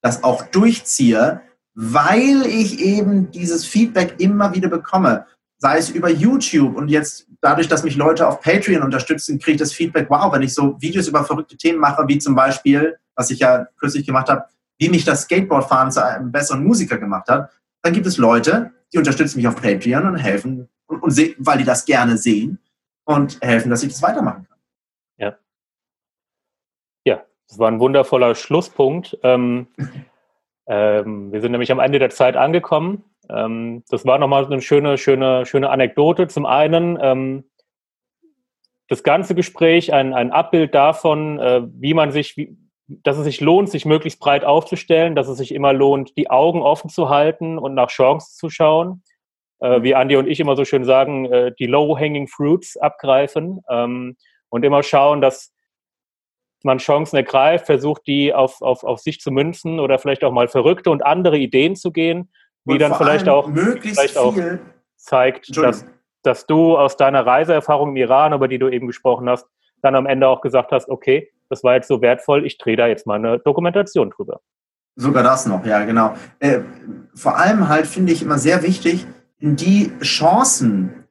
das 0.00 0.22
auch 0.22 0.42
durchziehe, 0.42 1.40
weil 1.74 2.46
ich 2.46 2.80
eben 2.80 3.30
dieses 3.30 3.64
Feedback 3.64 4.16
immer 4.18 4.54
wieder 4.54 4.68
bekomme, 4.68 5.26
sei 5.58 5.78
es 5.78 5.90
über 5.90 6.08
YouTube 6.08 6.76
und 6.76 6.88
jetzt 6.88 7.26
dadurch, 7.40 7.68
dass 7.68 7.82
mich 7.82 7.96
Leute 7.96 8.26
auf 8.26 8.40
Patreon 8.40 8.82
unterstützen, 8.82 9.38
kriege 9.38 9.56
ich 9.56 9.60
das 9.60 9.72
Feedback, 9.72 10.06
wow, 10.08 10.32
wenn 10.32 10.42
ich 10.42 10.54
so 10.54 10.80
Videos 10.80 11.08
über 11.08 11.24
verrückte 11.24 11.56
Themen 11.56 11.78
mache, 11.78 12.06
wie 12.06 12.18
zum 12.18 12.34
Beispiel, 12.34 12.96
was 13.14 13.30
ich 13.30 13.40
ja 13.40 13.66
kürzlich 13.78 14.06
gemacht 14.06 14.28
habe, 14.28 14.44
wie 14.78 14.88
mich 14.88 15.04
das 15.04 15.22
Skateboardfahren 15.22 15.90
zu 15.90 16.04
einem 16.04 16.30
besseren 16.30 16.64
Musiker 16.64 16.98
gemacht 16.98 17.28
hat, 17.28 17.50
dann 17.82 17.92
gibt 17.92 18.06
es 18.06 18.16
Leute, 18.16 18.72
die 18.92 18.98
unterstützen 18.98 19.38
mich 19.38 19.48
auf 19.48 19.56
Patreon 19.56 20.06
und 20.06 20.16
helfen, 20.16 20.68
und, 20.86 21.02
und 21.02 21.10
sehen, 21.10 21.34
weil 21.38 21.58
die 21.58 21.64
das 21.64 21.84
gerne 21.84 22.16
sehen 22.16 22.58
und 23.04 23.40
helfen, 23.42 23.70
dass 23.70 23.82
ich 23.82 23.90
das 23.90 24.02
weitermachen 24.02 24.46
kann. 24.48 24.58
Ja. 25.18 25.38
Ja, 27.04 27.24
das 27.48 27.58
war 27.58 27.70
ein 27.70 27.80
wundervoller 27.80 28.34
Schlusspunkt. 28.34 29.18
Ähm, 29.22 29.68
ähm, 30.66 31.32
wir 31.32 31.40
sind 31.40 31.52
nämlich 31.52 31.72
am 31.72 31.80
Ende 31.80 31.98
der 31.98 32.10
Zeit 32.10 32.36
angekommen. 32.36 33.04
Ähm, 33.30 33.84
das 33.88 34.06
war 34.06 34.18
nochmal 34.18 34.46
eine 34.46 34.60
schöne, 34.60 34.98
schöne, 34.98 35.46
schöne 35.46 35.70
Anekdote. 35.70 36.28
Zum 36.28 36.46
einen, 36.46 36.98
ähm, 37.00 37.44
das 38.88 39.02
ganze 39.02 39.34
Gespräch, 39.34 39.92
ein, 39.92 40.14
ein 40.14 40.32
Abbild 40.32 40.74
davon, 40.74 41.38
äh, 41.38 41.62
wie 41.74 41.94
man 41.94 42.10
sich, 42.10 42.36
wie, 42.36 42.56
dass 42.86 43.18
es 43.18 43.24
sich 43.24 43.40
lohnt, 43.40 43.68
sich 43.68 43.84
möglichst 43.84 44.18
breit 44.18 44.44
aufzustellen, 44.44 45.14
dass 45.14 45.28
es 45.28 45.36
sich 45.36 45.52
immer 45.54 45.74
lohnt, 45.74 46.16
die 46.16 46.30
Augen 46.30 46.62
offen 46.62 46.88
zu 46.88 47.10
halten 47.10 47.58
und 47.58 47.74
nach 47.74 47.90
Chancen 47.90 48.34
zu 48.34 48.48
schauen. 48.48 49.02
Äh, 49.60 49.82
wie 49.82 49.94
Andi 49.94 50.16
und 50.16 50.26
ich 50.26 50.40
immer 50.40 50.56
so 50.56 50.64
schön 50.64 50.84
sagen, 50.84 51.26
äh, 51.26 51.52
die 51.58 51.66
low-hanging 51.66 52.28
fruits 52.28 52.76
abgreifen 52.76 53.60
ähm, 53.68 54.16
und 54.48 54.64
immer 54.64 54.82
schauen, 54.82 55.20
dass 55.20 55.52
man 56.64 56.78
Chancen 56.78 57.16
ergreift, 57.16 57.66
versucht, 57.66 58.06
die 58.06 58.34
auf, 58.34 58.62
auf, 58.62 58.84
auf 58.84 59.00
sich 59.00 59.20
zu 59.20 59.30
münzen 59.30 59.80
oder 59.80 59.98
vielleicht 59.98 60.24
auch 60.24 60.32
mal 60.32 60.48
verrückte 60.48 60.90
und 60.90 61.04
andere 61.04 61.38
Ideen 61.38 61.76
zu 61.76 61.92
gehen, 61.92 62.30
wie 62.68 62.72
und 62.72 62.78
dann 62.80 62.94
vielleicht 62.94 63.28
auch, 63.28 63.50
vielleicht 63.50 64.16
auch 64.16 64.36
zeigt, 64.96 65.56
dass, 65.56 65.86
dass 66.22 66.46
du 66.46 66.76
aus 66.76 66.96
deiner 66.96 67.26
Reiseerfahrung 67.26 67.90
im 67.90 67.96
Iran, 67.96 68.32
über 68.32 68.48
die 68.48 68.58
du 68.58 68.68
eben 68.68 68.86
gesprochen 68.86 69.28
hast, 69.28 69.46
dann 69.82 69.94
am 69.94 70.06
Ende 70.06 70.28
auch 70.28 70.40
gesagt 70.40 70.72
hast, 70.72 70.88
okay, 70.88 71.32
das 71.48 71.64
war 71.64 71.74
jetzt 71.74 71.88
so 71.88 72.02
wertvoll, 72.02 72.44
ich 72.44 72.58
drehe 72.58 72.76
da 72.76 72.86
jetzt 72.86 73.06
mal 73.06 73.14
eine 73.14 73.38
Dokumentation 73.38 74.10
drüber. 74.10 74.40
Sogar 74.96 75.22
das 75.22 75.46
noch, 75.46 75.64
ja, 75.64 75.84
genau. 75.84 76.14
Äh, 76.40 76.60
vor 77.14 77.38
allem 77.38 77.68
halt 77.68 77.86
finde 77.86 78.12
ich 78.12 78.22
immer 78.22 78.38
sehr 78.38 78.62
wichtig, 78.62 79.06
die 79.38 79.92
Chancen, 80.00 81.04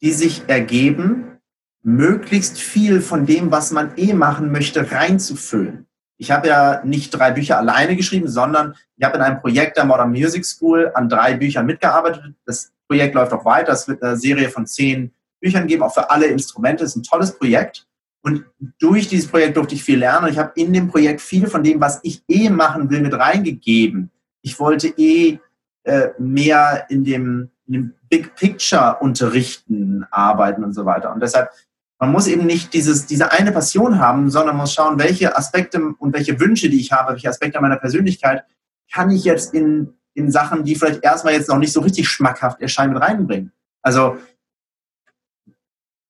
die 0.00 0.12
sich 0.12 0.42
ergeben, 0.48 1.38
möglichst 1.82 2.58
viel 2.58 3.02
von 3.02 3.26
dem, 3.26 3.52
was 3.52 3.70
man 3.70 3.92
eh 3.96 4.14
machen 4.14 4.50
möchte, 4.50 4.90
reinzufüllen. 4.90 5.86
Ich 6.24 6.30
habe 6.30 6.48
ja 6.48 6.80
nicht 6.84 7.10
drei 7.10 7.32
Bücher 7.32 7.58
alleine 7.58 7.96
geschrieben, 7.96 8.28
sondern 8.28 8.74
ich 8.96 9.04
habe 9.04 9.16
in 9.16 9.22
einem 9.22 9.40
Projekt 9.42 9.76
der 9.76 9.84
Modern 9.84 10.10
Music 10.10 10.46
School 10.46 10.90
an 10.94 11.10
drei 11.10 11.34
Büchern 11.34 11.66
mitgearbeitet. 11.66 12.32
Das 12.46 12.72
Projekt 12.88 13.14
läuft 13.14 13.34
auch 13.34 13.44
weiter. 13.44 13.74
Es 13.74 13.86
wird 13.86 14.02
eine 14.02 14.16
Serie 14.16 14.48
von 14.48 14.66
zehn 14.66 15.12
Büchern 15.38 15.66
geben, 15.66 15.82
auch 15.82 15.92
für 15.92 16.08
alle 16.08 16.24
Instrumente. 16.24 16.82
Es 16.82 16.92
ist 16.92 16.96
ein 16.96 17.02
tolles 17.02 17.36
Projekt. 17.36 17.86
Und 18.22 18.46
durch 18.78 19.06
dieses 19.06 19.30
Projekt 19.30 19.58
durfte 19.58 19.74
ich 19.74 19.84
viel 19.84 19.98
lernen. 19.98 20.24
Und 20.24 20.32
ich 20.32 20.38
habe 20.38 20.52
in 20.54 20.72
dem 20.72 20.88
Projekt 20.88 21.20
viel 21.20 21.46
von 21.46 21.62
dem, 21.62 21.78
was 21.78 22.00
ich 22.02 22.22
eh 22.26 22.48
machen 22.48 22.88
will, 22.88 23.02
mit 23.02 23.12
reingegeben. 23.12 24.10
Ich 24.40 24.58
wollte 24.58 24.88
eh 24.96 25.38
äh, 25.82 26.08
mehr 26.18 26.86
in 26.88 27.04
dem, 27.04 27.50
in 27.66 27.72
dem 27.74 27.94
Big 28.08 28.34
Picture 28.34 28.96
unterrichten, 29.00 30.06
arbeiten 30.10 30.64
und 30.64 30.72
so 30.72 30.86
weiter. 30.86 31.12
Und 31.12 31.22
deshalb, 31.22 31.50
man 31.98 32.10
muss 32.10 32.26
eben 32.26 32.46
nicht 32.46 32.74
dieses, 32.74 33.06
diese 33.06 33.32
eine 33.32 33.52
Passion 33.52 33.98
haben, 33.98 34.30
sondern 34.30 34.56
muss 34.56 34.74
schauen, 34.74 34.98
welche 34.98 35.36
Aspekte 35.36 35.80
und 35.98 36.12
welche 36.12 36.38
Wünsche, 36.40 36.68
die 36.68 36.80
ich 36.80 36.92
habe, 36.92 37.12
welche 37.12 37.28
Aspekte 37.28 37.60
meiner 37.60 37.76
Persönlichkeit 37.76 38.44
kann 38.92 39.10
ich 39.10 39.24
jetzt 39.24 39.54
in, 39.54 39.94
in 40.12 40.30
Sachen, 40.30 40.64
die 40.64 40.74
vielleicht 40.74 41.04
erstmal 41.04 41.34
jetzt 41.34 41.48
noch 41.48 41.58
nicht 41.58 41.72
so 41.72 41.80
richtig 41.80 42.08
schmackhaft 42.08 42.60
erscheinen, 42.60 42.94
mit 42.94 43.02
reinbringen. 43.02 43.52
Also 43.82 44.18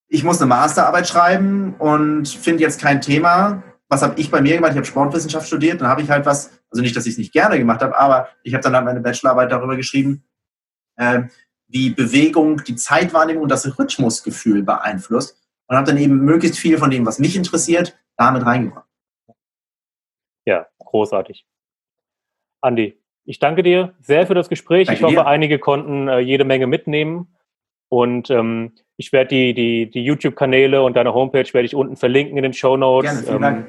ich 0.08 0.24
muss 0.24 0.40
eine 0.40 0.48
Masterarbeit 0.48 1.08
schreiben 1.08 1.74
und 1.78 2.28
finde 2.28 2.62
jetzt 2.62 2.80
kein 2.80 3.00
Thema. 3.00 3.62
Was 3.88 4.02
habe 4.02 4.18
ich 4.18 4.30
bei 4.30 4.40
mir 4.40 4.54
gemacht? 4.54 4.72
Ich 4.72 4.76
habe 4.76 4.86
Sportwissenschaft 4.86 5.46
studiert, 5.46 5.80
dann 5.80 5.88
habe 5.88 6.02
ich 6.02 6.10
halt 6.10 6.24
was, 6.24 6.50
also 6.70 6.82
nicht, 6.82 6.96
dass 6.96 7.06
ich 7.06 7.12
es 7.12 7.18
nicht 7.18 7.32
gerne 7.32 7.58
gemacht 7.58 7.82
habe, 7.82 7.98
aber 7.98 8.28
ich 8.42 8.54
habe 8.54 8.62
dann 8.62 8.74
halt 8.74 8.84
meine 8.84 9.00
Bachelorarbeit 9.00 9.52
darüber 9.52 9.76
geschrieben, 9.76 10.24
äh, 10.96 11.22
wie 11.68 11.90
Bewegung 11.90 12.62
die 12.64 12.76
Zeitwahrnehmung 12.76 13.44
und 13.44 13.48
das 13.48 13.78
Rhythmusgefühl 13.78 14.62
beeinflusst 14.62 15.43
und 15.66 15.76
habe 15.76 15.86
dann 15.86 15.98
eben 15.98 16.18
möglichst 16.18 16.58
viel 16.58 16.78
von 16.78 16.90
dem, 16.90 17.06
was 17.06 17.18
mich 17.18 17.36
interessiert, 17.36 17.98
damit 18.16 18.44
reingebracht. 18.44 18.88
Ja, 20.46 20.66
großartig. 20.78 21.46
Andi, 22.60 22.98
ich 23.24 23.38
danke 23.38 23.62
dir 23.62 23.94
sehr 24.00 24.26
für 24.26 24.34
das 24.34 24.48
Gespräch. 24.48 24.86
Danke 24.86 24.98
ich 24.98 25.04
hoffe, 25.04 25.14
dir. 25.16 25.26
einige 25.26 25.58
konnten 25.58 26.08
äh, 26.08 26.18
jede 26.18 26.44
Menge 26.44 26.66
mitnehmen. 26.66 27.34
Und 27.88 28.30
ähm, 28.30 28.72
ich 28.96 29.12
werde 29.12 29.28
die, 29.28 29.54
die, 29.54 29.90
die 29.90 30.04
YouTube-Kanäle 30.04 30.82
und 30.82 30.96
deine 30.96 31.14
Homepage 31.14 31.52
werde 31.52 31.66
ich 31.66 31.74
unten 31.74 31.96
verlinken 31.96 32.36
in 32.36 32.42
den 32.42 32.52
Show 32.52 32.76
Notes. 32.76 33.26
Ähm, 33.28 33.66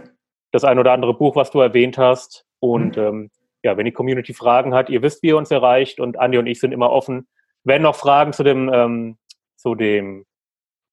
das 0.51 0.63
ein 0.63 0.79
oder 0.79 0.93
andere 0.93 1.13
Buch, 1.13 1.35
was 1.35 1.51
du 1.51 1.59
erwähnt 1.59 1.97
hast. 1.97 2.45
Und 2.59 2.97
mhm. 2.97 3.03
ähm, 3.03 3.31
ja, 3.63 3.77
wenn 3.77 3.85
die 3.85 3.91
Community 3.91 4.33
Fragen 4.33 4.73
hat, 4.73 4.89
ihr 4.89 5.01
wisst, 5.01 5.23
wie 5.23 5.27
ihr 5.27 5.37
uns 5.37 5.51
erreicht. 5.51 5.99
Und 5.99 6.19
Andi 6.19 6.37
und 6.37 6.47
ich 6.47 6.59
sind 6.59 6.71
immer 6.71 6.91
offen. 6.91 7.27
Wenn 7.63 7.81
noch 7.81 7.95
Fragen 7.95 8.33
zu 8.33 8.43
dem, 8.43 8.69
ähm, 8.73 9.17
zu 9.55 9.75
dem, 9.75 10.25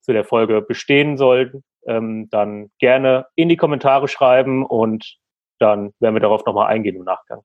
zu 0.03 0.13
der 0.13 0.25
Folge 0.25 0.61
bestehen 0.61 1.17
sollten, 1.17 1.63
ähm, 1.87 2.29
dann 2.29 2.69
gerne 2.79 3.27
in 3.35 3.49
die 3.49 3.57
Kommentare 3.57 4.07
schreiben 4.07 4.65
und 4.65 5.17
dann 5.59 5.93
werden 5.99 6.15
wir 6.15 6.19
darauf 6.19 6.45
nochmal 6.45 6.67
eingehen 6.67 6.95
im 6.95 7.03
Nachgang. 7.03 7.41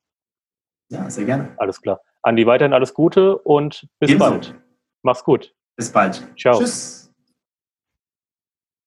Ja, 0.90 1.09
sehr 1.09 1.24
gerne. 1.24 1.54
Alles 1.59 1.80
klar. 1.80 2.00
Andi, 2.22 2.46
weiterhin 2.46 2.72
alles 2.72 2.94
Gute 2.94 3.38
und 3.38 3.86
bis 4.00 4.11
Ebenso. 4.11 4.30
bald. 4.30 4.54
Mach's 5.02 5.24
gut. 5.24 5.54
Bis 5.76 5.92
bald. 5.92 6.26
Ciao. 6.36 6.59
Tschüss. 6.59 7.07